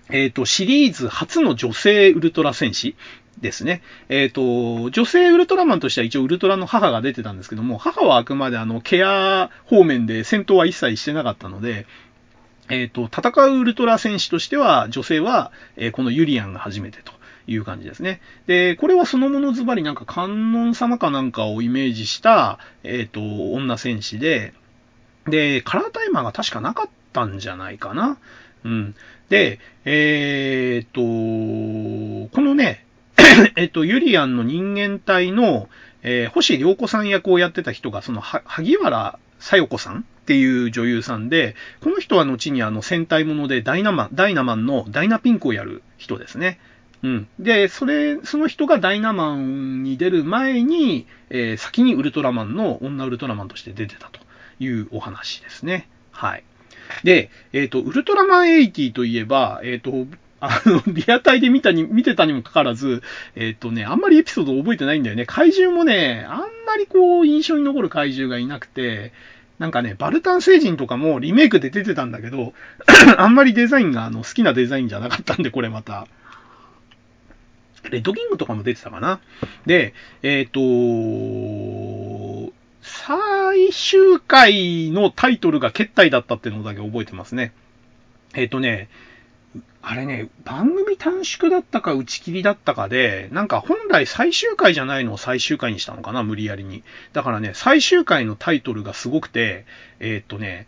[0.09, 2.95] えっ、ー、と、シリーズ初の女性ウルトラ戦士
[3.39, 3.81] ですね。
[4.09, 11.85] えっ、ー、と、女性ウルトラマンとしては一応ウルトラの母が出てたんですけども、母はあくまであの、ケア方面で戦闘は一切してなかったので、
[12.69, 17.13] えっ、ー、と、戦うウルトラ戦士としては、女性は、えー、このユリアンが初めてと。
[17.47, 18.21] いう感じですね。
[18.47, 24.53] で、これはそのものズバリなんか観音様かなんかをイメージした、えっ、ー、と、女戦士で、
[25.27, 28.17] で、カラータイマーが確かなかったんじゃないかな。
[28.63, 28.95] うん。
[29.29, 32.85] で、えっ、ー、と、このね、
[33.55, 35.69] えっと、ユリアンの人間体の、
[36.01, 46.59] えー、星良子さん役をやってた人が、その、萩原さよ子さんっていう女優さんで、この人は後にあの戦隊ものでダイナマン、ダイナマンのダイナピンクをやる人ですね。
[47.03, 47.27] うん。
[47.37, 54.21] で、それ、その人がダイナマンに出る前に、えー、先にウルトラマンの女ウルトラマンとして出てたと
[54.59, 55.89] いうお話ですね。
[56.11, 56.43] はい。
[57.03, 63.03] で、えっ、ー、と、ウルトラマン80といえば、えっ、ー、と、あの、リアタイで見たに、見てたにもかかわらず、
[63.35, 65.25] えっ、とね、あんまりエピソード覚えてないんだよね。
[65.25, 69.11] 怪獣もね、あんまりこう、印象に残る怪獣がいなくて、
[69.59, 72.53] なんかね、バルタン星人とかもリメイクで出てたんだけど、
[73.17, 76.07] あんまりデザインがあの好きなデザインじゃなかったんで、これまた。
[77.89, 79.19] レッドキングとかも出てたかな。
[79.65, 87.53] で、えっ、ー、と、最終回のタイトルが決体だったっていうのだけ覚えてますね。
[88.33, 88.89] えっ、ー、とね、
[89.81, 96.83] あれね、番組短縮だったか打ち切りだったかで、なんか本来最終回じゃないのを最終回にしたのかな、無理やりに。
[97.11, 99.65] だからね、最終回のタイトルがすごくて、
[99.99, 100.67] えー、っとね、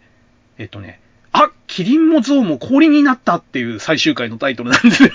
[0.57, 0.99] え、っとね、
[1.31, 5.11] あ、キリンもゾウも氷になったっていう最終回のタイトルなんですよ。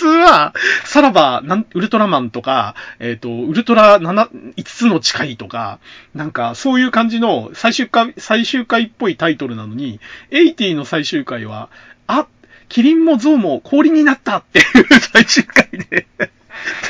[0.00, 0.54] 普通は、
[0.86, 5.78] さらば、なん、ウルトラマンとか、えっ、ー、と、ウルトラ7、5つの誓いとか、
[6.14, 10.00] なんか、そういう感じの最終回、最終回っぽいタイトルなのに、
[10.30, 11.68] 80の最終回は、
[12.06, 12.26] あ、
[12.70, 14.64] キリンもゾウも氷になったっていう
[15.12, 16.06] 最終回で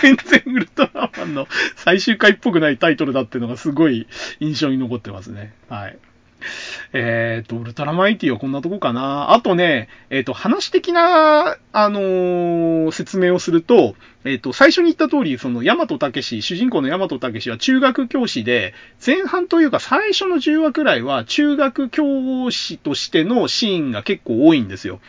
[0.03, 4.07] 全然ウルトラマンの最終回っぽくないタイトルだっていうのがすごい
[4.41, 5.53] 印象に残ってますね。
[5.69, 5.99] はい。
[6.93, 9.33] えっ、ー、と、ウルトラマイティはこんなとこかな。
[9.33, 13.95] あとね、えっ、ー、と、話的な、あのー、説明をすると、
[14.25, 25.01] えっ、と、最初に言った通り、その、ヤマトタケシ、主人公のヤマトタケシは中学教師で、前半というか最初の10話くらいは中学教師としてのシーンが結構多いんですよ。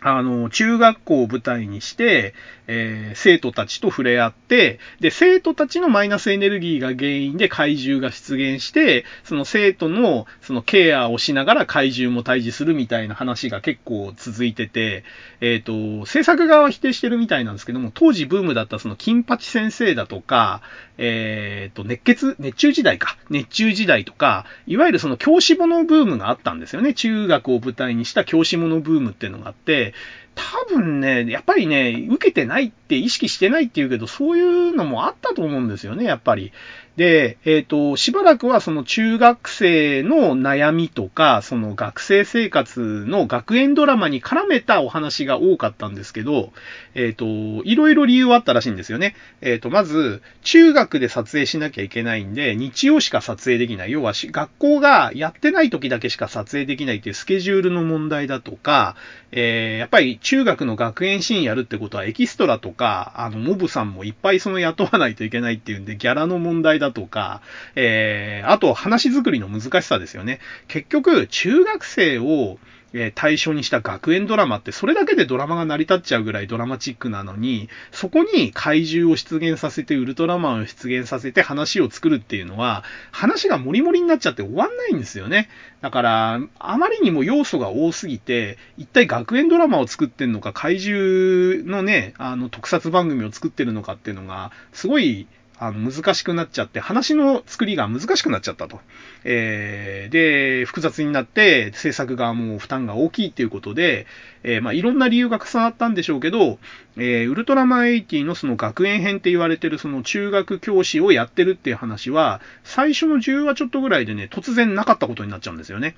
[0.00, 2.34] あの、中学校を舞台にして、
[2.68, 15.02] えー、生徒たちと触れ合って、で、生徒たちのマイナスエネルギーが原因で怪獣が出現して、その生徒の、そのケアをしながら怪獣も退治するみたいな話が結構続いてて、
[15.40, 20.60] えっ、ー、と、制作側は否定してるみたいなんですけども、当時ブームだったその金八先生だとか、
[20.98, 23.16] えっ、ー、と、熱血、熱中時代か。
[23.30, 26.92] 熱中時代とか、いわゆるその教師物ブームがあったんですよね。
[26.92, 29.94] 中学を舞台にした教師物ブームっていうのがあって、
[30.38, 36.52] 多分ね、やっぱりね、受けてないって意識してないって言うけど、そういうのもあったと思うんですよね、やっぱり。
[36.98, 46.52] で、えっ、ー、と、しばらくはその中学生の悩みとか、その学生生活の学園ドラマに絡めたお話が多かったんですけど、
[46.96, 49.14] えっ、ー、と、いろいろ理由はあったらしいんですよね。
[49.42, 53.92] えっ、ー、と、まず、中学で撮影しなきゃいけないんで、日曜しか撮影できない。
[53.92, 58.96] 要は学校がやってない時だけしか撮影できないっていうスケジュールの問題だとか、
[59.30, 67.42] えー、やっぱり中学の学園シーンやるってことはエキストラとか、あの、モブさんもいっぱいその雇わないといけないっていうんで、ギャラの問題だとか、
[67.74, 70.40] えー、あと話作りの難しさですよね。
[70.66, 72.58] 結局、中学生を、
[72.94, 85.50] え対象にした学園ドラマってそれだけでドラマが成り立っちゃうぐらいドラマチックなのに、そこに怪獣を出現させて、ウルトラマンを出現させて話を作るっていうのは、話がモリモリになっちゃって終わんないんですよね。
[85.82, 95.26] だから、あまりにも要素が多すぎて、一体学園ドラマを作ってんのか、怪獣のね、あの特撮番組を作ってるのかっていうのが、すごい
[95.60, 98.80] あの、難しくなっちゃって、話の作りが難しくなっちゃったと。
[99.24, 104.06] えー、で、複雑になって、制作側も負担が大きいっていうことで、
[104.44, 106.60] えー、まあ、いろんな理由が重なったんでしょうけど、
[106.96, 115.96] えー、ウルトラマン80のその学園編って言われてるその中学教師をやってるっていう話は、最初の10話ちょっとぐらいでね、突然なかったことになっちゃうんですよね。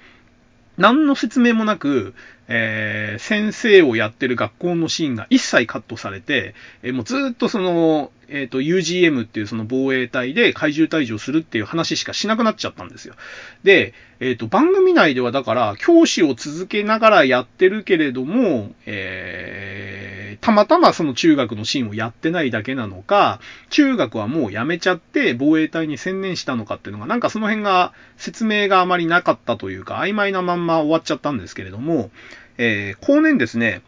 [0.78, 2.15] 何の説明もなく、
[2.52, 13.14] えー、先生をやってる学校のシーンが一切カットされて、えー、もうずっとその、えっ、ー、と、UGM っていうその防衛隊で怪獣退治をするっていう話しかしなくなっちゃったんですよ。
[13.62, 32.10] で、えっ、と、番組内ではだから、教師を続けながらやってるけれども、えー、たまたまその中学のシーンをやってないだけなのか、中学はもうやめちゃって防衛隊に専念したのかっていうのが、なんかその辺が説明があまりなかったというか、曖昧なまんま終わっちゃったんですけれども、
[32.59, 33.82] えー、後年ですね、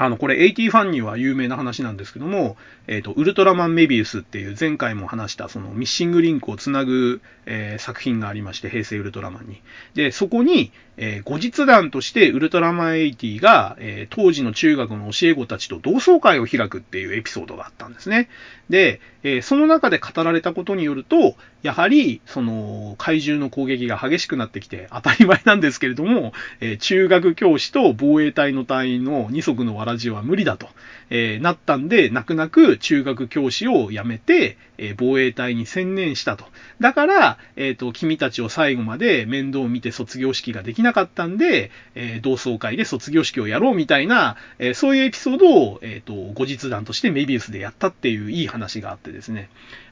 [0.00, 2.56] あの、これ AT ファンには有名な話なんですけども、
[2.86, 9.60] えっ、ー、と、ウルトラマンメビウスっていう前回も話したそのミッシングリンクをつなぐ、えー、作品がありまして、平成ウルトラマンに。
[9.94, 18.28] で、そこに、えー、後日談としてウルトラマン80が、えー、当時の中学の教え子たちと同窓会を開くっていうエピソードがあったんですね。
[18.70, 30.68] で、えー、その中で語られたことによると、やはり、その、怪獣の攻撃が激しくなってきて、当たり前なんですけれども、え中学教師と防衛隊の隊員の二足のわらじは無理だと。
[31.10, 36.44] えー、なったんで、泣く泣く中学教師を辞めて、えー、防衛隊に専念したと。
[36.80, 49.50] だから、えっ、ー、と、君たちを最後まで面倒を見て卒業式ができなかったんで、え同窓会で卒業式をやろうみたいな、えそういうエピソードを、えっ、と、後日談としてメビウスでやったっていういい話があってですね。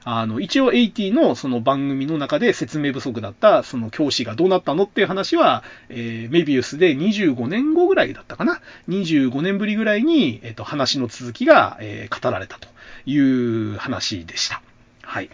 [0.09, 8.61] あの、一応80のその番組の中で説明不足だったその教師がどうなったのっていう話は、えー、メビウスで25年後ぐらいだったかな。
[8.89, 12.69] 25年ぶりぐらいに、えっ、ー、と、話の続きが、えー、語られたと
[13.05, 14.63] いう話でした。
[15.03, 15.31] はい。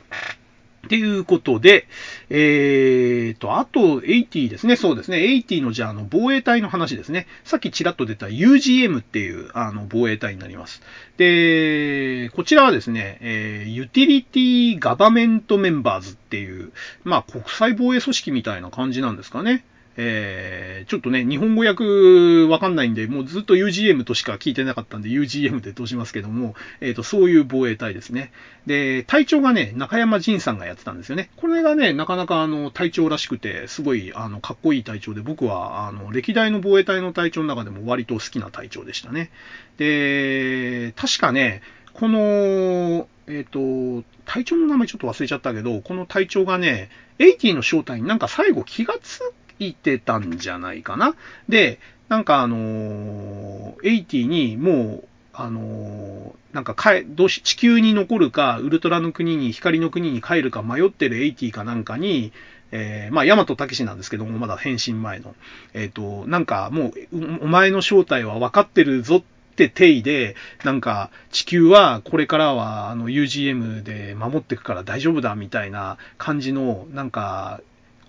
[0.86, 1.86] っていうことで、
[2.28, 4.74] えーと、あと、80ですね。
[4.74, 5.18] そうですね。
[5.18, 7.28] 80のじゃあ、あの、防衛隊の話ですね。
[7.44, 10.82] さっきちらっと出た UGM っていう、あの、防衛隊になります。
[11.18, 16.72] で、こちらはですね、えー、 Utility Government Members っていう、
[17.04, 19.64] まあ、国際防衛組織みたいな感じなんですかね。
[19.96, 28.32] えー、ちょっとね、日本語訳わかんないんで、もうずっと UGM としか聞いてなかったんで、UGM で通しますけども、えっ、ー、と、そういう防衛隊ですね。
[28.66, 31.30] で、隊長がね、中山仁さんがやってたんですよね。
[31.36, 39.30] これがね、なかなかあの、隊長らしくて、すごい、あの、かっこいい隊長で、僕は、あの、歴代の防衛隊の隊長の中でも割と好きな隊長でしたね。
[39.76, 41.62] で、確かね、
[41.92, 49.20] この、えっ、ー、と、隊長の名前ちょっと忘れちゃったけど、この隊長がね、80の正体になんか最後気がつ
[49.68, 51.14] いてたんじゃないかな。
[51.48, 51.78] で、
[52.08, 62.32] なんかあのー、80にもう、あのー、なんかかえ、どうし、地球に残るか、ウルトラの国に、光の国に帰るか迷ってる80かなんかに、
[62.72, 65.34] えー、まあ、ヤマトタケシなんですけども、まだ変身前の。
[65.74, 69.22] えっ、ー、と、なんかもう、お前の正体は分かってるぞっ
[69.54, 77.60] て定で、なんか、地球はこれからはあの UGM で守ってくから大丈夫だみたいな感じの、なんか、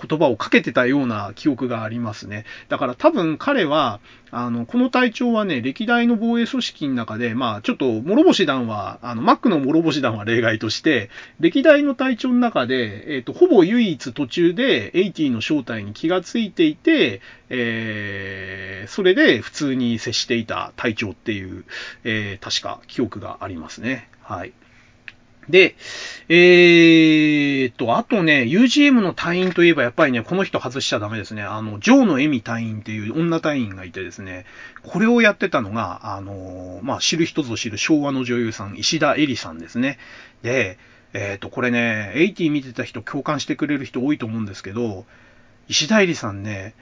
[0.02, 2.46] 言葉をかけてたような記憶がありますね。
[2.70, 4.00] だから多分彼は、
[4.32, 21.66] あの、この隊長はね、歴代の防衛組織の中で、まあ、ちょっと、諸星団は、あの、マックの諸星団は例外として、歴代の隊長の中で、えっ、ー、と、ほぼ唯一途中で、80の正体に気がついていて、えー、それで普通に接していた隊長っていう、
[22.04, 24.10] えー、確か記憶がありますね。
[24.24, 24.54] はい。
[25.50, 25.76] で、
[26.30, 31.44] えーと、あとね、UGM の隊員といえばやっぱりね、この人外しちゃダメですね。
[31.44, 34.46] あの、ジョーのエミ隊員っていう女隊員がいてですね、
[34.84, 40.00] これをやってたのが、あの、まあ、知る人ぞ知る昭和の女優さん、石田絵里さんですね。
[40.42, 40.78] で、
[41.14, 45.06] えーと、これね、80見てた人共感してくれる人多いと思うんですけど、
[45.68, 46.74] 石田絵里さんね、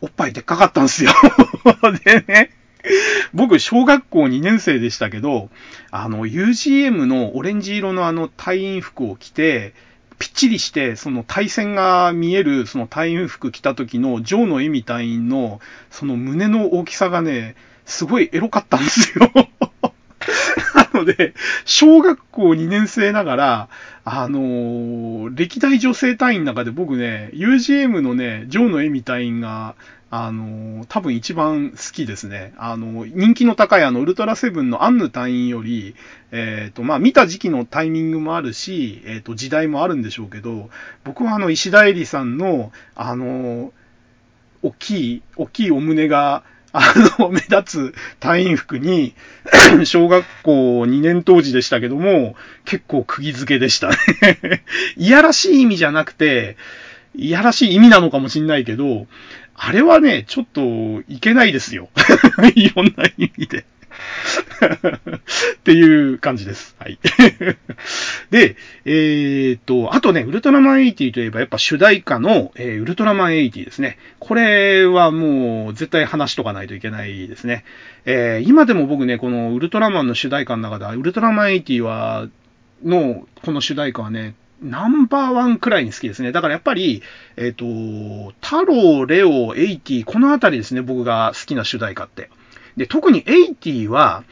[0.00, 1.12] おっぱいでっかかったんですよ。
[2.04, 2.50] でね、
[3.34, 5.50] 僕、小学校2年生でしたけど、
[5.90, 9.74] あの、UGM のオレンジ色のあの隊員服を着て、
[10.18, 17.54] ぴっちりして、その対戦が見える、その隊員服着た時の、ジョーのエミ隊員の、その胸の大きさがね、
[17.86, 19.30] すごいエロかったんですよ。
[20.74, 21.34] なので、
[21.64, 23.68] 小学校2年生ながら、
[24.04, 29.74] あのー、歴代女性隊員の中で僕ね、UGM のね、ジョーのエミ隊員が、
[30.12, 32.52] あの、多分一番好きですね。
[32.58, 35.94] あの、人気の高いあの、ウルトラセブンのアンヌ隊員より、
[36.32, 40.68] えっ、ー、と、まあ、見た時期のタイミングもあるし、えっ、ー、と、時代もあるんでしょうけど、
[41.04, 43.72] 僕はあの、石田絵里さんの、あの、
[44.62, 46.42] 大きい、大きいお胸が、
[46.72, 49.14] あの、 目立つ隊員服に、
[49.84, 52.34] 小学校2年当時でしたけども、
[52.64, 54.64] 結構釘付けでしたね。
[54.96, 56.56] いやらしい意味じゃなくて、
[57.14, 59.06] いやらしい意味なのかもしんないけど、
[59.62, 61.90] あれはね、ちょっといけないですよ。
[62.56, 63.58] いろんな意味で。
[65.56, 66.74] っていう感じです。
[66.78, 66.98] はい。
[68.30, 68.56] で、
[68.86, 73.98] えー、っと、あとね、ウルトラマン80といえばやっぱ主題歌の、えー、ウルトラマン80ですね。
[74.18, 77.64] これはもう絶対話しとかないといけないですね。
[78.06, 82.28] えー、今でも僕ね、このウルトラマンの主題歌の中では、ウルトラマン80は、
[82.82, 86.32] の、この主題歌はね、ナンバーワンくらいに好きですね。
[86.32, 87.02] だからやっぱり、
[87.36, 92.30] えっ、ー、と、太郎、レオ、エイティ、このあたりですね、僕が好きな主題歌って。
[92.76, 94.24] で、特にエイティは、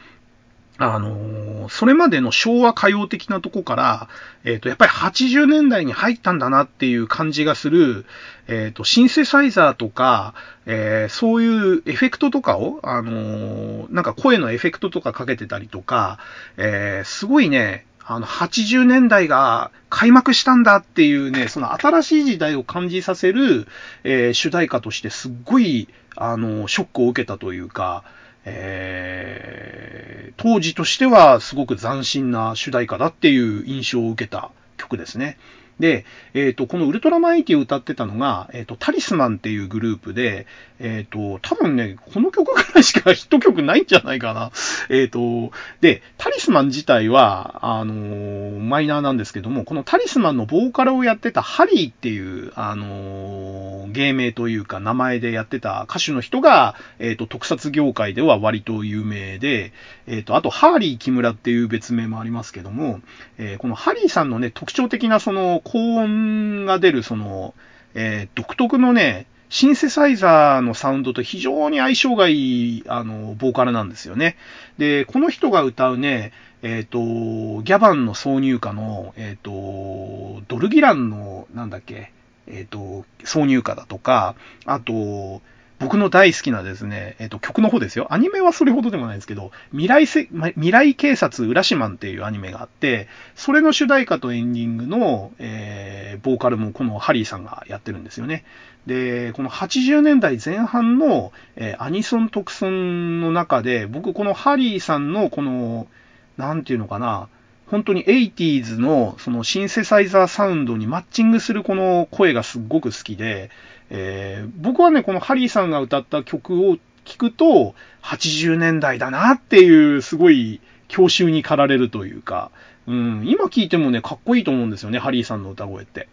[0.81, 4.07] あのー、それまでの昭和歌謡的なとこから、
[4.45, 8.05] えっ、ー、と、やっぱり80年代に入ったんだなっていう感じがする、
[8.47, 10.33] えっ、ー、と、シンセサイザーとか、
[10.65, 16.17] えー、そういうエフェクトとかを、あのなんか声のエフェクトとかかけてたりとか、
[16.55, 23.67] えすごいね、あの、80年代が開幕したんだっていうね、その新しい時代を感じさせる、
[24.03, 28.03] えー、主題歌としてすっごい、あの、ショックを受けたというか、
[28.45, 35.37] えー、当時としてはすごく斬新な主題歌だっていう印象を受けた曲ですね。
[35.79, 40.45] で、えっ、ー、と、このウルトラマイティを歌ってたのが、えっ、ー、と、タリスマンっていうグループで、
[40.79, 44.51] えっ、ー、と、多分ね、この曲ぐらいしかヒット曲ないんじゃないかな。
[44.89, 45.51] えっ、と、
[45.81, 59.71] で、タリスマン自体は、あのマイナーなんですけども、このタリスマンのボーカルをやってたハリーっていう、あの芸名というか名前でやってた歌手の人が、えっ、と、特撮業界では割と有名で、
[60.07, 62.99] えっ、と、あと、ハーリー木村っていう別名もありますけども、
[63.37, 67.53] えこのハリーさんのね、特徴的なその、高音が出る、その、
[67.93, 74.35] えー、独特のね、シンセサイザーのサウンドと非常に相性がいい、あの、ボーカルなんですよね。
[74.79, 76.31] で、この人が歌うね、
[76.63, 82.13] えっ、ー、と、ギャバンの挿入歌の、えっ、ー、と、ドルギランの、なんだっけ、
[82.47, 84.33] えっ、と、挿入歌だとか、
[84.65, 85.41] あと、
[85.79, 88.07] 僕の大好きなですね、えっ、と、曲の方ですよ。
[88.13, 98.43] アニメはそれほどでもないんですけど、未来せ、未来警察浦島っていうアニメがあって、それの主題歌とエンディングの、えー、ボーカルもこのハリーさんがやってるんですよね。
[98.87, 105.87] で、この80年代前半の、えー、アニソン特ソンの中で、僕このハリーさんのこの、
[106.35, 107.29] なんていうのかな、
[107.67, 113.51] 本当に 80s のそのシンセサイザーサウンドにマッチングするこの声がすっごく好きで、
[113.89, 122.51] えー、僕はね、このハリーさんが歌った曲を聴くと、80年代だなっていう、すごい郷愁に駆られるというか、
[122.87, 126.07] うん、今聴いてもね、かっこいいと思うんですよね、ハリーさんの歌声って。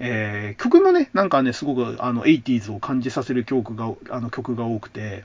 [0.00, 5.24] えー、曲もね、なんかね、すごくあの 80s を感じさせる曲があの曲が多くて、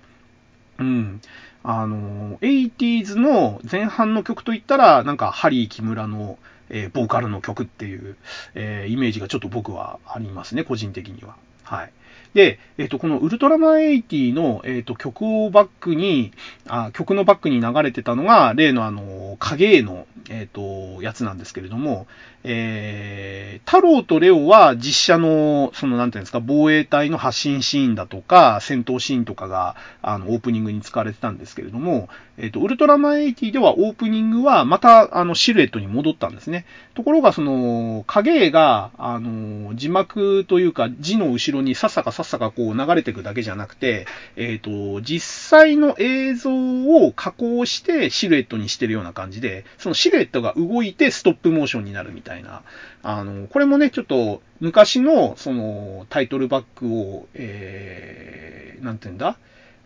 [0.79, 1.21] うん。
[1.63, 6.39] あの、80s の前半の曲といったら、なんか、ハリー木村の、
[6.69, 8.15] えー、ボーカルの曲っていう、
[8.55, 11.35] えー、イメージがちょっと僕はありますね、個人的には。
[11.69, 11.93] はい。
[12.33, 16.31] で、えっ、と、このウルトラマン80の、えっ、と、曲をバックに
[16.67, 22.05] あ、曲のバックに流れてたのが、例のあの、影絵の、えっ、と、やつなんですけれども、
[22.43, 32.07] えー、太郎とレオは実写の、その、なんていうんですか、防衛隊の発進シーンだとか、戦闘シーンとかが、あの、オープニングに使われてたんですけれども、
[32.37, 36.65] えっ、と、ウルトラマン80ではオープニングはまた、あの、シルエットに戻ったんですね。
[36.93, 44.05] ところが、その、影絵が、あの、字幕というか、字の後ろにさっさかさっさかこう流れていくだけじゃなくて、
[44.35, 52.63] えっ、ー、と、実際の映像を加工してシルエットにしてるような感じで、そのシルエットが動いてストップモーションになるみたいな、
[53.03, 59.37] あの、これもね、ちょっと昔のそのタイトルバックを、えー、なんて言うんだ？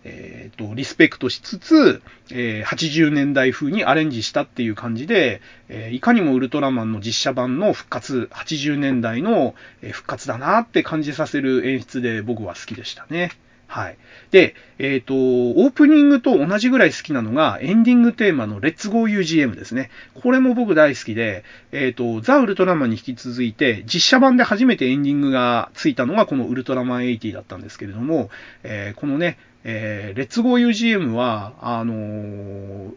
[0.05, 2.01] えっ、ー、と、リスペクトしつつ、
[2.31, 9.55] えー、80年代風にアレンジしたっていう感じで、えー、いかにもウルトラマンの実写版の復活、80年代の
[9.91, 13.31] 復活だなって感じさせる演出で僕は好きでしたね。
[13.67, 13.97] はい。
[14.29, 19.89] で、えっ、ー、と、オープニングと同じぐらい好きなのが、エンディングテーマのレッツゴー UGM ですね。
[20.13, 28.29] これも僕大好きで、えっ、ー、と、ザ・ウルトラマンに引き続いて、実写版で初めてエンディングがついたのがこのウルトラマン80だったんですけれども、
[28.63, 32.91] えー、このね、えー、レッツゴー UGM は、あのー、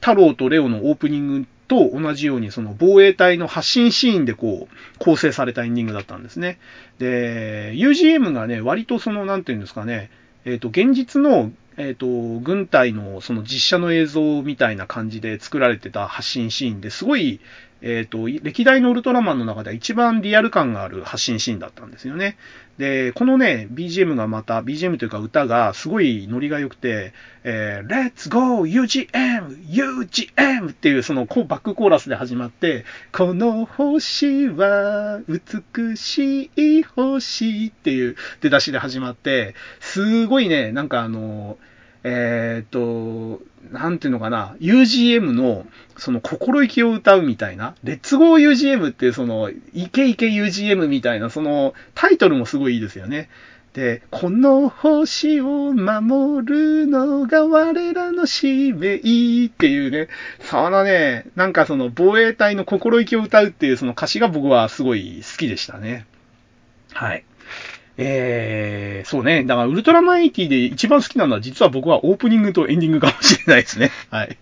[0.00, 6.58] 太郎とレオのオープニングと同じように、その防衛隊の発信シーンでこう、構成されたエンディングだったんですね。
[6.98, 10.10] で、UGM がね、割とその、なんていうんですかね、
[10.44, 12.06] えっ、ー、と、現実の、えっ、ー、と、
[12.40, 17.40] 軍隊のその実写の映像みたいな感じで作られてた発信シーンですごい、
[17.80, 22.36] えっ、ー、と、歴代のウルトラマンの中では一番リアル感がある発信シーンだったんですよね。
[22.78, 27.12] で、このね、BGM がまた、BGM というか歌がすごいノリが良くて、
[27.44, 29.66] えー、Let's go UGM!
[29.68, 30.70] UGM!
[30.70, 41.58] っていうそのバックコーラスで始まって、この星は美しい星っていう出だしで始まって、すごいね、なんかあの、
[42.04, 43.40] えっ、と、
[43.72, 45.66] なんていうのかな、UGM の、
[45.96, 53.28] その心意気を歌うみたいな、レッツゴー UGM っていうその、イケイケ UGM みたいな、その、タイトルもすごいいいですよね。
[53.74, 59.00] で、この星を守るのが我らの使命っ
[59.50, 60.08] ていうね、
[60.40, 66.06] そのね、なんかその防衛隊の心意気を歌うっていうその歌詞が僕はすごい好きでしたね。
[66.92, 67.24] はい。
[68.00, 69.42] えー、そうね。
[69.42, 73.90] だから、ウルトラマン80で一番好きなのは、実は僕はオープニングとエンディングかもしれないですね。
[74.10, 74.36] はい。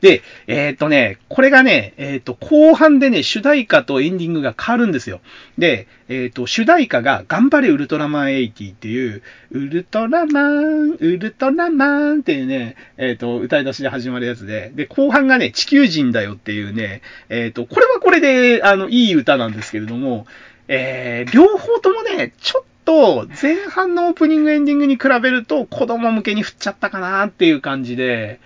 [0.00, 5.20] で、えー、っとね、これがね、えー、っと、後半でね、主題歌とエンディングが変わるんですよ。
[5.58, 20.26] で、えっと、主題歌が、頑張れウルトラマン80っていう、ウルトラマン、ウルトラマンっていうね、えっと、歌い出しで始まるやつで、で、後半がね、地球人だよっていうね、えっと、これはこれで、あの、いい歌なんですけれども、
[20.72, 28.38] えー、両方ともね、ちょっと前半のオープニングエンディングに比べると子供向けに振っちゃったかなっていう感じで、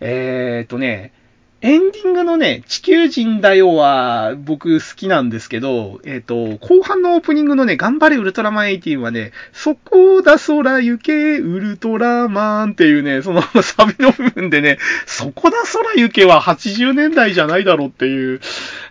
[0.00, 1.12] えー、っとね、
[1.60, 18.40] エンディングのね、地球人だよは僕好きなんですけど、えっ、ー、と、後半のオープニングのね、頑張れウルトラマン18はね、そこだ空行けウルトラマンっていうね、その サビの部分でね、そこだ空行けは80年代じゃないだろうっていう、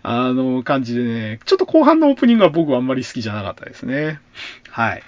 [0.03, 4.19] あの、感じでね、ちょっと後半のオープニングは僕はあんまり好きじゃなかったですね。
[4.69, 5.03] はい。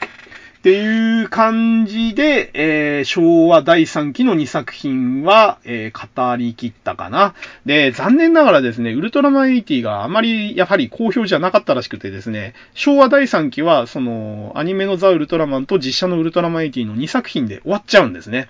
[0.60, 7.34] っていう感じで、えー、昭和第3期の2作品は、えー、語り切ったかな。
[7.65, 18.49] で、残念ながらですね、ウルトラマン80があまりやはり好評じゃなかったらしくてですね、昭和第3期は、その、アニメのザ・ウルトラマンと実写のウルトラマン80の2作品で終わっちゃうんですね。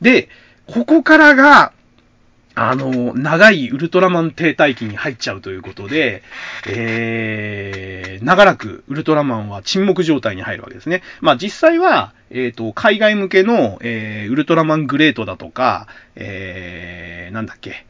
[0.00, 0.30] で、
[0.66, 1.74] ここからが、
[2.62, 6.22] あの、長いウルトラマン停滞期に入っちゃうということで、
[6.68, 11.02] えー、長らくウルトラマンは沈黙状態に入るわけですね。
[11.22, 17.86] まあ実際は、えっ、ー、と、海外向けの、えー、ウルトラマングレートだとか、えー、なんだっけ、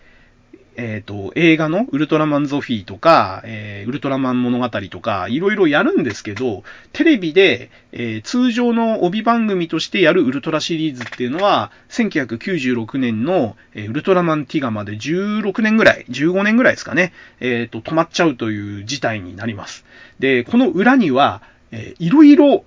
[0.83, 19.85] えっ、ー、と、映画のウルトラマンゾフィーとか、えー、ウルトラマン物語とか、いろいろやるんですけど、テレビで、えー、通常の帯番組としてやるウルトラシリーズっていうのは、1996年の、えウルトラマンティガまで16年ぐらい、15年ぐらいですかね、えっ、と、止まっちゃうという事態になります。
[20.19, 21.43] で、この裏には、
[21.73, 22.65] えー、いろいろ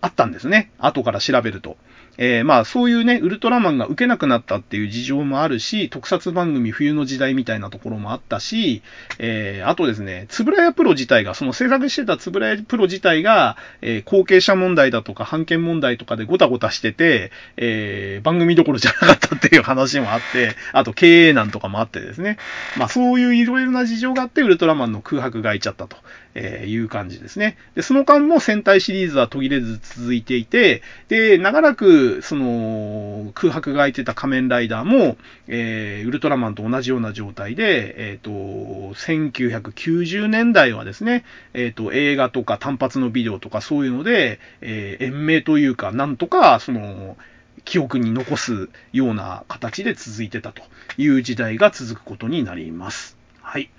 [0.00, 0.70] あったんですね。
[0.78, 1.76] 後から調べると。
[2.18, 8.82] えー、まあそういうね、ウルトラマンが受けなくなったっていう事情もあるし、特撮番組冬の時代みたいなところもあったし、
[9.18, 22.36] えー、あとですね、つぶらやプロ自体が、その制作してたつぶらやプロ自体が、えー、後継者問題だとか、判権問題とかでごたごたしてて、えー、番組どころじゃなかったっていう話もあって、あと経営難とかもあってですね、
[22.76, 25.96] まあそういういろいろな事情があって、ウルトラマンの空白が空いちゃったと。
[26.34, 27.56] えー、いう感じですね。
[27.74, 35.16] で、その間も戦隊シリーズは途切れず続いていて、で、長らく、その、空白が空いてた仮面ライダーも、
[35.48, 38.30] えー、ウルトラマンと同じような状態で、えっ、ー、と、
[38.94, 47.16] 1990年代はですね、えっ、と、映画とか単発のビデオとかそういうので、え、延命というか、なんとか、その、
[47.64, 50.62] 記憶に残すような形で続いてたと
[50.96, 53.16] いう時代が続くことになります。
[53.40, 53.70] はい。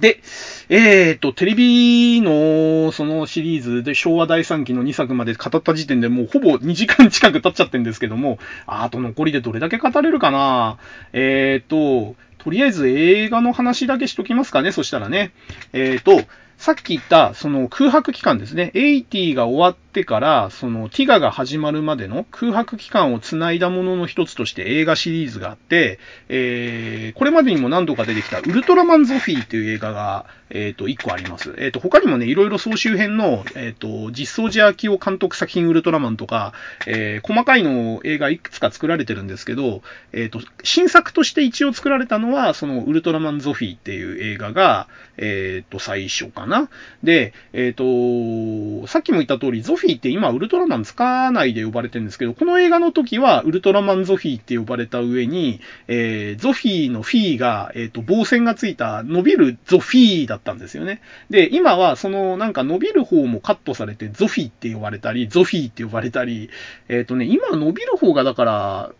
[0.00, 0.20] で、
[0.68, 10.78] えっ、と、テレビのそのシリーズで昭和第3期の2作まで語った時点でもうほぼ2時間近く経っちゃってるんですけども、あと残りでどれだけ語れるかな？
[11.12, 15.32] えっ、と、とりあえず映画の話だけしときますかね、そしたらね。
[15.72, 16.22] えっ、と、
[16.58, 18.72] さっき言った、その空白期間ですね。
[18.74, 31.54] 80が終わってから、そのティガが始まるまでの空白期間を繋いだものの一つとして映画シリーズがあって、えー、これまでにも何度か出てきたウルトラマンゾフィーっていう映画が、えっ、ー、と、1個あります。
[31.58, 36.54] えっ、ー、と、他にもね、いろいろ総集編の、えっ、ー、と、実装寺明夫監督作品ウルトラマンとか、
[36.86, 39.82] えー細かいの映画いくつか作られてるんですけど、
[40.12, 46.47] えっ、と、新作として一応作られたのは、そのウルトラマンゾフィーっていう映画が、えっ、と、最初かな。
[46.48, 46.68] な
[47.02, 61.00] で、えっ、と、さっきも言った通り、ゾフィーって今ウルトラマン使わないで呼ばれてるんですけど、この映画の時はウルトラマンゾフィーって呼ばれた上に、えーゾフィーのフィーが、えっ、と、棒線がついた伸びるゾフィーだったんですよね。
[61.30, 66.50] で、今はそのなんか伸びる方もカットされてゾフィーって呼ばれたり、ゾフィーって呼ばれたり、
[66.88, 68.92] えっ、とね、今伸びる方がだから、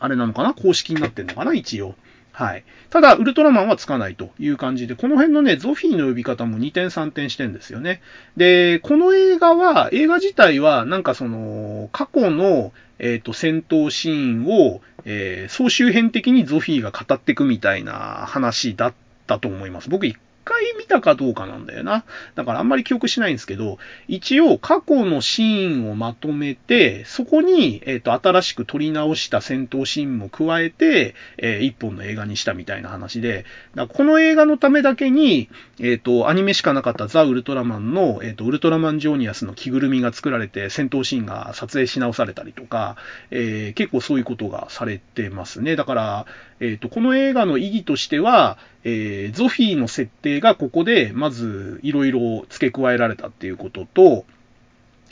[0.00, 0.54] あれなのかな？
[0.54, 1.54] 公式になってんのかな？
[1.54, 1.94] 一応。
[2.34, 2.64] はい。
[2.90, 8.02] ただ、ウルトラマンはつかないという感じで、この辺のね、ゾフィーの呼び方も2点3点してんですよね。
[8.36, 17.92] で、この映画は、映画自体は、なんかその、過去の、えっ、ー、と、戦闘シーンを、えー、総集編的にゾフィーが語っていくみたいな
[18.26, 18.94] 話だっ
[19.28, 19.88] たと思います。
[19.88, 20.04] 僕
[20.44, 22.04] 回見たかどうかなんだよな。
[22.34, 33.44] だからあんまり記憶しないんですけど、一応過去のシーンをまとめて、そこに、えっ、と、新しく撮り直した戦闘シーンも加えて、えー、一本の映画にしたみたいな話で、
[33.74, 35.48] だこの映画のためだけに、
[35.80, 42.96] えっ、と、アニメしかなかったザ・ウルトラマンの、えっ、と、ウルトラマンジョーニアスの着ぐるみが作られて、戦闘シーンが撮影し直されたりとか、
[43.30, 45.76] え結構そういうことがされてますね。
[45.76, 46.26] だから、
[46.60, 54.24] えっ、と、この映画の意義としては、えー、ゾフィーの設定がここで、まず、いろいろ付け加えられたっていうことと、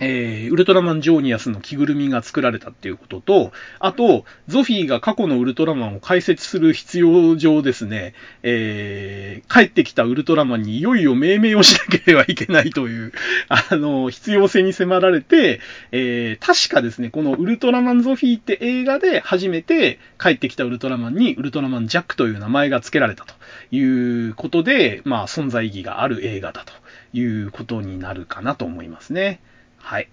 [0.00, 13.12] えー、ウルトラマンジョーニアスの着ぐるみが作られたっていうことと、あと、ゾフィーが過去のウルトラマンを解説する必要上ですね、えー、帰ってきたウルトラマンにいよいよ命名をしなければいけないという、
[13.48, 15.60] あの、必要性に迫られて、
[15.92, 23.34] えー、確かですね、このウルトラマンゾフィーって映画で初めて帰ってきたウルトラマンにウルトラマンジャックという名前が付けられたと
[23.70, 23.80] い
[24.28, 26.72] うことで、まあ、存在意義がある映画だと
[27.12, 29.40] いうことになるかなと思いますね。
[29.82, 30.08] はい。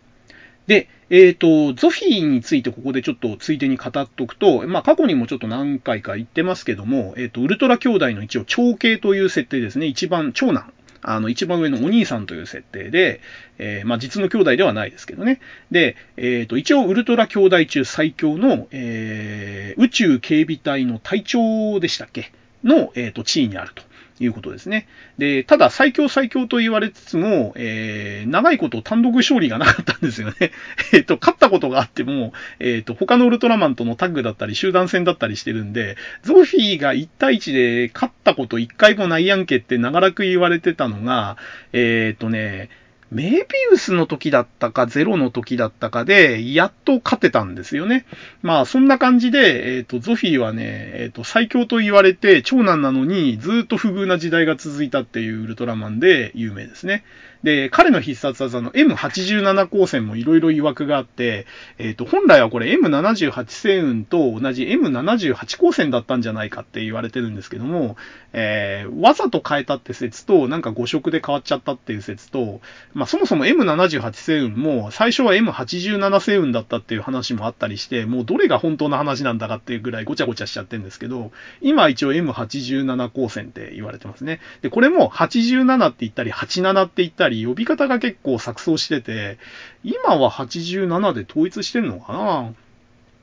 [0.67, 9.87] で、えっ、ー、と、ゾフィーについてここでちょっとついでに語っとくと、まあ過去にもちょっと何回か言ってますけども、えっ、ー、と、ウルトラ兄弟の一応長兄という設定ですね。
[9.87, 10.71] 一番、長男。
[11.01, 13.21] あの、一番上のお兄さんという設定で、
[13.57, 15.39] えー、まあ実の兄弟ではないですけどね。
[15.71, 22.31] で、えっ、と、一応ウルトラ兄弟中最強の、えー、宇宙警備隊の隊長でしたっけ？
[22.63, 23.81] の、えっ、と、地位にあると。
[24.19, 24.87] いうことですね。
[25.17, 30.51] で、ただ最強最強と言われつつも、えー、長いこと単独勝利がなかったんですよね。
[30.93, 41.37] えっと、勝ったことがあっても、えっ、ー、と、他のウルトラマンとのタッグだったり、集団戦だったりしてるんで、ゾフィーが1対1で勝ったこと1回もないやんけって長らく言われてたのが、
[41.73, 42.69] えっ、ー、とね、
[43.11, 43.39] メービ
[43.71, 48.05] ウスの時だったか、ゼロの時だったかで、やっと勝てたんですよね。
[48.43, 57.03] まあ、そんな感じで、えっ、ー、と、ゾフィーはね、えっ、ー、と、最強と言われて、長男なのに、ずっと不遇な時代が続いたっていうウルトラマンで有名ですね。
[57.43, 61.45] で、彼の必殺技の M87 光線もいろいろ曰くがあって、
[61.77, 67.95] えっ、ー、と、本来はこれ M78 星雲と同じ M78 光線だったんじゃないかって言われてるんですけども、
[68.33, 72.59] えー、わざと変えたって説と、なんか誤色で変わっちゃったっていう説と、
[72.93, 84.41] まあ、そもそも M78 星雲も、最初は M87 星雲だったっていう話もあったりして、もうどれが本当の話なんだかっていうぐらいごちゃごちゃしちゃってるんですけど、今一応 M87 光線って言われてますね。
[84.61, 89.37] で、これも87って言ったり、87って言ったり、り、呼び方が結構錯綜してて、
[89.83, 92.53] 今は87で統一してんのかな？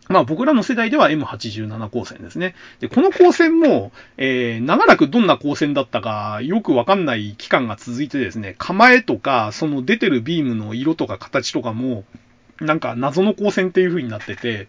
[0.08, 2.54] まあ僕らの世代では M87 光線ですね。
[2.80, 12.04] で、この光線も、えー、長らくどんな光線だったかよくわかんない期間が続いてですね、構えとか、その出てるビームの色とか形とかも、
[12.60, 14.68] なんか謎の光線っていう風になってて、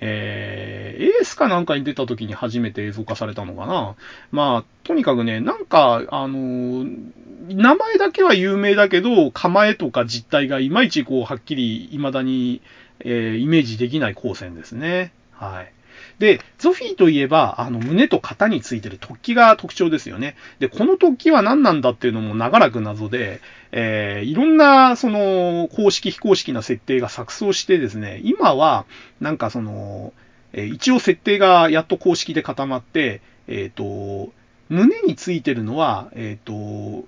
[0.00, 3.94] えー、エースかなんかに出た時に初めて映像化されたのかな。
[4.32, 7.12] まあ、とにかくね、なんか、あのー、
[7.48, 12.60] 名前だけは有名だけど、構えとか実態がいまいちこう、はっきり未だに、
[13.00, 15.12] えー、イメージできない光線ですね。
[15.32, 15.73] はい。
[16.18, 20.36] で、ゾフィーといえば、あの、胸と肩についてる突起が特徴ですよね。
[20.58, 23.40] で、この突起は何なんだっていうのも長らく謎で、
[23.72, 28.86] えー、いろんな、その、公式非公式な設定が錯綜してですね、今は、
[29.20, 30.12] なんかその、
[30.52, 34.32] え、一応設定がやっと公式で固まって、えっ、ー、と、
[34.68, 37.04] 胸についてるのは、えっ、と、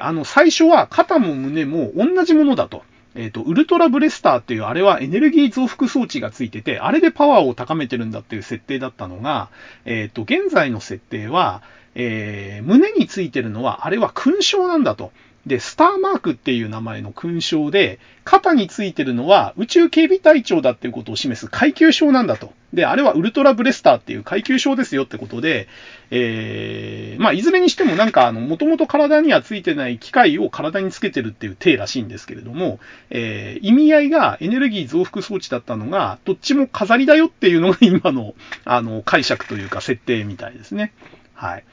[0.00, 2.82] あの、最初は肩も胸も同じものだと。
[3.14, 9.48] えっ、ー、と、ウルトラブレスターっていうあれはエネルギー増幅装置がついてて、あれでパワーを高めてるんだっていう設定だったのが、
[9.84, 11.62] えっ、ー、と、現在の設定は、
[11.94, 15.12] えー、胸についてるのは、あれは勲章なんだと。
[15.46, 22.52] で、スターマークっていう名前の勲章で、肩についてるのは宇宙警備隊長だっていうことを示す階級章なんだと。
[22.72, 25.68] で、あれはウルトラブレスターっていう階級章ですよってことで、
[26.10, 32.80] えー、まあ、いずれにしてもなんか、あの、もともと体にはついてない機械を体につけてるっていう体らしいんですけれども、
[33.10, 38.34] えー、意味合いがエネルギー増幅装置だったのが、どっちも飾りだよっていうのが今の、
[38.64, 40.94] あの、解釈というか設定みたいですね。
[41.34, 41.64] はい。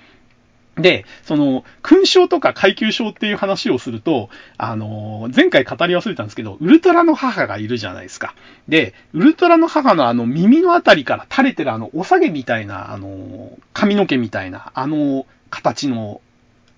[0.77, 8.33] で、その、勲章とか階級章っていう話をすると、あの前回語り忘れたんですけど、ウルトラの母がいるじゃないですか。
[8.69, 16.21] で、ウルトラの母のあの耳のあたりから垂れてるあのお下げみたいな、あの髪の毛みたいな、あの形の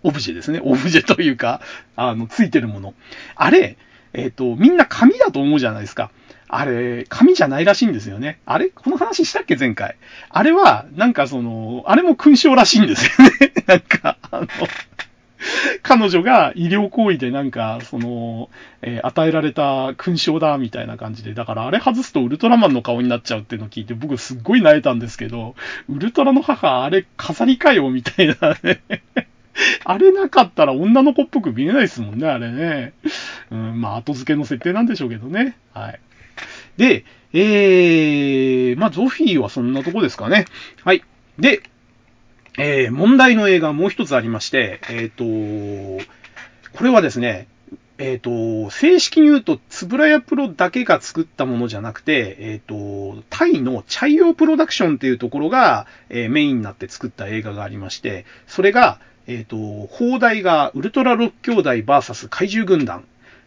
[0.01, 0.59] オブジェですね。
[0.63, 1.61] オブジェというか、
[1.95, 2.93] あの、ついてるもの。
[3.35, 3.77] あれ、
[4.13, 6.11] えっ、と、みんな紙だと思うじゃないですか。
[6.47, 8.39] あれ、紙じゃないらしいんですよね。
[8.45, 9.95] あれこの話したっけ前回。
[10.29, 13.52] あれは、なんかその、あれも勲章らしいんですよね。
[13.67, 14.47] なんか、あの、
[15.81, 18.49] 彼女が医療行為でなんか、その、
[18.81, 21.33] えー、与えられた勲章だ、みたいな感じで。
[21.33, 25.55] だからあれ外すとウルトラマンの顔になっちゃうっていうのを聞いて、僕すっごい泣いたんですけど、
[25.89, 28.81] ウルトラの母、あれ飾りかよ、みたいなね。
[29.85, 32.93] あれなかったら女の子っぽく見えないですもんね、あれね。
[33.51, 35.57] うん、まあ、後付けの設定なんでしょうけどね。
[35.73, 35.99] はい。
[36.77, 40.45] で、えー、まあ、ゾフィーはそんなとこですかね。
[40.83, 41.03] はい。
[41.37, 41.61] で、
[42.57, 46.05] えー、問題の映画もう一つありまして、えっ、ー、と、
[46.77, 47.47] これはですね、
[47.97, 59.57] えっ、ー、と、正式に言うと、つぶらやプロだけが作ったものじゃなくて、えっ、ー、と、タイのチャイオプロダクションっていうところが、えー、メインになって作った映画がありまして、それが、えっ、と、
[59.87, 63.05] 放題がウルトラ6兄弟 VS 怪獣軍団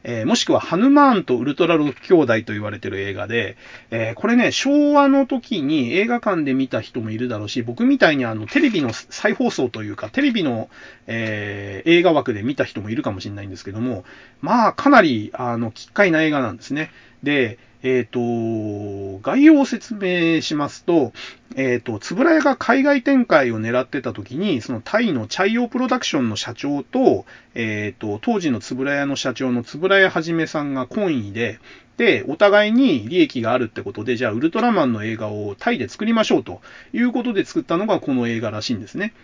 [0.08, 3.56] えー、もしくはハヌマーンとウルトラ6兄弟と言われてる映画で、
[3.90, 10.70] えー、これね、昭和の時に映画館で見た人もいるだろうし、僕みたいにあの、テレビの再放送というか、テレビの、
[11.08, 14.04] えー、映画枠で見た人もいるかもしれないんですけども、
[14.42, 16.92] まあ、かなり、あの、奇怪な映画なんですね。
[17.24, 21.12] で、えっ、ー、と、概要を説明しますと、
[21.54, 31.60] えっ、ー、と、つぶらやが海外展開を狙ってた時に、そのタイのチャイオプロダクションの社長と、えっ、ー、と、当時のつぶらやの社長のつぶらやはじめさんが懇意で、
[31.96, 36.60] で、お互いに利益があるってことで、じゃあ、ウルトラマンの映画をタイで作りましょうと
[36.92, 39.14] いうことで作ったのがこの映画らしいんですね。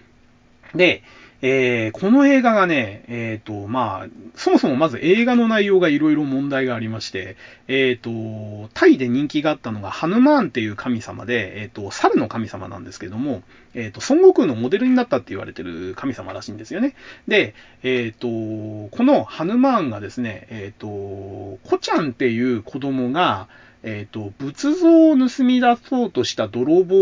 [0.74, 1.02] で、
[1.44, 4.06] えー、この映画がね、えっ、ー、と、まあ、
[4.36, 7.36] そもそもまず映画の内容がいろいろ問題がありまして、
[7.66, 13.42] えっ、ー、と、タイで人気があったのがハヌマーンっていう神様で、えっ、と、猿の神様なんですけども、
[13.74, 16.94] えっ、と、孫悟空のモデルになったって言われてる神様らしいんですよね。
[17.26, 23.48] で、えっ、と、このハヌマーンがですね、えっ、と、コちゃんっていう子供が、
[23.84, 26.96] えっ、ー、と、仏像を盗み出そうとした泥棒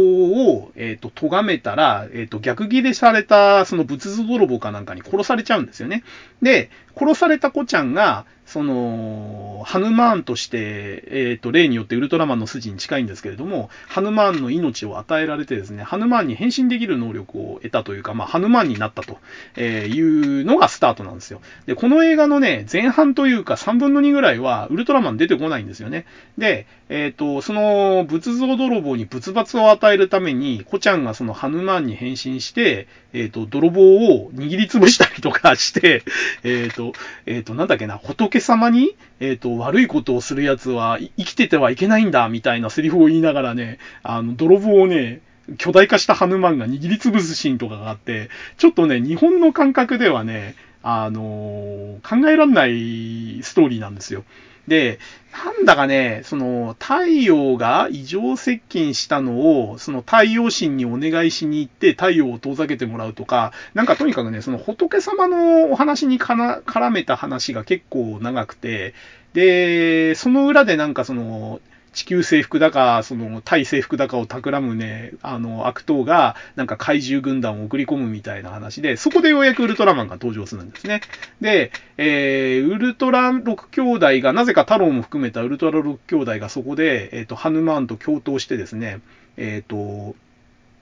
[0.54, 6.04] を、えっ、ー、と、咎めたら、えっ、ー、と、逆ギレされた、その仏像泥棒かなんかに殺されちゃうんですよね。
[6.40, 19.20] で、殺された子ちゃんが、その、ハヌマーンとして、えっ、ー、と、例によってウルトラマンの筋に近いんですけれども、ハヌマーンの命を与えられてですね、ハヌマーンに変身できる能力を得たというか、まあ、ハヌマーンになったと
[19.60, 21.40] いうのがスタートなんですよ。
[21.66, 26.04] で、この映画のね、前半というか3分の2ぐらいは、ウルトラマン出てこないんですよね。
[26.36, 36.02] で、えっ、ー、と、その仏像泥棒に仏罰を与えるために、コちゃんがそのハヌマーンに変身して、えっ、ー、と、泥棒を握りつぶしたりとかして、
[36.44, 36.92] えっ、と、
[37.26, 45.20] えっ、と、なんだっけな、仏様に、えっ、ー、と、悪いことをする奴は生きててはいけないんだ、みたいなセリフを言いながらね、あの、泥棒をね、
[45.58, 54.24] 巨大化したハヌマンが握りつぶすシーンとかがあって、ちょっとね、日本の感覚ではね、あのー、考えらんないストーリーなんですよ。
[54.68, 54.98] で、
[55.32, 68.92] なんだかね、その、太陽が異常接近したのを、その太陽神にお願いしに行って太陽を遠ざけてもらうとか、なんかとにかくね、その仏様のお話に 絡めた話が結構長くて、
[69.32, 71.60] で、その裏でなんかその、
[71.92, 81.00] 地球征服だか、その、対征服だかを企むね、あの、悪党が、なんか怪獣軍団を送り込むみたいな話で、そこでようやくウルトラマンが登場するんですね。
[81.40, 89.00] で、えー、ウルトラ6兄弟が、なぜか太郎も含めたウルトラ6兄弟がそこで、えっ、ー、と、ハヌマーンと共闘してですね、
[89.36, 90.14] えっ、ー、と、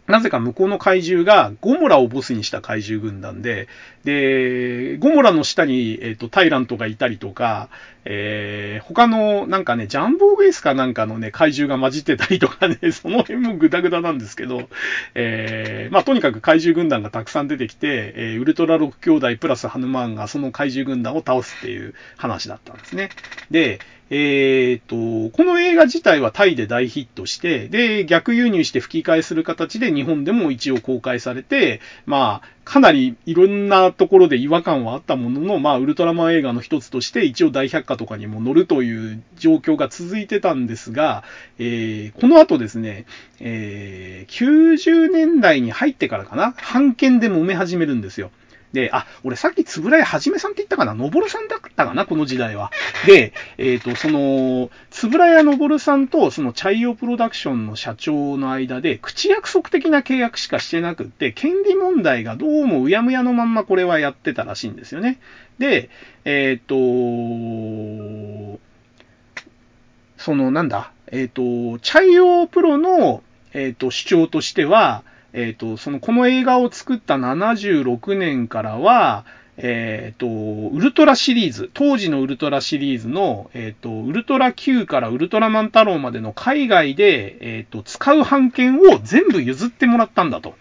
[0.09, 3.68] なぜか向こうの怪獣がゴモラをボスにした怪獣軍団で、
[4.05, 7.68] で、ゴモラの下に、えっ、ー、と、タイラントがいたりとか、
[8.06, 14.70] えー、他の、なんかね、ジャンボーベースかなんかのね、怪獣が混じってたりとかね、 その辺もグダグダなんですけど、
[15.14, 23.10] えー、まあ、とにかく怪獣軍団がたくさん出てきて、えー、ウルトラ6兄弟プラスハヌマーンがその怪獣軍団を倒すっていう話だったんですね。
[23.51, 23.78] で、
[24.10, 41.24] えっ、ー、と、この映画自体はタイで大ヒットして、で、逆輸入して吹き替えする形で日本でも一応公開されて、まあ、かなりいろんなところで違和感はあったものの、まあ、ウルトラマン映画の一つとして一応大百科とかにも載るという状況が続いてたんですが、
[41.59, 43.06] えー、この後ですね、
[43.40, 48.30] えー、90年代に入ってからかな、版権で揉め始めるんですよ。
[48.73, 52.70] で、あ、俺さっきつぶらやはじめさんって言ったかなのぼるさんだったかなこの時代は。
[53.07, 65.19] で、えっ、ー、と、その、つぶらやのぼるさんと、そのチャイオプロダクションの社長の間で、口約束的な契約しかしてなくって、権利問題がどうもうやむやのまんまこれはやってたらしいんですよね。
[65.59, 65.89] で、
[66.24, 68.61] えっ、ー、と、
[70.19, 73.23] その、なんだ、えっ、ー、と、チャイオプロの、
[73.55, 79.24] えっ、と、主張としては、えっ、と、その、この映画を作った76年からは、
[79.59, 90.55] えっ、と、ウルトラシリーズ、当時のウルトラシリーズの、えっ、と、ウルトラ Q からウルトラマン太郎までの海外で、えっ、と、使う版権を全部譲ってもらったんだと、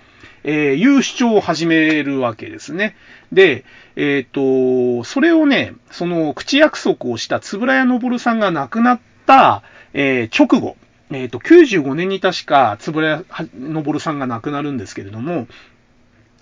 [0.43, 2.95] えいう主張を始めるわけですね。
[3.31, 3.65] で、
[3.95, 9.61] えっ、と、それをね、その、口約束をした円谷昇さんが亡くなった、
[9.93, 10.75] え直後、
[11.11, 13.23] えっ、ー、と、95年に確か、つぶら
[13.57, 15.47] のぼるさんが亡くなるんですけれども、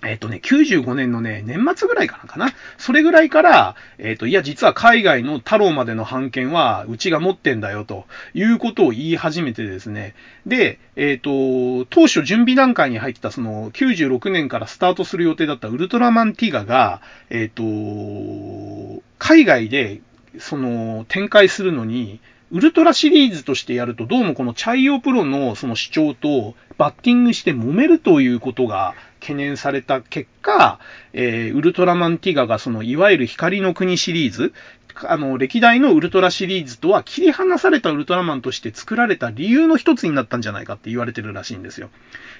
[0.02, 2.52] えっ、ー、とね、95年のね、年末ぐらいかなかな。
[2.76, 10.14] それぐらいから、えっ、ー、と、いや、実は海外の太郎までの版権は、うちが持ってんだよ、ということを言い始めてですね。
[10.46, 17.62] で、えっ、ー、と、当初準備段階に入った、その、96年からスタートする予定だったウルトラマンティガが、えっ、と、
[19.18, 20.00] 海外で、
[20.38, 22.20] その、展開するのに、
[22.52, 30.78] ウルトラシリーズとしてやると、どうもこのチャイオプロのその主張とバッティングして揉めるということが懸念された結果、
[31.12, 34.52] えー、ウルトラマンティガがそのいわゆる光の国シリーズ、
[35.04, 41.90] あの、歴代のウルトラシリーズとは切り離されたウルトラマンとして作られた理由の一つになったんじゃないかって言われてるらしいんですよ。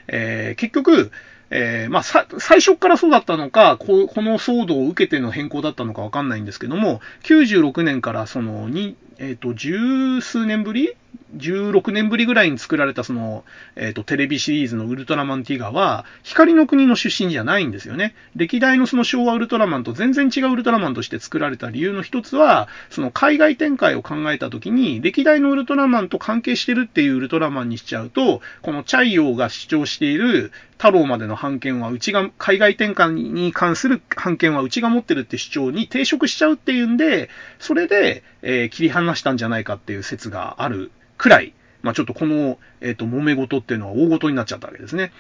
[0.07, 1.11] えー、結局、
[1.51, 3.87] えー、まあ、最初からそうだったのか、こ
[4.17, 10.97] の騒動を受けての変更だったのかわかんないんですけども、96年からその、に、えっ、ー、と、十数年ぶり
[11.37, 13.45] 16年ぶりぐらいに作られたその、
[13.77, 18.15] えっ、ー、と、テレビシリーズのウルトラマンティガは、光の国の出身じゃないんですよね。
[18.35, 45.13] 歴代のその昭和ウルトラマンと全然違うウルトラマンとして作られた理由の一つは、その海外展開を考えたときに、歴代のウルトラマンと関係してるっていうウルトラマンにしちゃうと、このチャイオーが主張している太郎までの版権はうちが、海外展開に関する版権はうちが持ってるって主張に抵触しちゃうっていうんで、それで、えー、切り離したんじゃないかっていう説があるくらい、まあ、ちょっとこの、えっ、と、揉め事っていうのは大事になっちゃったわけですね。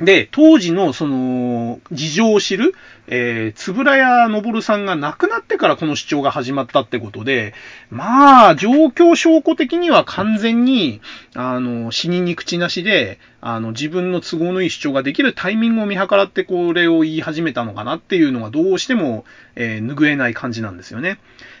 [0.00, 2.72] で、当時のその、事情を知る、
[3.08, 7.52] えー、つぶらやのぼるさんが亡くなってからこの主張が始まったってことで、
[7.90, 11.00] まあ、状況証拠的には完全に、
[11.34, 19.24] あの、死人に口なしで、あの、自分の都合のいい主張ができるタイミングを見計らってこれを言い始めたのかなっていうのがどうしても、
[19.56, 21.18] えー、拭えない感じなんですよね。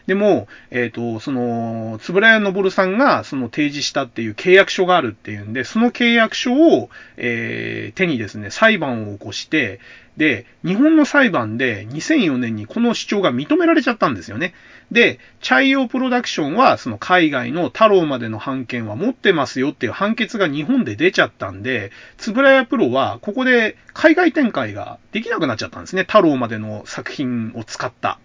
[0.08, 9.80] でも、えっ、ー、と、その、つぶらやのぼるさんがその提示したっていう契約書があるっていうんで、その契約書を、えー、手にですね、裁判を起こして、
[10.16, 14.54] で、日本の裁判で2004年にこの主張が認められちゃったんですよね。
[14.90, 26.04] で、チャイオープロダクションはその海外の太郎までの判権は持ってますよっていう判決が日本で出ちゃったんで、つぶらやプロはここで海外展開ができなくなっちゃったんですね。
[26.04, 28.18] 太郎までの作品を使った。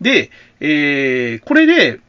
[0.00, 2.00] で、えー、これで、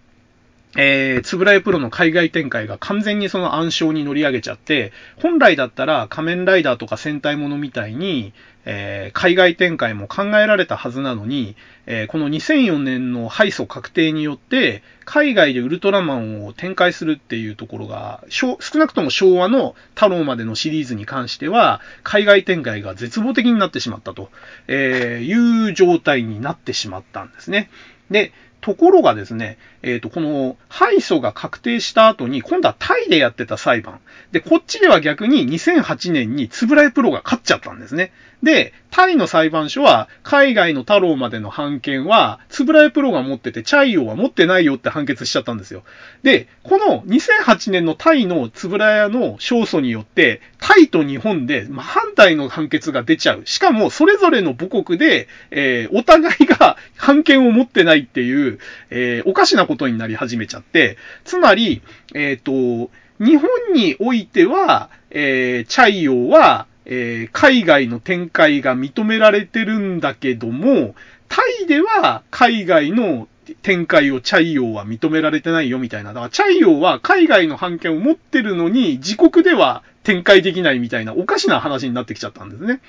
[0.77, 8.33] えー、つぶらやプロの海外展開が完全にその暗礁に乗り上げちゃって、本来だったら仮面ライダーとか戦隊ものみたいに、
[8.63, 11.55] えー、海外展開も考えられたはずなのに、
[11.87, 24.29] えー、この2004年の敗訴確定によって、海外でウルトラマンを展開するっていうところが、少なくとも昭和の太郎までのシリーズに関しては、海外展開が絶望的になってしまったと、
[24.67, 27.69] え、いう状態になってしまったんですね。
[28.11, 28.31] で、
[28.61, 33.99] ところがですね、えっ、ー、と、この敗訴が確定した後に、今度はタイでやってた裁判。
[34.31, 38.13] で、こっちでは逆に2008年につぶらえプロが勝っちゃったんですね。
[38.43, 45.83] で、タイの裁判所は、海外の太郎までの判権は、つぶらえプロが持ってて、チャイオは持ってないよって判決しちゃったんですよ。
[46.23, 53.43] で、この2008年のタイのつぶらやの勝訴によって、タイと日本で真反対の判決が出ちゃう。
[53.45, 58.50] しかも、それぞれの母国で、えー、お互いが判権を持ってないっていう、
[58.89, 61.81] えー、おかしなことになり始めちゃって、つまり、
[62.13, 62.91] えっ、ー、と、
[63.23, 70.95] 日本においては、えー、チャイオは、えー、海外の展開が認められてるんだけども、
[71.29, 73.27] タイでは海外の
[73.61, 76.13] 展開をチャイオーは認められてないよみたいな。
[76.13, 82.81] だからチャイオーは海外の版権を持ってるのに自国では展開できないみたいなおかしな話になってきちゃったんですね。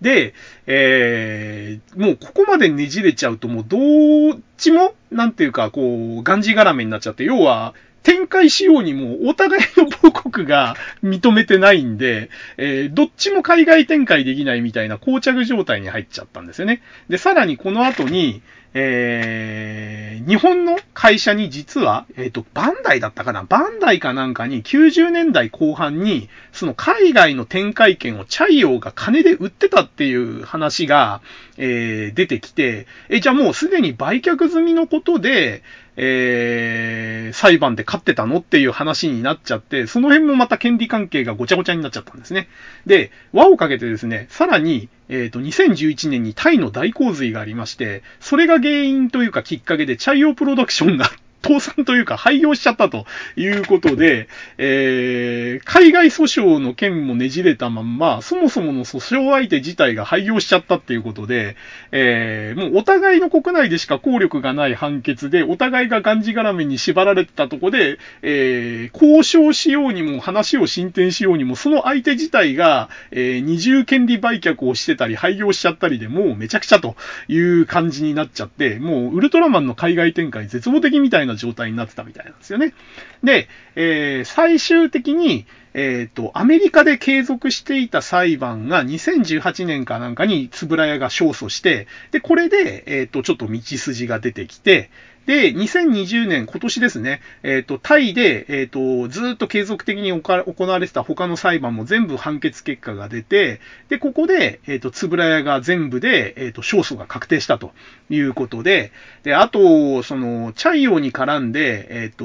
[0.00, 0.34] で、
[0.66, 7.74] えー、もうここまでねじれちゃうともうどっちも、なんていうか、こう、がんじがらめになっちゃって、要は、
[8.04, 12.28] 展開しようにもお互いの母国が認めてないんで、
[12.58, 16.82] えー、どっちも海外展開できないみたいな膠着状態に入っちゃったんですよね。
[17.08, 18.42] で、さらにこの後に、
[18.76, 23.44] えー、日本の会社に実は、えっ、ー、と、バンダイだったかな？
[23.44, 31.22] バンダイかなんかに90年代後半に、その海外の展開権をチャイオーが金で売ってたっていう話が、
[31.56, 35.62] えー、出てきて、え、じゃあもうすでに売却済みのことで、
[35.96, 42.48] えー、裁判で勝ってたのっていう話になっちゃって、その辺もまた権利関係がごちゃごちゃになっちゃったんですね。
[42.86, 51.10] で、輪をかけてですね、さらに、えっ、ー、と、2011年にタイの大洪水がありまして、それが原因というかきっかけで、チャイオプロダクションが
[51.44, 53.04] 倒産というか廃業しちゃったと
[53.36, 61.56] いうことで、えー、海外訴訟の件もねじれたまんま、そもそもの訴訟相手自体が廃業しちゃったっていうことで、
[61.92, 76.96] えー、もうお互いの国内でしか効力がない判決で、お互いががんじがらめに縛られてたとこで、えー、交渉しようにも話を進展しようにも、その相手自体が、えー、二重権利売却をしてたり、廃業しちゃったりでもうめちゃくちゃと
[77.28, 82.74] いう感じになっちゃって、もうウルトラマンの海外展開絶望的みたいなな状態になってたみたいなんですよね。
[83.22, 94.90] で、えー、最終的に、えっ、ー、と、アメリカで継続していた裁判が2018年かなんかにつぶらやが勝訴して、で、これで、えっ、ー、と、ちょっと道筋が出てきて、
[95.26, 107.72] で、2020年、今年ですね、えっ、と、タイで、えっ、と、ずっと継続的に行われてた他の裁判も全部判決結果が出て、で、ここで、えっ、と、つぶらやが全部で、えっ、と、勝訴が確定したと
[108.10, 108.92] いうことで、
[109.22, 112.24] で、あと、その、チャイオに絡んで、えっ、と、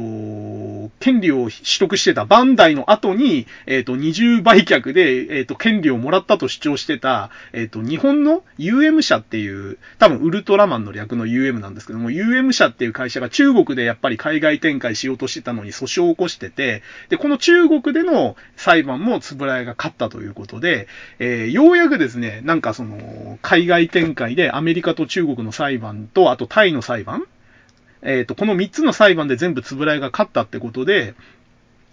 [1.00, 20.88] 権利を取得してたバンダイの後に、えっ、と、二重売却で、えっ、と、権利をもらったと主張してた、えっ、と、日本の UM 社っていう、多分ウルトラマンの略の UM なんですけども、UM 社っていうう会社が中国でやっぱり海外展開しようとしてたのに訴訟を起こしてて、で、この中国での裁判もつぶらやが勝ったということで、
[21.20, 27.26] えー、ようやくですね、なんかその、海外展開でアメリカと中国の裁判と、あとタイの裁判
[28.02, 31.16] えっ、ー、と、この3つの裁判で全部つぶらやが勝ったってことで、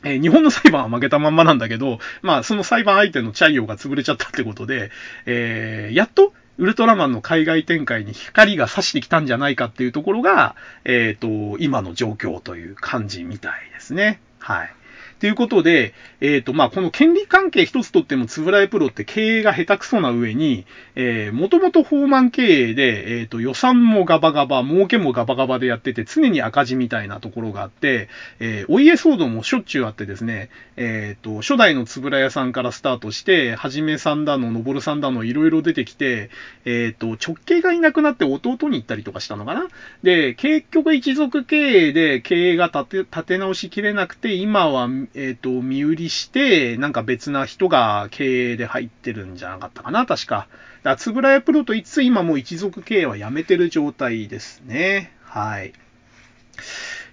[0.05, 4.91] え、日本の裁判は負けたまんまなんだけど、まあ、その裁判相手のチャイオが潰れちゃったってことで、
[5.25, 14.21] えー、やっとウルトラマンの海外展開に光が差してきたんじゃないかっていうところが、えっ、ー、と、今の状況という感じみたいですね。
[14.39, 14.76] はい。
[15.19, 28.09] ということで、えっ、ー、と、まあ、この権利関係一つとっても、つぶらいプロって経営が下手くそな上に、えー、もともと放満経営で、えっ、ー、と、予算もガバガバ、儲けもガバガバでやってて、常に赤字みたいなところがあって、
[28.41, 36.29] えー、お家騒動もしょっちゅうあってですね、えっ、と、初代のつぶら屋さんからスタートして、はじめさんだの、のぼるさんだの、いろいろ出てきて、
[36.67, 39.69] えっ、と、直系がいなくなって弟に行ったりとかしたのかな。
[40.03, 50.49] で、結局一族経営で経営が立て、立て直しきれなくて、今は、えっ、ー、と、身売りして、なんか別な人が経営で入ってるんじゃなかったかな、確か。
[50.83, 55.13] だつぶらやプロといつ今もう一族経営はやめてる状態ですね。
[55.25, 55.73] はい。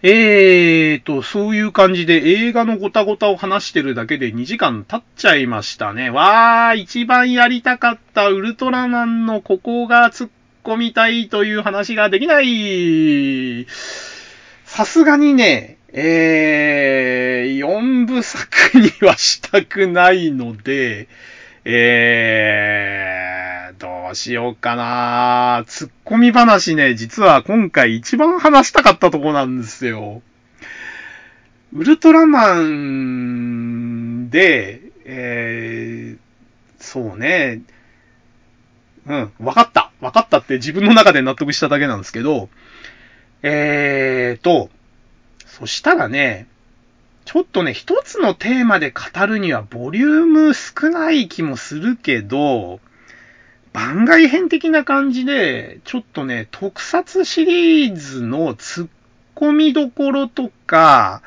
[0.05, 6.09] えーと、そういう感じで映画のごたごたを話してるだけで2時間経っちゃいましたね。
[6.09, 10.29] わー、一番やりたかったウルトラマンのここが突っ
[10.63, 13.65] 込みたいという話ができない。
[14.65, 21.07] さすがにね、えー、4部作にはしたくないので、
[21.65, 30.23] えー、どうしようかなツッコミ話ね、実は今回一番話したかったとこなんですよ。
[31.73, 37.61] ウルトラマンで、えー、そうね、
[39.05, 39.91] うん、わかった。
[40.01, 42.49] わかったって自分の中で納得しただけなんですけど、
[43.43, 44.71] えーと、
[45.59, 46.47] そしたらね、
[47.25, 52.79] ちょっとね、一つのテーマで語るにはボリューム少ない気もするけど、
[53.71, 58.89] 番外編的な感じで、ちょっとね、特撮シリーズの突っ
[59.35, 61.21] 込みどころとか、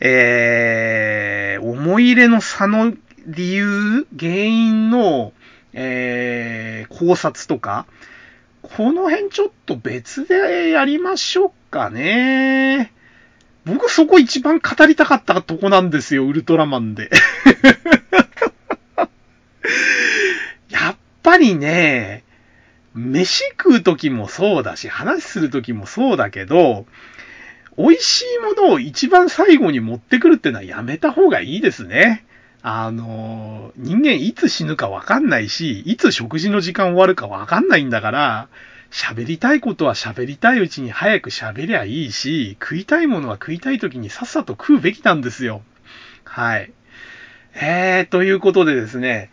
[0.00, 2.94] えー、思い入れの差の
[3.26, 5.34] 理由、原因の、
[5.74, 7.84] えー、考察とか、
[8.62, 12.94] この辺ちょっと別でやりましょうかね。
[13.64, 17.10] 僕そこ一番語りたかったとこなんですよ、ウルトラマンで。
[20.70, 22.24] やっぱりね、
[22.94, 26.86] 飯食う時もそうだし、話する時もそうだけど、
[27.76, 32.24] 美味しいものを一番最後に持ってくるってのはやめた方がいいですね。
[32.62, 38.48] あの、人間いつ死ぬかわかんないし、いつ食事の時間終わるかわかんないんだから、
[38.90, 45.62] 喋りたいことは喋りたいうちに早く喋りゃいいし、食いたいものは食いたい時にさっさと食うべきなんですよ。
[46.24, 46.72] はい。
[47.54, 49.30] えー、ということでですね、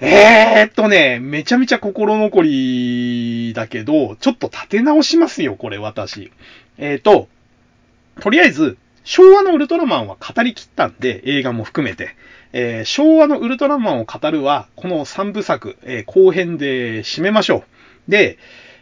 [0.00, 6.30] えーっとね、めちゃめちゃ心残りだけど、ちょっと立て直しますよ、これ私。
[6.78, 7.28] えーっと、
[8.20, 12.14] とりあえず、昭和のウルトラマンは語りきったんで、映画も含めて。
[12.52, 17.79] えー、昭和のウルトラマンを語るは、この3部作、えー、後編で締めましょう。
[18.08, 18.38] で、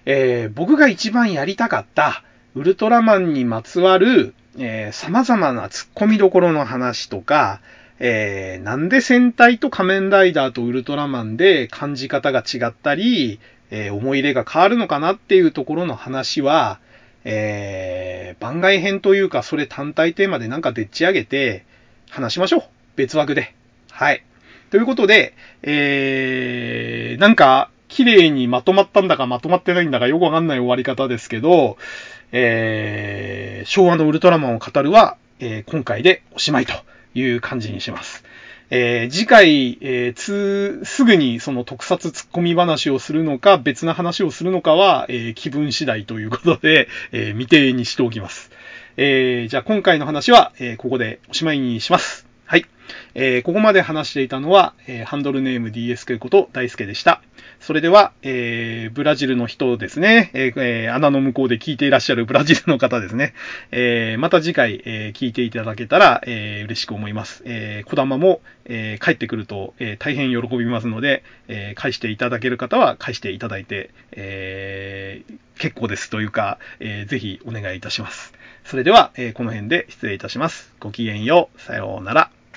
[0.06, 2.22] えー、僕が一番やりたかった、
[2.54, 7.60] ウルトラマンにまつわる、えー、様々な突っ込みどころの話とか、
[8.00, 13.40] えー、なんで戦隊と仮面ライダーとウルトラマンで感じ方が違ったり、
[13.70, 16.80] えー、思い入れが変わるのかなっていうところの話は、
[17.24, 21.64] えー、番外編というか、それ単体テーマでなんかでっち上げて、
[22.10, 22.62] 話しましょう。
[22.96, 23.54] 別枠で。
[23.90, 24.24] はい。
[24.70, 31.78] ということで、えー、なんか、綺麗にまとまったんだかまとまってないんだかよくわかんない終わり方ですけど、
[32.30, 36.74] えー、昭和のウルトラマンを語るは、えー、今回でおしまいと
[37.16, 38.22] いう感じにします。
[38.70, 48.52] えー、次回、えー、つ、すぐにその特撮突っ込み話をするのか、別な話をするのかは、えー、気分次第ということで、え未定にしておきます。
[48.96, 52.28] えじゃあ今回の話は、えここでおしまいにします。
[52.44, 52.64] はい。
[53.16, 57.22] えーここまで話していたのは、えハンドルネーム DSK こと大輔でした。
[57.68, 63.34] それでは、えー、ブラジルの人ですね、えー、穴の向こうで聞いていらっしゃるブラジルの方ですね、
[63.72, 67.42] えー、また次回、えー、聞いていただけたら、えー、嬉しく思います。
[67.44, 78.32] えー、小玉も、えー、帰ってくると、えー、大変喜びますので、えー、返していただける方は返していただいて、えー、結構ですというか、えー、ぜひお願いいたします。
[78.64, 80.72] それでは、えー、この辺で失礼いたします。
[80.80, 81.60] ごきげんよう。
[81.60, 82.37] さようなら。